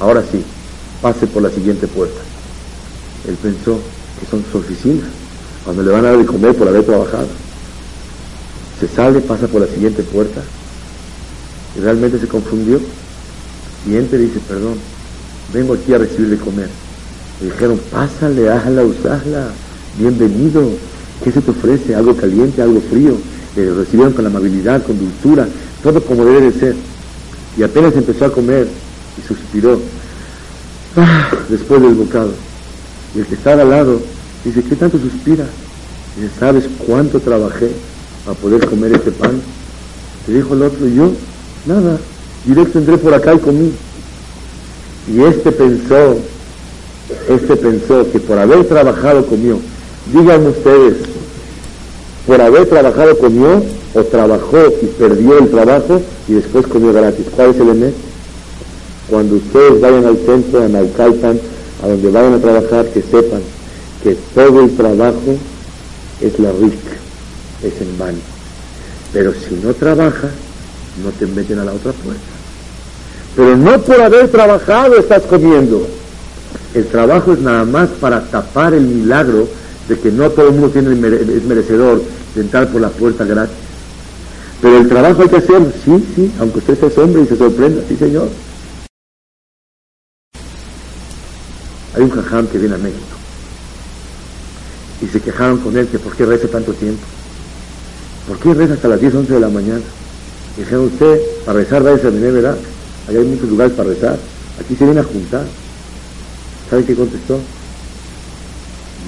ahora 0.00 0.22
sí, 0.30 0.42
pase 1.00 1.26
por 1.26 1.42
la 1.42 1.50
siguiente 1.50 1.86
puerta. 1.86 2.20
Él 3.28 3.36
pensó 3.40 3.78
que 4.18 4.26
son 4.26 4.44
sus 4.44 4.62
oficinas, 4.62 5.08
cuando 5.68 5.82
le 5.82 5.90
van 5.90 6.06
a 6.06 6.08
dar 6.08 6.16
de 6.16 6.24
comer 6.24 6.56
por 6.56 6.66
haber 6.66 6.82
trabajado. 6.82 7.26
Se 8.80 8.88
sale, 8.88 9.20
pasa 9.20 9.46
por 9.48 9.60
la 9.60 9.66
siguiente 9.66 10.02
puerta 10.02 10.40
y 11.76 11.80
realmente 11.80 12.18
se 12.18 12.26
confundió. 12.26 12.80
Y 13.86 13.96
entra 13.96 14.18
y 14.18 14.22
dice, 14.22 14.40
perdón, 14.48 14.76
vengo 15.52 15.74
aquí 15.74 15.92
a 15.92 15.98
recibir 15.98 16.30
de 16.30 16.38
comer. 16.38 16.70
Le 17.42 17.50
dijeron, 17.50 17.78
pásale, 17.90 18.48
hazla, 18.48 18.82
usala, 18.82 19.48
bienvenido. 19.98 20.70
¿Qué 21.22 21.32
se 21.32 21.42
te 21.42 21.50
ofrece? 21.50 21.94
¿Algo 21.94 22.16
caliente, 22.16 22.62
algo 22.62 22.80
frío? 22.90 23.18
Le 23.54 23.70
recibieron 23.70 24.14
con 24.14 24.24
amabilidad, 24.24 24.82
con 24.86 24.98
dulzura, 24.98 25.46
todo 25.82 26.02
como 26.02 26.24
debe 26.24 26.50
de 26.50 26.58
ser. 26.58 26.76
Y 27.58 27.62
apenas 27.62 27.94
empezó 27.94 28.24
a 28.24 28.32
comer 28.32 28.66
y 29.18 29.28
suspiró 29.28 29.78
ah, 30.96 31.28
después 31.50 31.82
del 31.82 31.92
bocado. 31.92 32.32
Y 33.14 33.18
el 33.18 33.26
que 33.26 33.34
estaba 33.34 33.60
al 33.60 33.68
lado 33.68 34.00
dice, 34.44 34.62
¿qué 34.62 34.76
tanto 34.76 34.98
suspira? 34.98 35.46
Dice, 36.16 36.30
¿sabes 36.38 36.64
cuánto 36.86 37.20
trabajé 37.20 37.70
para 38.24 38.38
poder 38.38 38.66
comer 38.66 38.92
este 38.92 39.12
pan? 39.12 39.40
Le 40.26 40.34
dijo 40.34 40.54
el 40.54 40.62
otro, 40.62 40.86
yo, 40.86 41.12
nada, 41.66 41.98
directo 42.44 42.78
entré 42.78 42.98
por 42.98 43.14
acá 43.14 43.34
y 43.34 43.38
comí. 43.38 43.72
Y 45.12 45.22
este 45.22 45.52
pensó, 45.52 46.16
este 47.28 47.56
pensó 47.56 48.10
que 48.10 48.20
por 48.20 48.38
haber 48.38 48.64
trabajado 48.66 49.24
comió. 49.26 49.58
Díganme 50.12 50.48
ustedes, 50.48 50.96
por 52.26 52.40
haber 52.40 52.66
trabajado 52.68 53.16
comió 53.18 53.62
o 53.94 54.04
trabajó 54.04 54.58
y 54.82 54.86
perdió 54.86 55.38
el 55.38 55.50
trabajo 55.50 56.02
y 56.28 56.34
después 56.34 56.66
comió 56.66 56.92
gratis. 56.92 57.26
¿Cuál 57.34 57.50
es 57.50 57.60
el 57.60 57.68
EME? 57.70 57.92
Cuando 59.08 59.36
ustedes 59.36 59.80
vayan 59.80 60.04
al 60.04 60.18
centro, 60.18 60.62
a 60.62 60.68
Naucalpan, 60.68 61.40
a 61.82 61.88
donde 61.88 62.10
vayan 62.10 62.34
a 62.34 62.38
trabajar, 62.38 62.86
que 62.86 63.00
sepan 63.00 63.40
que 64.02 64.16
todo 64.34 64.60
el 64.60 64.76
trabajo 64.76 65.36
es 66.20 66.38
la 66.38 66.52
rica, 66.52 66.96
es 67.62 67.80
en 67.80 67.98
vano. 67.98 68.18
Pero 69.12 69.32
si 69.32 69.54
no 69.56 69.74
trabajas, 69.74 70.30
no 71.02 71.10
te 71.10 71.26
meten 71.26 71.58
a 71.58 71.64
la 71.64 71.72
otra 71.72 71.92
puerta. 71.92 72.20
Pero 73.36 73.56
no 73.56 73.80
por 73.80 74.00
haber 74.00 74.28
trabajado 74.28 74.96
estás 74.96 75.22
comiendo. 75.22 75.86
El 76.74 76.86
trabajo 76.86 77.32
es 77.32 77.40
nada 77.40 77.64
más 77.64 77.88
para 78.00 78.22
tapar 78.30 78.74
el 78.74 78.82
milagro 78.82 79.48
de 79.88 79.98
que 79.98 80.10
no 80.10 80.30
todo 80.30 80.48
el 80.48 80.54
mundo 80.54 80.70
tiene, 80.70 80.92
es 80.92 81.44
merecedor 81.44 82.02
de 82.34 82.40
entrar 82.40 82.68
por 82.68 82.80
la 82.80 82.90
puerta 82.90 83.24
gratis. 83.24 83.56
Pero 84.60 84.78
el 84.78 84.88
trabajo 84.88 85.22
hay 85.22 85.28
que 85.28 85.36
hacerlo, 85.36 85.72
sí, 85.84 86.04
sí, 86.14 86.32
aunque 86.40 86.58
usted 86.58 86.78
sea 86.78 87.04
hombre 87.04 87.22
y 87.22 87.26
se 87.26 87.36
sorprenda, 87.36 87.82
sí 87.88 87.96
señor. 87.96 88.28
Hay 91.94 92.02
un 92.02 92.10
jajam 92.10 92.46
que 92.48 92.58
viene 92.58 92.74
a 92.74 92.78
México 92.78 93.17
y 95.00 95.06
se 95.06 95.20
quejaron 95.20 95.58
con 95.58 95.76
él 95.76 95.86
que 95.88 95.98
por 95.98 96.14
qué 96.16 96.26
reza 96.26 96.48
tanto 96.48 96.72
tiempo. 96.72 97.02
¿Por 98.26 98.38
qué 98.38 98.54
reza 98.54 98.74
hasta 98.74 98.88
las 98.88 99.00
10, 99.00 99.14
11 99.14 99.34
de 99.34 99.40
la 99.40 99.48
mañana? 99.48 99.80
Y 100.56 100.60
dijeron 100.60 100.86
usted, 100.86 101.20
para 101.44 101.58
rezar 101.58 101.86
va 101.86 101.92
a 101.92 101.98
ser 101.98 102.12
¿verdad? 102.12 102.56
Allá 103.08 103.20
hay 103.20 103.26
muchos 103.26 103.48
lugares 103.48 103.72
para 103.74 103.90
rezar. 103.90 104.18
Aquí 104.60 104.74
se 104.76 104.84
viene 104.84 105.00
a 105.00 105.04
juntar. 105.04 105.46
¿Sabe 106.68 106.84
qué 106.84 106.94
contestó? 106.94 107.38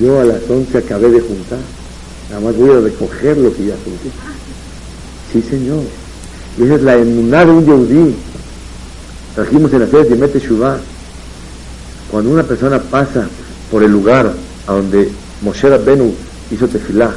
Yo 0.01 0.21
a 0.21 0.25
las 0.25 0.41
11 0.49 0.79
acabé 0.79 1.11
de 1.11 1.21
juntar. 1.21 1.59
Nada 2.31 2.41
más 2.41 2.57
voy 2.57 2.71
a 2.71 2.81
recoger 2.81 3.37
lo 3.37 3.55
que 3.55 3.67
ya 3.67 3.75
junté. 3.85 4.11
Sí, 5.33 5.43
señor. 5.43 5.83
Y 6.59 6.65
esa 6.65 6.77
es 6.77 6.83
la 6.83 6.97
emuná 6.97 7.45
de 7.45 7.51
un 7.51 7.67
yehudí. 7.67 8.15
Trajimos 9.35 9.73
en 9.73 9.81
la 9.81 9.87
serie 9.87 10.11
de 10.11 10.17
Mete 10.17 10.41
Shuvah. 10.41 10.79
Cuando 12.11 12.31
una 12.31 12.43
persona 12.43 12.79
pasa 12.79 13.29
por 13.71 13.83
el 13.83 13.93
lugar 13.93 14.33
a 14.67 14.73
donde 14.73 15.11
Moshe 15.43 15.69
Rabbenu 15.69 16.15
hizo 16.51 16.69
tefilá, 16.69 17.11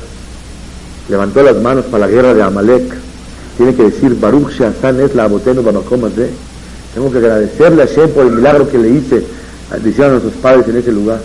levantó 1.10 1.44
las 1.44 1.58
manos 1.58 1.86
para 1.86 2.08
la 2.08 2.12
guerra 2.12 2.34
de 2.34 2.42
Amalek, 2.42 2.94
tiene 3.58 3.76
que 3.76 3.84
decir 3.84 4.16
Baruch 4.20 4.52
Shazan 4.52 5.02
es 5.02 5.14
la 5.14 5.26
abotenu 5.26 5.62
de. 5.62 6.30
Tengo 6.94 7.12
que 7.12 7.18
agradecerle 7.18 7.84
a 7.84 7.86
Shem 7.86 8.10
por 8.12 8.26
el 8.26 8.34
milagro 8.34 8.70
que 8.70 8.78
le 8.78 8.90
hice, 8.90 9.24
decían 9.84 10.10
a 10.10 10.12
nuestros 10.12 10.36
padres 10.36 10.68
en 10.68 10.78
ese 10.78 10.92
lugar. 10.92 11.20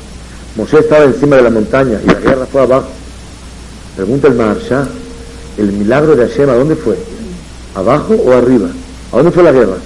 Moshe 0.57 0.79
estaba 0.79 1.05
encima 1.05 1.37
de 1.37 1.43
la 1.43 1.51
montaña 1.51 2.01
y 2.03 2.07
la 2.07 2.15
guerra 2.15 2.47
fue 2.47 2.63
abajo. 2.63 2.89
Pregunta 3.97 4.29
el 4.29 4.35
Maharsha, 4.35 4.87
¿el 5.57 5.73
milagro 5.73 6.17
de 6.17 6.27
Hashem 6.27 6.49
a 6.51 6.55
dónde 6.55 6.75
fue? 6.75 6.97
¿Abajo 7.75 8.15
o 8.15 8.33
arriba? 8.33 8.69
¿A 9.13 9.17
dónde 9.17 9.31
fue 9.31 9.43
la 9.43 9.53
guerra? 9.53 9.77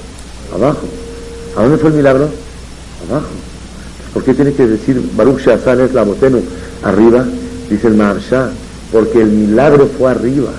Abajo. 0.54 0.86
¿A 1.56 1.62
dónde 1.62 1.78
fue 1.78 1.90
el 1.90 1.96
milagro? 1.96 2.28
Abajo. 3.08 3.26
¿Por 4.14 4.24
qué 4.24 4.34
tiene 4.34 4.52
que 4.52 4.66
decir 4.66 5.02
Baruch 5.16 5.40
Shazan 5.40 5.80
es 5.80 5.92
la 5.92 6.04
botenu 6.04 6.42
arriba? 6.82 7.24
Dice 7.70 7.88
el 7.88 7.94
Maharsha, 7.94 8.50
porque 8.90 9.20
el 9.22 9.30
milagro 9.30 9.88
fue 9.98 10.10
arriba. 10.10 10.52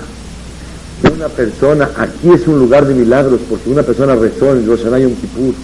Una 1.14 1.28
persona, 1.28 1.90
aquí 1.96 2.30
es 2.30 2.46
un 2.48 2.58
lugar 2.58 2.86
de 2.86 2.94
milagros, 2.94 3.40
porque 3.48 3.70
una 3.70 3.82
persona 3.82 4.14
rezó 4.14 4.52
en 4.52 4.66
Rosh 4.66 4.84
Hashanah 4.84 4.98
Kippur. 4.98 5.54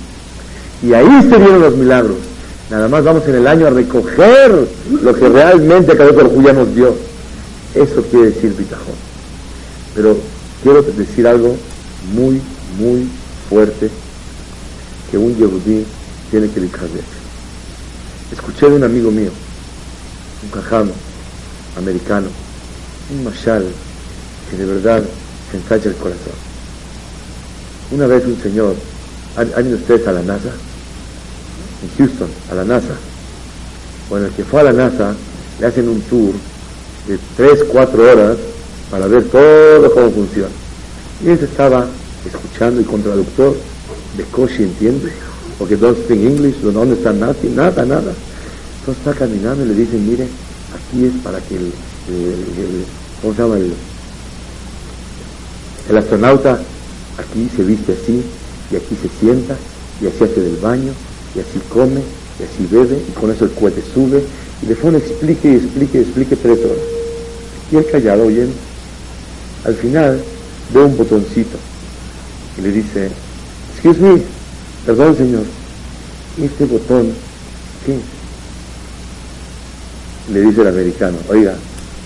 Y 0.83 0.93
ahí 0.93 1.23
se 1.23 1.39
dieron 1.39 1.61
los 1.61 1.77
milagros. 1.77 2.17
Nada 2.71 2.89
más 2.89 3.03
vamos 3.03 3.27
en 3.27 3.35
el 3.35 3.47
año 3.47 3.67
a 3.67 3.71
recoger 3.71 4.69
lo 5.03 5.15
que 5.15 5.29
realmente 5.29 5.97
cada 5.97 6.13
por 6.13 6.43
ya 6.43 6.53
nos 6.53 6.75
dio. 6.75 6.95
Eso 7.75 8.03
quiere 8.11 8.27
decir 8.27 8.55
bitajón. 8.57 8.95
Pero 9.95 10.17
quiero 10.63 10.83
decir 10.83 11.27
algo 11.27 11.57
muy, 12.15 12.41
muy 12.79 13.09
fuerte 13.49 13.91
que 15.11 15.19
un 15.19 15.37
yehudí 15.37 15.85
tiene 16.31 16.49
que 16.49 16.61
de 16.61 16.69
Escuché 18.33 18.71
de 18.71 18.77
un 18.77 18.85
amigo 18.85 19.11
mío, 19.11 19.31
un 20.43 20.51
cajano 20.51 20.93
americano, 21.77 22.29
un 23.11 23.25
mashal 23.25 23.65
que 24.51 24.57
de 24.57 24.67
verdad 24.67 25.03
se 25.51 25.57
ensancha 25.57 25.89
el 25.89 25.97
corazón. 25.97 26.33
Una 27.91 28.07
vez 28.07 28.25
un 28.25 28.41
señor, 28.41 28.75
¿han, 29.37 29.67
ido 29.67 29.77
ustedes 29.77 30.07
a 30.07 30.13
la 30.13 30.23
NASA? 30.23 30.51
En 31.83 31.99
Houston, 31.99 32.29
a 32.51 32.55
la 32.55 32.65
NASA. 32.65 32.95
Bueno, 34.09 34.27
el 34.27 34.33
que 34.33 34.45
fue 34.45 34.61
a 34.61 34.65
la 34.65 34.73
NASA 34.73 35.15
le 35.61 35.67
hacen 35.67 35.89
un 35.89 36.01
tour 36.03 36.35
de 37.07 37.19
3, 37.37 37.65
4 37.69 38.13
horas 38.13 38.37
para 38.91 39.07
ver 39.07 39.25
todo 39.25 39.93
cómo 39.93 40.11
funciona. 40.11 40.49
Y 41.25 41.31
él 41.31 41.39
estaba 41.41 41.87
escuchando 42.25 42.81
y 42.81 42.85
con 42.85 43.03
traductor 43.03 43.57
de 44.17 44.25
Koshi 44.25 44.65
entiende, 44.65 45.13
porque 45.59 45.77
don't 45.77 45.99
speak 46.05 46.21
English, 46.21 46.57
no 46.63 46.83
está 46.85 47.13
nada, 47.13 47.35
nada, 47.55 47.85
nada. 47.85 48.13
Entonces 48.81 49.07
está 49.07 49.19
caminando 49.19 49.65
y 49.65 49.69
le 49.69 49.75
dicen, 49.75 50.09
mire, 50.09 50.27
aquí 50.75 51.05
es 51.05 51.13
para 51.23 51.41
que 51.41 51.57
el, 51.57 51.73
¿cómo 53.21 53.35
se 53.35 53.43
llama? 53.43 53.57
El, 53.57 53.75
el 55.89 55.97
astronauta 55.97 56.61
aquí 57.19 57.49
se 57.55 57.63
viste 57.63 57.93
así, 57.93 58.23
y 58.71 58.77
aquí 58.77 58.97
se 59.01 59.09
sienta, 59.19 59.57
y 60.01 60.07
así 60.07 60.25
hace 60.25 60.41
del 60.41 60.57
baño, 60.57 60.93
y 61.35 61.41
así 61.41 61.61
come, 61.69 62.01
y 62.39 62.43
así 62.43 62.67
bebe, 62.71 63.03
y 63.09 63.13
con 63.13 63.31
eso 63.31 63.45
el 63.45 63.51
cohete 63.53 63.83
sube, 63.95 64.23
y 64.63 64.67
le 64.67 64.77
pone 64.77 64.99
explique 64.99 65.51
y 65.51 65.57
explique 65.57 66.01
explique 66.01 66.37
tres 66.37 66.59
horas. 66.61 66.79
Y 67.73 67.77
él 67.77 67.87
callado 67.91 68.27
oyendo. 68.27 68.55
Al 69.65 69.75
final 69.75 70.23
ve 70.73 70.83
un 70.83 70.97
botoncito 70.97 71.59
y 72.59 72.63
le 72.63 72.73
dice, 72.73 73.11
excuse 73.75 74.01
me, 74.01 74.23
perdón 74.87 75.17
señor, 75.17 75.45
este 76.43 76.65
botón, 76.65 77.13
¿qué? 77.85 77.99
Le 80.33 80.41
dice 80.43 80.61
el 80.61 80.69
americano, 80.69 81.17
oiga, 81.29 81.55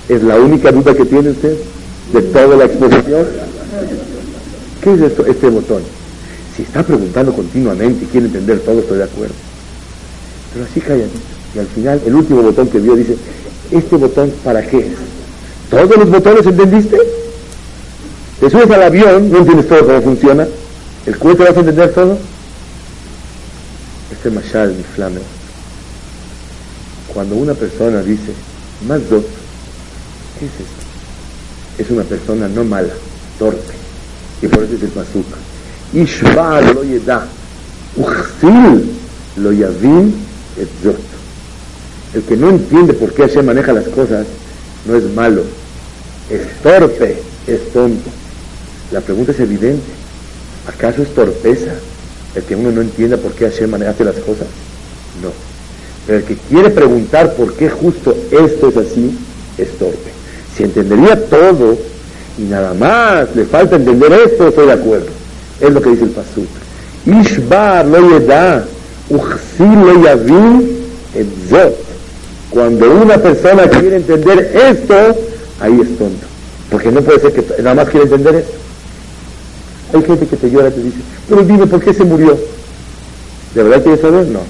¿es 0.09 0.23
la 0.23 0.37
única 0.37 0.73
duda 0.73 0.95
que 0.95 1.05
tiene 1.05 1.31
usted 1.31 1.57
de 2.13 2.23
toda 2.23 2.57
la 2.57 2.65
exposición? 2.65 3.27
¿Qué 4.83 4.95
es 4.95 5.01
esto, 5.01 5.27
este 5.27 5.49
botón? 5.49 5.83
Si 6.57 6.63
está 6.63 6.83
preguntando 6.83 7.33
continuamente 7.33 8.05
y 8.05 8.09
quiere 8.09 8.27
entender 8.27 8.61
todo, 8.61 8.79
estoy 8.81 8.99
de 8.99 9.05
acuerdo. 9.05 9.35
Pero 10.53 10.65
así 10.65 10.81
calladito. 10.81 11.19
Y 11.55 11.59
al 11.59 11.67
final, 11.67 12.01
el 12.07 12.15
último 12.15 12.43
botón 12.43 12.69
que 12.69 12.79
vio 12.79 12.97
dice, 12.97 13.17
¿este 13.71 13.97
botón 13.97 14.33
para 14.43 14.63
qué 14.63 14.79
es? 14.79 14.93
¿Todos 15.71 15.97
los 15.97 16.11
botones 16.11 16.47
entendiste? 16.47 16.97
Te 18.41 18.51
subes 18.51 18.71
al 18.71 18.83
avión, 18.83 19.31
no 19.31 19.39
entiendes 19.39 19.69
todo 19.69 19.87
cómo 19.87 20.03
funciona. 20.03 20.47
¿El 21.07 21.19
cohete 21.19 21.45
vas 21.45 21.57
a 21.57 21.61
entender 21.61 21.93
todo? 21.93 22.19
Este 24.13 24.31
mashal, 24.31 24.73
mi 24.75 24.83
flame. 24.95 25.21
Cuando 27.15 27.37
una 27.37 27.55
persona 27.55 28.03
dice, 28.03 28.33
más 28.89 29.09
dos, 29.09 29.23
¿qué 30.39 30.47
es 30.47 30.53
esto? 30.53 30.85
Es 31.79 31.91
una 31.91 32.03
persona 32.03 32.49
no 32.49 32.65
mala, 32.65 32.93
torpe. 33.39 33.73
Y 34.43 34.49
por 34.49 34.65
eso 34.65 34.75
es 34.75 34.83
el 34.83 34.89
pasuk. 34.89 35.27
Ishva 35.93 36.61
lo 36.61 36.83
yeda, 36.83 37.27
uchzil 37.97 38.91
lo 39.37 39.53
yavin 39.53 40.13
et 40.59 40.69
zot. 40.83 40.99
El 42.15 42.23
que 42.23 42.37
no 42.37 42.51
entiende 42.51 42.95
por 42.95 43.13
qué 43.13 43.23
Hashem 43.23 43.47
maneja 43.47 43.73
las 43.73 43.89
cosas 43.89 44.27
no 44.85 44.97
es 44.97 45.05
malo, 45.15 45.45
es 46.29 46.63
torpe, 46.63 47.23
es 47.47 47.73
tonto. 47.73 48.11
La 48.91 49.01
pregunta 49.01 49.31
es 49.31 49.41
evidente. 49.41 49.91
¿Acaso 50.67 51.03
es 51.03 51.15
torpeza 51.15 51.75
el 52.35 52.43
que 52.43 52.57
uno 52.57 52.73
no 52.73 52.81
entienda 52.81 53.17
por 53.17 53.33
qué 53.33 53.49
Hashem 53.49 53.75
hace 53.75 54.05
las 54.05 54.17
cosas? 54.17 54.49
No. 55.23 55.54
Pero 56.07 56.19
el 56.19 56.25
que 56.25 56.37
quiere 56.37 56.71
preguntar 56.71 57.35
por 57.35 57.55
qué 57.55 57.71
justo 57.71 58.15
esto 58.31 58.69
es 58.69 58.77
así, 58.77 59.19
es 59.59 59.71
torpe. 59.79 60.11
Si 60.57 60.65
entendería 60.65 61.19
todo 61.29 61.77
y 62.39 62.43
nada 62.43 62.75
más 62.75 63.35
le 63.35 63.45
falta 63.45 63.77
entender 63.77 64.13
esto, 64.13 64.49
estoy 64.49 64.67
de 64.67 64.73
acuerdo. 64.73 65.07
Es 65.61 65.73
lo 65.73 65.81
que 65.81 65.91
dice 65.91 66.05
el 66.05 66.11
Pasuk. 66.11 66.49
Ishbar 67.07 67.87
lo 67.87 68.11
yeda, 68.11 68.65
lo 69.11 70.05
yavin 70.05 70.85
et 71.15 71.27
zot. 71.49 71.75
Cuando 72.51 72.91
una 72.93 73.19
persona 73.19 73.69
quiere 73.69 73.97
entender 73.97 74.53
esto, 74.55 74.95
ahí 75.61 75.81
es 75.81 75.99
tonto. 75.99 76.27
Porque 76.71 76.91
no 76.91 77.03
puede 77.03 77.21
ser 77.21 77.33
que 77.33 77.63
nada 77.63 77.75
más 77.75 77.89
quiere 77.89 78.05
entender 78.05 78.37
esto. 78.37 78.53
Hay 79.93 80.03
gente 80.03 80.27
que 80.27 80.37
te 80.37 80.51
llora 80.51 80.69
y 80.69 80.73
te 80.73 80.81
dice, 80.83 80.99
pero 81.29 81.43
dime 81.43 81.67
por 81.67 81.83
qué 81.83 81.93
se 81.95 82.05
murió. 82.05 82.37
¿De 83.55 83.63
verdad 83.63 83.83
quiere 83.83 84.01
saber? 84.01 84.27
No. 84.27 84.41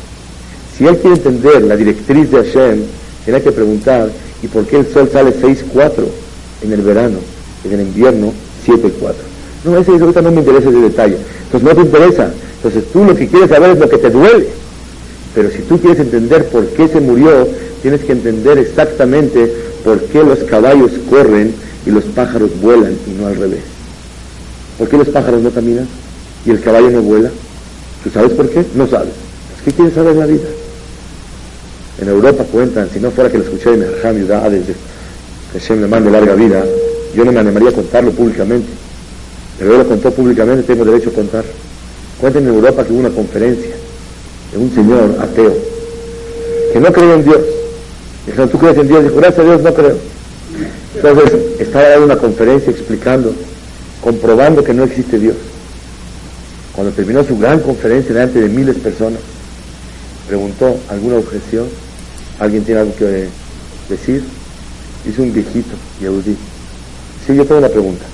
Si 0.76 0.86
él 0.86 0.96
quiere 0.98 1.16
entender 1.16 1.62
la 1.62 1.76
directriz 1.76 2.30
de 2.30 2.42
Hashem, 2.42 2.82
tiene 3.24 3.42
que 3.42 3.52
preguntar, 3.52 4.10
¿y 4.42 4.48
por 4.48 4.66
qué 4.66 4.78
el 4.78 4.92
sol 4.92 5.08
sale 5.12 5.32
6-4 5.32 5.92
en 6.62 6.72
el 6.72 6.82
verano, 6.82 7.18
en 7.64 7.72
el 7.72 7.80
invierno 7.82 8.32
7-4? 8.66 8.90
No, 9.64 9.78
ese 9.78 9.92
ahorita 9.92 10.20
no 10.20 10.32
me 10.32 10.40
interesa 10.40 10.68
ese 10.68 10.80
detalle. 10.80 11.16
Entonces 11.44 11.68
no 11.68 11.74
te 11.74 11.80
interesa. 11.80 12.32
Entonces 12.56 12.84
tú 12.92 13.04
lo 13.04 13.14
que 13.14 13.28
quieres 13.28 13.50
saber 13.50 13.70
es 13.70 13.78
lo 13.78 13.88
que 13.88 13.98
te 13.98 14.10
duele. 14.10 14.48
Pero 15.34 15.50
si 15.50 15.58
tú 15.62 15.78
quieres 15.78 16.00
entender 16.00 16.46
por 16.46 16.66
qué 16.68 16.88
se 16.88 17.00
murió, 17.00 17.48
tienes 17.82 18.02
que 18.02 18.12
entender 18.12 18.58
exactamente 18.58 19.52
por 19.84 20.00
qué 20.04 20.22
los 20.22 20.40
caballos 20.40 20.90
corren 21.08 21.54
y 21.86 21.90
los 21.90 22.04
pájaros 22.04 22.50
vuelan 22.60 22.96
y 23.06 23.20
no 23.20 23.26
al 23.26 23.36
revés. 23.36 23.60
¿Por 24.78 24.88
qué 24.88 24.98
los 24.98 25.08
pájaros 25.08 25.40
no 25.40 25.50
caminan 25.50 25.86
y 26.44 26.50
el 26.50 26.60
caballo 26.60 26.90
no 26.90 27.02
vuela? 27.02 27.30
¿Tú 28.02 28.10
sabes 28.10 28.32
por 28.32 28.48
qué? 28.48 28.64
No 28.74 28.86
sabes. 28.86 29.12
¿Qué 29.64 29.72
quieres 29.72 29.94
saber 29.94 30.12
en 30.12 30.18
la 30.18 30.26
vida? 30.26 30.44
En 32.00 32.08
Europa 32.08 32.44
cuentan, 32.50 32.88
si 32.92 32.98
no 33.00 33.10
fuera 33.10 33.30
que 33.30 33.38
lo 33.38 33.44
escuché 33.44 33.70
de 33.70 33.76
Merham 33.76 34.18
Yudá 34.18 34.50
desde 34.50 34.74
que 35.52 35.58
Hashem 35.58 35.80
le 35.80 35.86
mande 35.86 36.10
larga 36.10 36.34
vida, 36.34 36.64
yo 37.14 37.24
no 37.24 37.32
me 37.32 37.40
animaría 37.40 37.70
a 37.70 37.72
contarlo 37.72 38.10
públicamente. 38.10 38.68
Pero 39.58 39.72
él 39.72 39.78
lo 39.78 39.88
contó 39.88 40.10
públicamente, 40.10 40.64
tengo 40.64 40.84
derecho 40.84 41.10
a 41.10 41.12
contar. 41.12 41.44
Cuentan 42.20 42.42
en 42.42 42.54
Europa 42.54 42.84
que 42.84 42.92
hubo 42.92 43.00
una 43.00 43.10
conferencia 43.10 43.74
de 44.52 44.58
un 44.58 44.74
señor 44.74 45.16
ateo 45.20 45.54
que 46.72 46.80
no 46.80 46.92
creía 46.92 47.14
en 47.14 47.24
Dios. 47.24 47.38
Dijeron, 48.26 48.48
¿tú 48.48 48.58
crees 48.58 48.76
en 48.78 48.88
Dios? 48.88 49.04
Dijo, 49.04 49.16
gracias 49.16 49.38
a 49.38 49.44
Dios 49.44 49.62
no 49.62 49.74
creo. 49.74 49.96
Entonces 50.96 51.60
estaba 51.60 51.88
dando 51.88 52.06
una 52.06 52.16
conferencia 52.16 52.70
explicando, 52.70 53.32
comprobando 54.02 54.64
que 54.64 54.74
no 54.74 54.82
existe 54.82 55.20
Dios. 55.20 55.36
Cuando 56.74 56.92
terminó 56.92 57.22
su 57.22 57.38
gran 57.38 57.60
conferencia 57.60 58.12
delante 58.12 58.40
de 58.40 58.48
miles 58.48 58.74
de 58.74 58.80
personas, 58.80 59.20
preguntó, 60.26 60.76
¿alguna 60.88 61.18
objeción? 61.18 61.66
¿Alguien 62.38 62.64
tiene 62.64 62.80
algo 62.80 62.94
que 62.96 63.28
decir? 63.88 64.24
Dice 65.04 65.22
un 65.22 65.32
viejito, 65.32 65.74
Yehudi. 66.00 66.36
Sí, 67.26 67.34
yo 67.34 67.44
tengo 67.44 67.58
una 67.58 67.68
pregunta. 67.68 68.04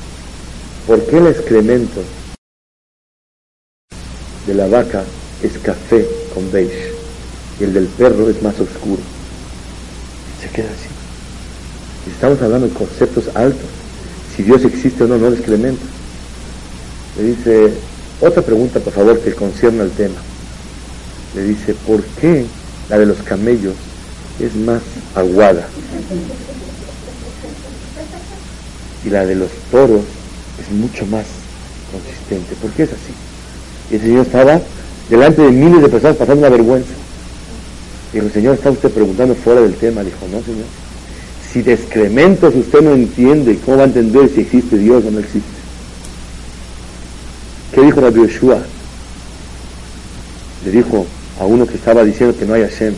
¿Por 0.86 1.04
qué 1.06 1.18
el 1.18 1.28
excremento 1.28 2.02
de 4.46 4.54
la 4.54 4.66
vaca 4.66 5.04
es 5.42 5.58
café 5.58 6.06
con 6.34 6.50
beige 6.50 6.92
y 7.60 7.64
el 7.64 7.72
del 7.72 7.86
perro 7.86 8.28
es 8.28 8.42
más 8.42 8.58
oscuro? 8.60 9.02
Se 10.40 10.48
queda 10.48 10.68
así. 10.68 10.88
Estamos 12.10 12.42
hablando 12.42 12.68
de 12.68 12.74
conceptos 12.74 13.28
altos. 13.34 13.68
Si 14.36 14.42
Dios 14.42 14.64
existe 14.64 15.04
o 15.04 15.06
no, 15.06 15.18
no 15.18 15.28
el 15.28 15.34
excremento. 15.34 15.82
Le 17.16 17.24
dice, 17.24 17.72
otra 18.20 18.42
pregunta, 18.42 18.80
por 18.80 18.92
favor, 18.92 19.20
que 19.20 19.34
concierne 19.34 19.82
al 19.82 19.90
tema 19.90 20.16
le 21.34 21.44
dice, 21.44 21.74
¿por 21.86 22.02
qué 22.20 22.44
la 22.88 22.98
de 22.98 23.06
los 23.06 23.18
camellos 23.18 23.74
es 24.44 24.54
más 24.56 24.80
aguada? 25.14 25.66
Y 29.04 29.10
la 29.10 29.24
de 29.24 29.34
los 29.34 29.50
toros 29.70 30.02
es 30.60 30.74
mucho 30.74 31.06
más 31.06 31.24
consistente. 31.90 32.54
¿Por 32.60 32.70
qué 32.72 32.84
es 32.84 32.90
así? 32.90 33.94
El 33.94 34.00
Señor 34.00 34.26
estaba 34.26 34.60
delante 35.08 35.42
de 35.42 35.50
miles 35.50 35.82
de 35.82 35.88
personas 35.88 36.16
pasando 36.16 36.46
una 36.46 36.56
vergüenza. 36.56 36.92
Y 38.12 38.18
el 38.18 38.32
Señor, 38.32 38.54
¿está 38.54 38.70
usted 38.70 38.90
preguntando 38.90 39.34
fuera 39.34 39.60
del 39.60 39.74
tema? 39.74 40.02
Dijo, 40.02 40.26
no, 40.30 40.42
Señor. 40.42 40.66
Si 41.52 41.62
de 41.62 41.74
excrementos 41.74 42.54
usted 42.54 42.80
no 42.82 42.94
entiende, 42.94 43.58
¿cómo 43.64 43.78
va 43.78 43.82
a 43.84 43.86
entender 43.86 44.28
si 44.32 44.42
existe 44.42 44.78
Dios 44.78 45.04
o 45.04 45.10
no 45.10 45.18
existe? 45.18 45.48
¿Qué 47.72 47.82
dijo 47.82 48.00
Rabbi 48.00 48.22
Yeshua? 48.22 48.62
Le 50.64 50.70
dijo, 50.70 51.06
a 51.40 51.44
uno 51.46 51.66
que 51.66 51.74
estaba 51.74 52.04
diciendo 52.04 52.36
que 52.38 52.46
no 52.46 52.54
hay 52.54 52.62
Hashem. 52.62 52.94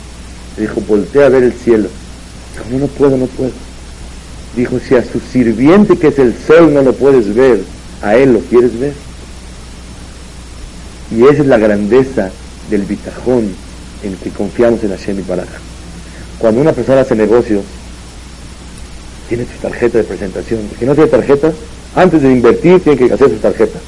Dijo, 0.57 0.80
voltea 0.82 1.26
a 1.26 1.28
ver 1.28 1.44
el 1.44 1.53
cielo. 1.53 1.88
Dijo, 2.53 2.64
no, 2.70 2.78
no 2.78 2.86
puedo, 2.86 3.16
no 3.16 3.26
puedo. 3.26 3.53
Dijo, 4.57 4.78
si 4.78 4.94
a 4.94 5.05
su 5.05 5.18
sirviente 5.20 5.96
que 5.96 6.09
es 6.09 6.18
el 6.18 6.34
sol 6.46 6.74
no 6.74 6.82
lo 6.82 6.92
puedes 6.92 7.34
ver, 7.34 7.62
a 8.03 8.16
él 8.16 8.34
lo 8.34 8.40
quieres 8.40 8.78
ver. 8.78 8.92
Y 11.11 11.24
esa 11.24 11.42
es 11.42 11.46
la 11.46 11.59
grandeza 11.59 12.30
del 12.70 12.82
bitajón 12.82 13.55
en 14.03 14.16
que 14.16 14.30
confiamos 14.30 14.82
en 14.84 14.90
Hashem 14.90 15.18
y 15.18 15.22
Baraj. 15.22 15.48
Cuando 16.38 16.61
una 16.61 16.72
persona 16.72 17.00
hace 17.00 17.14
negocios, 17.14 17.62
tiene 19.28 19.44
su 19.44 19.59
tarjeta 19.61 19.98
de 19.98 20.05
presentación. 20.05 20.61
Si 20.78 20.84
no 20.84 20.94
tiene 20.94 21.09
tarjeta, 21.09 21.53
antes 21.94 22.22
de 22.22 22.32
invertir 22.32 22.80
tiene 22.80 22.98
que 22.98 23.14
hacer 23.14 23.28
su 23.30 23.36
tarjeta. 23.36 23.78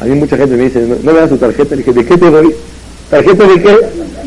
A 0.00 0.04
mí 0.04 0.14
mucha 0.14 0.36
gente 0.36 0.56
me 0.56 0.64
dice, 0.64 0.80
no, 0.80 0.96
no 1.02 1.12
me 1.12 1.20
da 1.20 1.28
su 1.28 1.38
tarjeta. 1.38 1.70
Le 1.70 1.82
dije, 1.82 1.92
¿de 1.92 2.04
qué 2.04 2.16
te 2.16 2.30
doy? 2.30 2.54
¿Tarjeta 3.10 3.46
de 3.46 3.62
qué? 3.62 3.78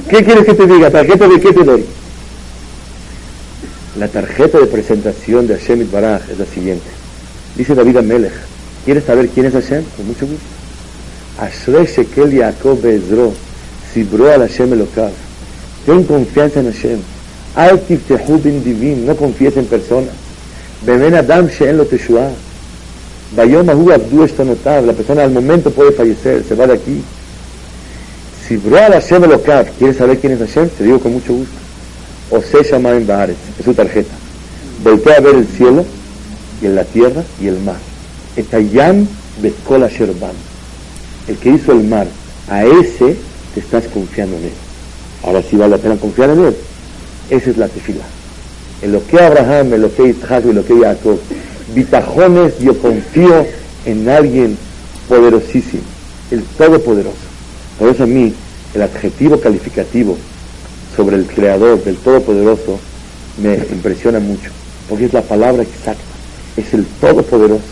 ¿Qué 0.09 0.23
quieres 0.23 0.45
que 0.45 0.53
te 0.53 0.65
diga? 0.65 0.89
¿Tarjeta 0.89 1.27
de 1.27 1.39
qué 1.39 1.53
te 1.53 1.63
doy? 1.63 1.85
La 3.99 4.07
tarjeta 4.07 4.59
de 4.59 4.65
presentación 4.65 5.47
de 5.47 5.57
Hashem 5.57 5.89
Baraj 5.91 6.21
es 6.31 6.39
la 6.39 6.45
siguiente. 6.45 6.87
Dice 7.55 7.75
David 7.75 7.97
Amelech, 7.97 8.31
¿quieres 8.83 9.03
saber 9.03 9.29
quién 9.29 9.45
es 9.45 9.53
Hashem? 9.53 9.83
Con 9.95 10.07
mucho 10.07 10.25
gusto. 10.25 10.43
Ashrei 11.39 11.85
Shekel 11.85 12.31
Yaakov 12.31 12.81
Bezro, 12.81 13.33
Sibro 13.93 14.31
al 14.31 14.41
Hashem 14.41 14.73
Elokav. 14.73 15.11
Ten 15.85 16.03
confianza 16.03 16.61
en 16.61 16.71
Hashem. 16.71 16.99
Al 17.55 17.79
tiftehu 17.81 18.39
divin, 18.39 19.05
no 19.05 19.15
confíes 19.15 19.57
en 19.57 19.65
personas. 19.65 20.13
Bemen 20.85 21.15
Adam 21.15 21.47
She'en 21.47 21.77
lo 21.77 21.85
Teshua. 21.85 22.29
Bayom 23.35 23.69
Ahu 23.69 23.91
Abdu 23.91 24.23
Eshtonotav. 24.23 24.85
La 24.85 24.93
persona 24.93 25.23
al 25.23 25.31
momento 25.31 25.69
puede 25.69 25.91
fallecer, 25.91 26.43
se 26.47 26.55
va 26.55 26.65
de 26.65 26.73
aquí. 26.73 27.03
Si 28.51 28.57
Broal 28.57 28.91
Hashem 28.91 29.23
Elokav, 29.23 29.65
¿quieres 29.79 29.95
saber 29.95 30.19
quién 30.19 30.33
es 30.33 30.39
Hashem? 30.39 30.67
Te 30.77 30.83
digo 30.83 30.99
con 30.99 31.13
mucho 31.13 31.31
gusto. 31.31 31.55
Ose 32.31 32.75
en 32.75 33.07
Bahares, 33.07 33.37
es 33.57 33.63
su 33.63 33.73
tarjeta. 33.73 34.11
Voltea 34.83 35.15
a 35.15 35.19
ver 35.21 35.35
el 35.35 35.47
cielo 35.47 35.85
y 36.61 36.65
en 36.65 36.75
la 36.75 36.83
tierra 36.83 37.23
y 37.39 37.47
el 37.47 37.57
mar. 37.61 37.77
Etayam 38.35 39.07
Betkol 39.41 39.87
Sherban. 39.87 40.33
El 41.29 41.37
que 41.37 41.51
hizo 41.51 41.71
el 41.71 41.85
mar, 41.85 42.07
a 42.49 42.65
ese 42.65 43.15
te 43.53 43.61
estás 43.61 43.85
confiando 43.85 44.35
en 44.35 44.43
él. 44.43 44.53
Ahora 45.23 45.41
sí 45.49 45.55
vale 45.55 45.77
la 45.77 45.81
pena 45.81 45.95
confiar 45.95 46.31
en 46.31 46.43
él. 46.47 46.55
Esa 47.29 47.51
es 47.51 47.55
la 47.55 47.69
tefila. 47.69 48.03
En 48.81 48.91
lo 48.91 49.07
que 49.07 49.17
Abraham, 49.17 49.75
en 49.75 49.81
lo 49.81 49.95
que 49.95 50.09
Isaac, 50.09 50.43
en 50.43 50.55
lo 50.55 50.65
que 50.65 50.77
Jacob. 50.77 51.17
Bitajones, 51.73 52.59
yo 52.59 52.77
confío 52.77 53.45
en 53.85 54.09
alguien 54.09 54.57
poderosísimo, 55.07 55.83
el 56.31 56.43
Todopoderoso. 56.43 57.30
Por 57.81 57.89
eso 57.89 58.03
a 58.03 58.05
mí 58.05 58.31
el 58.75 58.81
adjetivo 58.83 59.39
calificativo 59.39 60.15
sobre 60.95 61.15
el 61.15 61.25
Creador 61.25 61.83
del 61.83 61.97
Todopoderoso 61.97 62.79
me 63.41 63.55
impresiona 63.55 64.19
mucho, 64.19 64.51
porque 64.87 65.05
es 65.05 65.13
la 65.13 65.23
palabra 65.23 65.63
exacta, 65.63 66.03
es 66.57 66.71
el 66.75 66.85
Todopoderoso, 66.85 67.63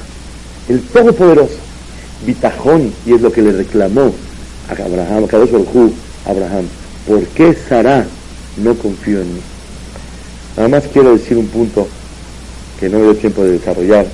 el 0.68 0.82
Todopoderoso, 0.82 1.60
Bitajón, 2.26 2.91
y 3.05 3.14
es 3.14 3.22
lo 3.22 3.32
que 3.32 3.43
le 3.43 3.51
reclamó 3.51 4.12
a 4.68 4.72
Abraham, 4.72 5.28
a 6.26 6.30
Abraham, 6.32 6.66
¿por 7.07 7.24
qué 7.28 7.53
Sara 7.53 8.07
no 8.57 8.74
confió 8.74 9.22
en 9.22 9.36
mí? 9.36 9.41
Nada 10.57 10.70
más 10.70 10.86
quiero 10.91 11.16
decir 11.16 11.38
un 11.38 11.49
punto 11.49 11.88
que 12.80 12.89
no 12.89 12.97
me 12.97 13.03
dio 13.03 13.16
tiempo 13.16 13.43
de 13.43 13.51
desarrollar. 13.51 14.07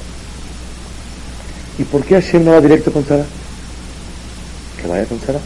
¿Y 1.79 1.83
por 1.83 2.03
qué 2.03 2.15
Hashem 2.15 2.43
no 2.43 2.51
va 2.51 2.59
directo 2.59 2.91
con 2.91 3.05
Sara? 3.05 3.25
Que 4.81 4.89
vaya 4.89 5.05
con 5.05 5.21
Sara. 5.21 5.39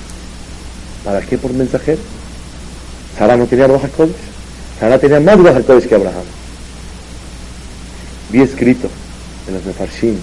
¿Para 1.03 1.21
qué 1.21 1.37
por 1.37 1.53
mensajero? 1.53 1.99
Sara 3.17 3.37
no 3.37 3.45
tenía 3.47 3.67
Roja 3.67 3.87
Kodesh. 3.89 4.15
Sara 4.79 4.99
tenía 4.99 5.19
más 5.19 5.37
Roja 5.37 5.61
Kodesh 5.61 5.87
que 5.87 5.95
Abraham. 5.95 6.23
Vi 8.31 8.41
escrito 8.41 8.89
en 9.47 9.55
los 9.55 9.65
Mefarshim 9.65 10.15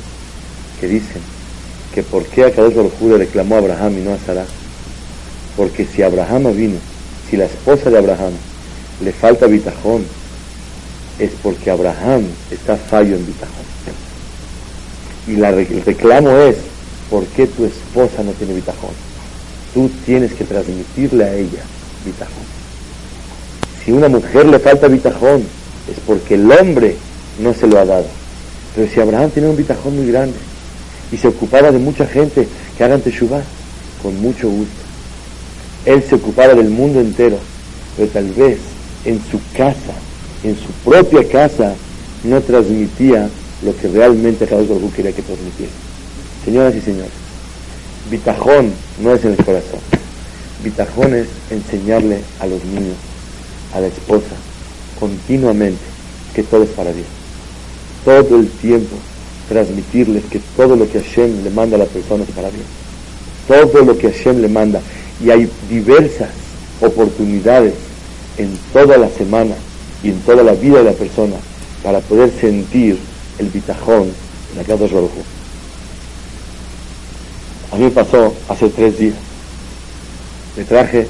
que 0.80 0.86
dicen 0.86 1.22
que 1.94 2.02
por 2.02 2.24
qué 2.26 2.44
a 2.44 2.52
Kadosh 2.52 2.74
Baruj 2.74 3.18
reclamó 3.18 3.56
a 3.56 3.58
Abraham 3.58 3.98
y 3.98 4.02
no 4.02 4.12
a 4.12 4.18
Sara. 4.18 4.44
Porque 5.56 5.86
si 5.86 6.02
Abraham 6.02 6.54
vino, 6.54 6.78
si 7.30 7.36
la 7.36 7.46
esposa 7.46 7.90
de 7.90 7.98
Abraham 7.98 8.32
le 9.02 9.12
falta 9.12 9.46
bitajón, 9.46 10.04
es 11.18 11.30
porque 11.42 11.70
Abraham 11.70 12.24
está 12.50 12.76
fallo 12.76 13.16
en 13.16 13.26
bitajón. 13.26 13.66
Y 15.26 15.36
la, 15.36 15.50
el 15.50 15.82
reclamo 15.84 16.30
es, 16.30 16.56
¿por 17.10 17.24
qué 17.26 17.46
tu 17.46 17.64
esposa 17.64 18.22
no 18.22 18.32
tiene 18.32 18.54
bitajón? 18.54 19.05
Tú 19.76 19.90
tienes 20.06 20.32
que 20.32 20.44
transmitirle 20.44 21.22
a 21.22 21.34
ella 21.34 21.60
bitajón. 22.02 22.46
Si 23.84 23.92
una 23.92 24.08
mujer 24.08 24.46
le 24.46 24.58
falta 24.58 24.88
bitajón, 24.88 25.42
es 25.86 26.00
porque 26.06 26.36
el 26.36 26.50
hombre 26.50 26.96
no 27.42 27.52
se 27.52 27.66
lo 27.66 27.78
ha 27.78 27.84
dado. 27.84 28.06
Pero 28.74 28.90
si 28.90 28.98
Abraham 29.00 29.28
tiene 29.32 29.50
un 29.50 29.56
bitajón 29.58 29.94
muy 29.96 30.10
grande 30.10 30.38
y 31.12 31.18
se 31.18 31.28
ocupaba 31.28 31.70
de 31.72 31.78
mucha 31.78 32.06
gente 32.06 32.48
que 32.78 32.84
hagan 32.84 33.02
teshuvah, 33.02 33.42
con 34.02 34.18
mucho 34.22 34.48
gusto. 34.48 34.82
Él 35.84 36.02
se 36.02 36.14
ocupaba 36.14 36.54
del 36.54 36.70
mundo 36.70 36.98
entero, 36.98 37.36
pero 37.98 38.08
tal 38.08 38.30
vez 38.30 38.56
en 39.04 39.20
su 39.30 39.38
casa, 39.54 39.92
en 40.42 40.56
su 40.56 40.68
propia 40.88 41.22
casa, 41.28 41.74
no 42.24 42.40
transmitía 42.40 43.28
lo 43.62 43.76
que 43.76 43.88
realmente 43.88 44.46
Jesús 44.46 44.70
Baruj 44.70 44.94
quería 44.94 45.12
que 45.12 45.20
transmitiera. 45.20 45.72
Señoras 46.46 46.74
y 46.74 46.80
señores, 46.80 47.25
bitajón 48.10 48.72
no 49.02 49.14
es 49.14 49.24
el 49.24 49.36
corazón. 49.36 49.80
Bitajón 50.62 51.14
es 51.14 51.28
enseñarle 51.50 52.20
a 52.40 52.46
los 52.46 52.64
niños, 52.64 52.96
a 53.74 53.80
la 53.80 53.88
esposa, 53.88 54.34
continuamente 54.98 55.82
que 56.34 56.42
todo 56.42 56.62
es 56.62 56.70
para 56.70 56.92
Dios. 56.92 57.06
Todo 58.04 58.38
el 58.38 58.48
tiempo 58.48 58.96
transmitirles 59.48 60.24
que 60.24 60.40
todo 60.56 60.76
lo 60.76 60.90
que 60.90 61.00
Hashem 61.00 61.44
le 61.44 61.50
manda 61.50 61.76
a 61.76 61.80
la 61.80 61.86
persona 61.86 62.24
es 62.24 62.30
para 62.30 62.50
Dios. 62.50 62.64
Todo 63.46 63.84
lo 63.84 63.96
que 63.96 64.10
Hashem 64.10 64.40
le 64.40 64.48
manda. 64.48 64.80
Y 65.24 65.30
hay 65.30 65.48
diversas 65.70 66.30
oportunidades 66.80 67.74
en 68.38 68.50
toda 68.72 68.98
la 68.98 69.08
semana 69.08 69.54
y 70.02 70.10
en 70.10 70.20
toda 70.20 70.42
la 70.42 70.52
vida 70.52 70.78
de 70.78 70.84
la 70.84 70.92
persona 70.92 71.36
para 71.82 72.00
poder 72.00 72.30
sentir 72.40 72.98
el 73.38 73.48
bitajón 73.48 74.02
en 74.52 74.58
la 74.58 74.64
casa 74.64 74.84
de 74.84 74.88
A 77.76 77.78
mí 77.78 77.84
me 77.84 77.90
pasó 77.90 78.32
hace 78.48 78.70
tres 78.70 78.98
días. 78.98 79.16
Me 80.56 80.64
traje, 80.64 81.06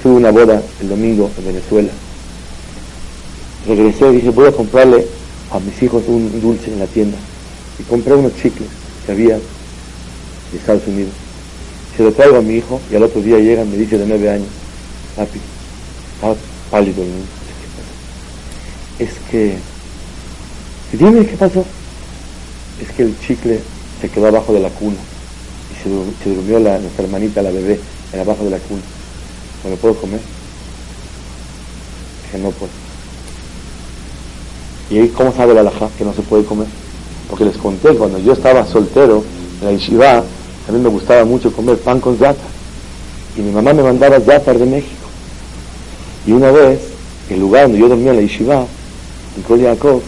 tuve 0.00 0.12
una 0.12 0.30
boda 0.30 0.62
el 0.80 0.88
domingo 0.88 1.28
en 1.36 1.44
Venezuela. 1.44 1.90
Regresé 3.66 4.10
y 4.10 4.16
dije, 4.18 4.30
voy 4.30 4.46
a 4.46 4.52
comprarle 4.52 5.04
a 5.50 5.58
mis 5.58 5.82
hijos 5.82 6.04
un 6.06 6.40
dulce 6.40 6.72
en 6.72 6.78
la 6.78 6.86
tienda. 6.86 7.18
Y 7.80 7.82
compré 7.82 8.14
unos 8.14 8.36
chicles 8.36 8.68
que 9.04 9.10
había 9.10 9.38
de 9.38 10.56
Estados 10.56 10.86
Unidos. 10.86 11.10
Se 11.96 12.04
lo 12.04 12.12
traigo 12.12 12.36
a 12.36 12.42
mi 12.42 12.54
hijo 12.54 12.80
y 12.88 12.94
al 12.94 13.02
otro 13.02 13.20
día 13.20 13.40
llega 13.40 13.64
y 13.64 13.68
me 13.68 13.76
dice 13.76 13.98
de 13.98 14.06
nueve 14.06 14.30
años, 14.30 14.46
papi, 15.16 15.40
estaba 16.14 16.36
pálido 16.70 17.02
el 17.02 17.08
niño. 17.08 17.26
Es 19.00 19.10
que, 19.28 19.56
dime 20.92 21.26
qué 21.26 21.36
pasó. 21.36 21.64
Es 22.80 22.92
que 22.92 23.02
el 23.02 23.18
chicle 23.18 23.58
se 24.00 24.08
quedó 24.08 24.28
abajo 24.28 24.52
de 24.52 24.60
la 24.60 24.68
cuna 24.68 25.09
se, 25.82 26.30
durmió 26.34 26.58
nuestra 26.60 27.04
hermanita, 27.04 27.42
la 27.42 27.50
bebé, 27.50 27.80
en 28.12 28.20
abajo 28.20 28.44
de 28.44 28.50
la 28.50 28.58
cuna. 28.58 28.82
¿No 29.64 29.70
lo 29.70 29.76
puedo 29.76 29.94
comer? 29.94 30.20
Dije, 32.24 32.38
no 32.38 32.50
puedo. 32.50 32.72
¿Y 34.90 35.08
cómo 35.08 35.32
sabe 35.32 35.54
la 35.54 35.60
alajá 35.60 35.88
que 35.96 36.04
no 36.04 36.12
se 36.12 36.22
puede 36.22 36.44
comer? 36.44 36.66
Porque 37.28 37.44
les 37.44 37.56
conté, 37.56 37.94
cuando 37.94 38.18
yo 38.18 38.32
estaba 38.32 38.66
soltero 38.66 39.24
en 39.60 39.66
la 39.66 39.72
yeshiva, 39.72 40.18
a 40.18 40.72
mí 40.72 40.78
me 40.78 40.88
gustaba 40.88 41.24
mucho 41.24 41.52
comer 41.52 41.78
pan 41.78 42.00
con 42.00 42.18
zata. 42.18 42.42
Y 43.36 43.40
mi 43.40 43.52
mamá 43.52 43.72
me 43.72 43.82
mandaba 43.82 44.20
zata 44.20 44.52
de 44.52 44.66
México. 44.66 45.08
Y 46.26 46.32
una 46.32 46.50
vez, 46.50 46.80
el 47.28 47.40
lugar 47.40 47.64
donde 47.64 47.78
yo 47.78 47.88
dormía 47.88 48.10
en 48.10 48.16
la 48.16 48.22
yeshiva, 48.22 48.66
en 49.36 49.42
Koliakov, 49.42 50.02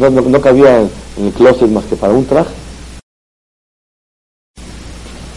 no, 0.00 0.10
no, 0.10 0.40
cabía 0.40 0.80
en, 0.80 0.90
el 1.26 1.32
closet 1.32 1.68
más 1.68 1.84
que 1.84 1.96
para 1.96 2.12
un 2.12 2.24
traje. 2.24 2.63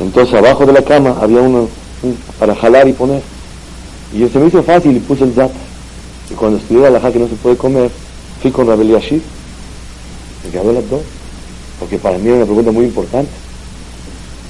Entonces 0.08 0.34
abajo 0.36 0.66
de 0.66 0.72
la 0.72 0.82
cama 0.82 1.18
había 1.22 1.42
uno 1.42 1.68
para 2.40 2.56
jalar 2.56 2.88
y 2.88 2.94
poner. 2.94 3.22
Y 4.14 4.20
yo 4.20 4.30
se 4.30 4.40
me 4.40 4.48
hizo 4.48 4.64
fácil 4.64 4.96
y 4.96 5.02
puse 5.02 5.26
el 5.26 5.34
zata. 5.34 5.54
Y 6.32 6.34
cuando 6.34 6.60
estudié 6.60 6.90
la 6.90 7.12
que 7.12 7.20
no 7.20 7.28
se 7.28 7.36
puede 7.36 7.58
comer, 7.58 7.92
fui 8.42 8.50
con 8.50 8.68
Rabel 8.68 8.88
Yashir, 8.88 9.22
me 10.46 10.50
quedó 10.50 10.72
las 10.72 10.90
dos, 10.90 11.02
porque 11.78 11.98
para 11.98 12.18
mí 12.18 12.28
era 12.28 12.38
una 12.38 12.46
pregunta 12.46 12.72
muy 12.72 12.86
importante. 12.86 13.30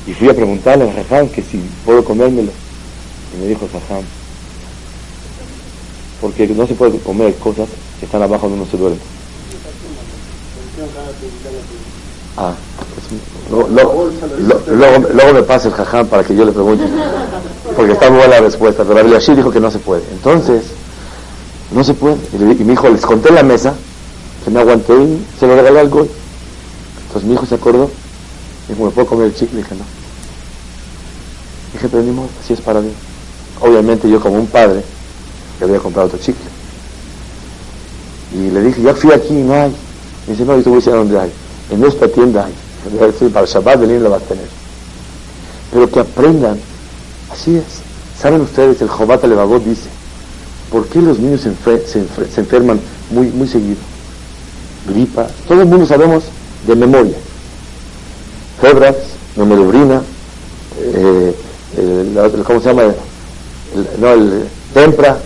Y 0.05 0.13
fui 0.13 0.29
a 0.29 0.35
preguntarle 0.35 0.91
a 0.91 0.93
Jajam 0.93 1.27
que 1.29 1.41
si 1.41 1.59
puedo 1.83 2.05
comérmelo. 2.05 2.51
Y 3.33 3.41
me 3.41 3.47
dijo 3.47 3.67
Jajam, 3.73 4.03
porque 6.21 6.47
no 6.49 6.67
se 6.67 6.75
puede 6.75 6.99
comer 6.99 7.33
cosas 7.37 7.67
que 7.99 8.05
están 8.05 8.21
abajo 8.21 8.47
donde 8.47 8.61
uno 8.61 8.71
se 8.71 8.77
duerme. 8.77 8.99
Ah, 12.37 12.53
pues, 13.49 13.69
luego, 14.69 15.33
me 15.33 15.43
pasa 15.43 15.67
el 15.67 15.73
jajam 15.73 16.07
para 16.07 16.23
que 16.23 16.35
yo 16.35 16.45
le 16.45 16.51
pregunte, 16.51 16.83
porque 17.75 17.93
está 17.93 18.09
buena 18.09 18.27
la 18.27 18.39
respuesta. 18.41 18.83
Pero 18.83 18.95
Rabel 18.95 19.13
Yashir 19.13 19.35
dijo 19.35 19.51
que 19.51 19.59
no 19.59 19.71
se 19.71 19.79
puede. 19.79 20.03
Entonces, 20.11 20.63
no 21.71 21.83
se 21.83 21.93
puede. 21.93 22.17
Y, 22.33 22.37
mi 22.37 22.73
hijo 22.73 22.89
les 22.89 23.01
conté 23.01 23.31
la 23.31 23.43
mesa, 23.43 23.73
que 24.43 24.51
me 24.51 24.59
aguanté 24.59 24.93
y 24.93 25.25
se 25.39 25.47
lo 25.47 25.55
regaló 25.55 25.79
al 25.79 25.89
goy. 25.89 26.09
Entonces 27.07 27.27
mi 27.27 27.35
hijo 27.35 27.45
se 27.45 27.55
acordó. 27.55 27.89
Dijo, 28.67 28.83
¿me 28.83 28.91
puedo 28.91 29.07
comer 29.07 29.27
el 29.27 29.35
chicle? 29.35 29.59
Dije, 29.59 29.75
no. 29.75 29.85
Dije, 31.73 31.87
pero 31.89 32.03
ni 32.03 32.11
modo, 32.11 32.29
así 32.43 32.53
es 32.53 32.61
para 32.61 32.81
mí. 32.81 32.91
Obviamente 33.61 34.09
yo 34.09 34.19
como 34.19 34.35
un 34.35 34.47
padre 34.47 34.83
le 35.59 35.65
voy 35.65 35.77
a 35.77 35.79
comprar 35.79 36.05
otro 36.05 36.17
chicle. 36.17 36.45
Y 38.33 38.51
le 38.51 38.61
dije, 38.61 38.81
ya 38.81 38.93
fui 38.93 39.11
aquí 39.11 39.33
y 39.33 39.43
no 39.43 39.53
hay. 39.53 39.73
Me 40.25 40.33
dice, 40.33 40.45
no, 40.45 40.57
yo 40.57 40.63
te 40.63 40.69
voy 40.69 40.77
a 40.77 40.79
decir 40.79 40.93
a 40.93 40.97
dónde 40.97 41.19
hay. 41.19 41.31
En 41.71 41.83
esta 41.83 42.07
tienda 42.07 42.45
hay. 42.45 42.53
Para 43.33 43.45
el 43.45 43.49
Shabbat 43.49 43.79
venir 43.79 44.01
lo 44.01 44.09
vas 44.09 44.21
a 44.21 44.25
tener. 44.25 44.45
Pero 45.71 45.89
que 45.89 45.99
aprendan. 45.99 46.59
Así 47.31 47.55
es. 47.57 47.63
¿Saben 48.19 48.41
ustedes? 48.41 48.81
El 48.81 48.87
Jobat 48.87 49.23
Levavot 49.23 49.63
dice 49.63 49.89
¿Por 50.71 50.87
qué 50.87 51.01
los 51.01 51.19
niños 51.19 51.41
se, 51.41 52.39
enferman 52.39 52.79
muy, 53.11 53.27
muy 53.27 53.47
seguido? 53.47 53.77
Gripa, 54.89 55.27
todo 55.47 55.61
el 55.61 55.67
mundo 55.67 55.85
sabemos 55.85 56.23
de 56.65 56.75
memoria. 56.75 57.15
Febras, 58.59 58.95
nomelobrina, 59.35 60.01
eh, 60.79 61.33
¿cómo 62.45 62.59
se 62.59 62.69
llama? 62.69 62.93
no, 63.99 64.13
el 64.13 64.43
tempra, 64.73 65.19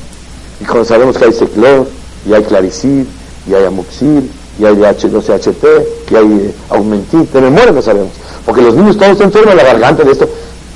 y 0.60 0.66
cuando 0.66 0.86
sabemos 0.86 1.18
que 1.18 1.26
hay 1.26 1.34
ciclor, 1.34 1.88
y 2.28 2.34
hay 2.34 2.44
claricid, 2.44 3.06
y 3.48 3.54
hay 3.54 3.66
amoxil, 3.66 4.30
y 4.62 4.66
hay 4.66 4.76
H2HT, 4.76 5.86
y 6.12 6.16
hay 6.16 6.26
eh, 6.26 6.54
aumentin, 6.70 7.28
de 7.34 7.42
memoria 7.42 7.72
lo 7.72 7.82
sabemos. 7.82 8.12
Porque 8.46 8.62
los 8.62 8.76
niños 8.76 8.96
todos 8.96 9.18
se 9.18 9.24
enferman 9.24 9.58
la 9.58 9.64
garganta 9.64 10.04
de 10.04 10.12
esto. 10.12 10.30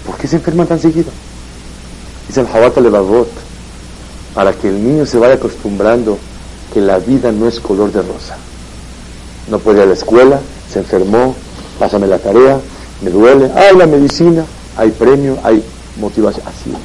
¿Por 0.07 0.17
qué 0.17 0.27
se 0.27 0.37
enferman 0.37 0.65
tan 0.65 0.79
seguido? 0.79 1.11
Dice 2.27 2.41
el 2.41 2.47
Jabat 2.47 2.75
Levavot 2.77 3.27
para 4.33 4.53
que 4.53 4.69
el 4.69 4.83
niño 4.83 5.05
se 5.05 5.19
vaya 5.19 5.35
acostumbrando 5.35 6.17
que 6.73 6.81
la 6.81 6.97
vida 6.97 7.31
no 7.31 7.47
es 7.47 7.59
color 7.59 7.91
de 7.91 8.01
rosa. 8.01 8.37
No 9.51 9.59
puede 9.59 9.77
ir 9.77 9.83
a 9.83 9.85
la 9.85 9.93
escuela, 9.93 10.39
se 10.67 10.79
enfermó, 10.79 11.35
pásame 11.77 12.07
la 12.07 12.17
tarea, 12.17 12.57
me 13.03 13.11
duele, 13.11 13.51
hay 13.55 13.77
la 13.77 13.85
medicina, 13.85 14.45
hay 14.77 14.89
premio, 14.89 15.37
hay 15.43 15.63
motivación. 16.01 16.43
Así 16.47 16.71
es. 16.71 16.77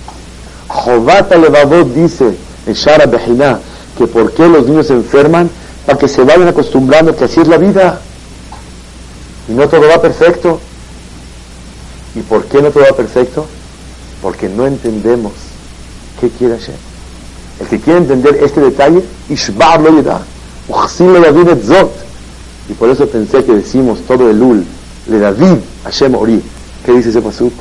Jobata 0.68 1.38
Levavot 1.38 1.94
dice 1.94 2.34
en 2.66 2.74
Shara 2.74 3.07
Bejiná 3.07 3.59
que 3.96 4.07
por 4.07 4.32
qué 4.32 4.46
los 4.46 4.66
niños 4.66 4.88
se 4.88 4.92
enferman, 4.92 5.48
para 5.91 5.99
que 5.99 6.07
se 6.07 6.22
vayan 6.22 6.47
acostumbrando 6.47 7.16
que 7.16 7.24
así 7.24 7.41
es 7.41 7.49
la 7.49 7.59
vida. 7.59 8.01
Y 9.49 9.53
no 9.53 9.68
todo 9.68 9.88
va 9.88 10.01
perfecto. 10.01 10.61
¿Y 12.14 12.20
por 12.20 12.45
qué 12.45 12.62
no 12.62 12.70
todo 12.70 12.84
va 12.88 12.97
perfecto? 12.97 13.45
Porque 14.22 14.49
no 14.49 14.68
entendemos 14.68 15.32
qué 16.20 16.28
quiere 16.30 16.55
hacer. 16.55 16.76
El 17.59 17.66
que 17.66 17.80
quiere 17.80 17.99
entender 17.99 18.38
este 18.41 18.61
detalle, 18.61 19.03
Ishbar 19.28 19.80
lo 19.80 20.01
Zot. 21.61 21.93
Y 22.68 22.74
por 22.74 22.88
eso 22.88 23.09
pensé 23.09 23.45
que 23.45 23.55
decimos 23.55 23.99
todo 24.07 24.30
el 24.30 24.41
Ul, 24.41 24.64
le 25.09 25.18
David 25.18 25.57
Hashem 25.82 26.14
Ori. 26.14 26.41
¿Qué 26.86 26.93
dice 26.93 27.09
ese 27.09 27.20
pasuk? 27.20 27.53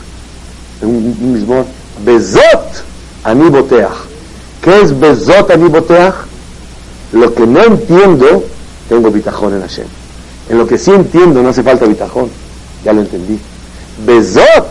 Un, 0.84 1.17
un 1.19 1.34
mismo, 1.34 1.65
Bezot 2.05 2.84
ani 3.23 3.49
boteach. 3.49 3.89
¿Qué 4.61 4.82
es 4.82 4.97
Bezot 4.99 5.49
ani 5.49 5.67
boteach? 5.67 6.28
Lo 7.12 7.34
que 7.34 7.47
no 7.47 7.64
entiendo, 7.64 8.43
tengo 8.88 9.12
bitajón 9.12 9.55
en 9.55 9.62
Hashem. 9.62 9.88
En 10.49 10.57
lo 10.57 10.68
que 10.68 10.78
sí 10.78 10.91
entiendo, 10.91 11.41
no 11.41 11.49
hace 11.49 11.64
falta 11.64 11.86
bitajón. 11.86 12.30
Ya 12.84 12.93
lo 12.93 13.01
entendí. 13.01 13.39
Bezot, 14.05 14.68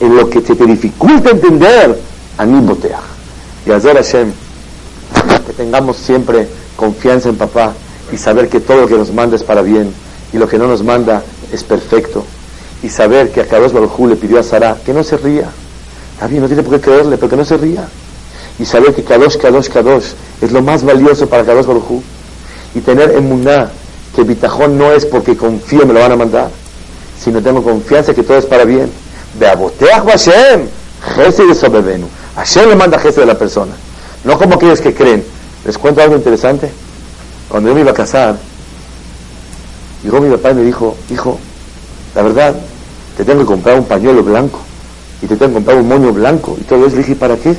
en 0.00 0.16
lo 0.16 0.28
que 0.28 0.40
se 0.40 0.54
te 0.54 0.66
dificulta 0.66 1.30
entender, 1.30 1.98
a 2.38 2.44
mí 2.46 2.60
boteaj. 2.66 3.00
Y 3.66 3.70
hacer 3.70 3.96
Hashem, 3.96 4.32
que 5.46 5.52
tengamos 5.52 5.96
siempre 5.96 6.48
confianza 6.76 7.28
en 7.28 7.36
papá 7.36 7.74
y 8.12 8.16
saber 8.16 8.48
que 8.48 8.60
todo 8.60 8.82
lo 8.82 8.86
que 8.86 8.96
nos 8.96 9.12
manda 9.12 9.36
es 9.36 9.42
para 9.42 9.62
bien 9.62 9.92
y 10.32 10.38
lo 10.38 10.48
que 10.48 10.58
no 10.58 10.66
nos 10.66 10.82
manda 10.82 11.22
es 11.52 11.64
perfecto. 11.64 12.24
Y 12.82 12.88
saber 12.88 13.30
que 13.30 13.42
a 13.42 13.46
Kadosh 13.46 13.72
Baruj 13.72 14.08
le 14.08 14.16
pidió 14.16 14.40
a 14.40 14.42
Sara 14.42 14.78
que 14.84 14.94
no 14.94 15.04
se 15.04 15.18
ría. 15.18 15.50
Está 16.14 16.26
bien, 16.26 16.42
no 16.42 16.48
tiene 16.48 16.62
por 16.62 16.74
qué 16.74 16.80
creerle, 16.80 17.16
pero 17.16 17.28
que 17.28 17.36
no 17.36 17.44
se 17.44 17.56
ría. 17.56 17.86
Y 18.60 18.66
saber 18.66 18.94
que 18.94 19.02
Kadosh, 19.02 19.38
Kadosh, 19.38 19.68
Kadosh 19.68 20.12
es 20.42 20.52
lo 20.52 20.60
más 20.60 20.84
valioso 20.84 21.26
para 21.26 21.44
Kadosh 21.44 21.64
Baruj 21.64 22.02
Y 22.74 22.80
tener 22.80 23.12
emuná 23.12 23.70
que 24.14 24.22
bitajón 24.22 24.76
no 24.76 24.92
es 24.92 25.06
porque 25.06 25.34
confío 25.34 25.86
me 25.86 25.94
lo 25.94 26.00
van 26.00 26.12
a 26.12 26.16
mandar, 26.16 26.50
sino 27.18 27.40
tengo 27.40 27.62
confianza 27.62 28.12
que 28.12 28.22
todo 28.22 28.36
es 28.36 28.44
para 28.44 28.64
bien. 28.64 28.90
Beaboteach 29.38 30.04
Hashem, 30.04 30.66
Jesse 31.16 31.48
de 31.48 31.54
Sobebenu. 31.54 32.06
Hashem 32.36 32.68
le 32.68 32.76
manda 32.76 32.98
Jesse 32.98 33.16
de 33.16 33.26
la 33.26 33.38
persona. 33.38 33.72
No 34.24 34.36
como 34.36 34.56
aquellos 34.56 34.80
que 34.80 34.92
creen. 34.92 35.24
Les 35.64 35.78
cuento 35.78 36.02
algo 36.02 36.16
interesante. 36.16 36.70
Cuando 37.48 37.70
yo 37.70 37.74
me 37.74 37.80
iba 37.80 37.92
a 37.92 37.94
casar, 37.94 38.36
llegó 40.02 40.20
mi 40.20 40.30
papá 40.36 40.50
y 40.50 40.54
me 40.54 40.64
dijo, 40.64 40.96
hijo, 41.10 41.38
la 42.14 42.22
verdad, 42.22 42.54
te 43.16 43.24
tengo 43.24 43.40
que 43.40 43.46
comprar 43.46 43.78
un 43.78 43.86
pañuelo 43.86 44.22
blanco 44.22 44.60
y 45.22 45.26
te 45.26 45.36
tengo 45.36 45.48
que 45.48 45.54
comprar 45.54 45.76
un 45.78 45.88
moño 45.88 46.12
blanco 46.12 46.58
y 46.60 46.64
todo 46.64 46.86
eso. 46.86 46.96
Le 46.96 47.02
dije, 47.02 47.14
¿para 47.14 47.36
qué? 47.36 47.56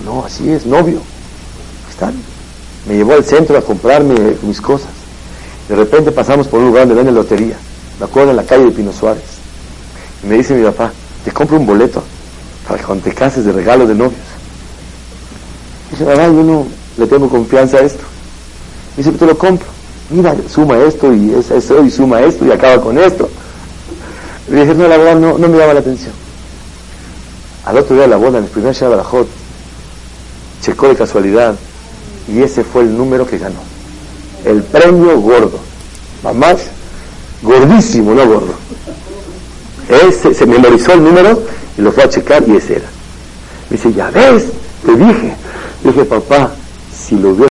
No, 0.00 0.24
así 0.24 0.50
es, 0.50 0.66
novio. 0.66 1.00
Están. 1.90 2.14
Me 2.86 2.96
llevó 2.96 3.14
al 3.14 3.24
centro 3.24 3.56
a 3.56 3.62
comprarme 3.62 4.14
mis 4.42 4.60
cosas. 4.60 4.88
De 5.68 5.76
repente 5.76 6.10
pasamos 6.10 6.48
por 6.48 6.60
un 6.60 6.66
lugar 6.66 6.82
donde 6.82 6.96
venden 6.96 7.14
lotería. 7.14 7.56
Me 7.98 8.06
acuerdo 8.06 8.30
en 8.30 8.36
la 8.36 8.44
calle 8.44 8.64
de 8.64 8.70
Pino 8.72 8.92
Suárez. 8.92 9.22
Y 10.22 10.26
me 10.26 10.36
dice 10.36 10.54
mi 10.54 10.64
papá, 10.64 10.92
te 11.24 11.30
compro 11.30 11.56
un 11.56 11.66
boleto 11.66 12.02
para 12.66 12.78
que 12.78 12.84
cuando 12.84 13.04
te 13.04 13.14
cases 13.14 13.44
de 13.44 13.52
regalo 13.52 13.86
de 13.86 13.94
novios. 13.94 14.20
Dice, 15.90 16.04
papá, 16.04 16.26
yo 16.26 16.42
no 16.42 16.66
le 16.96 17.06
tengo 17.06 17.28
confianza 17.28 17.78
a 17.78 17.80
esto. 17.80 18.02
Dice, 18.96 19.12
te 19.12 19.26
lo 19.26 19.36
compro. 19.38 19.68
Mira, 20.10 20.34
suma 20.52 20.76
esto 20.78 21.12
y 21.14 21.32
eso 21.32 21.82
y 21.82 21.90
suma 21.90 22.20
esto 22.20 22.44
y 22.44 22.50
acaba 22.50 22.82
con 22.82 22.98
esto. 22.98 23.30
Le 24.50 24.60
dije, 24.60 24.74
no, 24.74 24.88
la 24.88 24.96
verdad 24.96 25.16
no, 25.16 25.38
no 25.38 25.48
me 25.48 25.56
llama 25.56 25.74
la 25.74 25.80
atención. 25.80 26.12
Al 27.64 27.78
otro 27.78 27.94
día 27.96 28.06
la 28.06 28.16
boda, 28.16 28.38
en 28.38 28.44
el 28.44 28.50
primer 28.50 28.74
Shabbat 28.74 29.06
checó 30.62 30.88
de 30.88 30.94
casualidad 30.94 31.54
y 32.28 32.40
ese 32.40 32.64
fue 32.64 32.82
el 32.82 32.96
número 32.96 33.26
que 33.26 33.38
ganó. 33.38 33.60
El 34.44 34.62
premio 34.62 35.20
gordo. 35.20 35.58
Mamás, 36.22 36.62
gordísimo, 37.42 38.14
no 38.14 38.26
gordo. 38.26 38.54
Él 39.88 40.34
se, 40.34 40.46
memorizó 40.46 40.92
el 40.94 41.02
número 41.02 41.42
y 41.76 41.82
lo 41.82 41.92
fue 41.92 42.04
a 42.04 42.08
checar 42.08 42.44
y 42.48 42.56
ese 42.56 42.76
era. 42.76 42.88
Dice, 43.68 43.92
ya 43.92 44.10
ves, 44.10 44.44
te 44.86 44.94
dije. 44.94 45.34
Le 45.84 45.90
dije, 45.90 46.04
papá, 46.04 46.52
si 46.96 47.16
lo 47.16 47.30
hubiera 47.30 47.40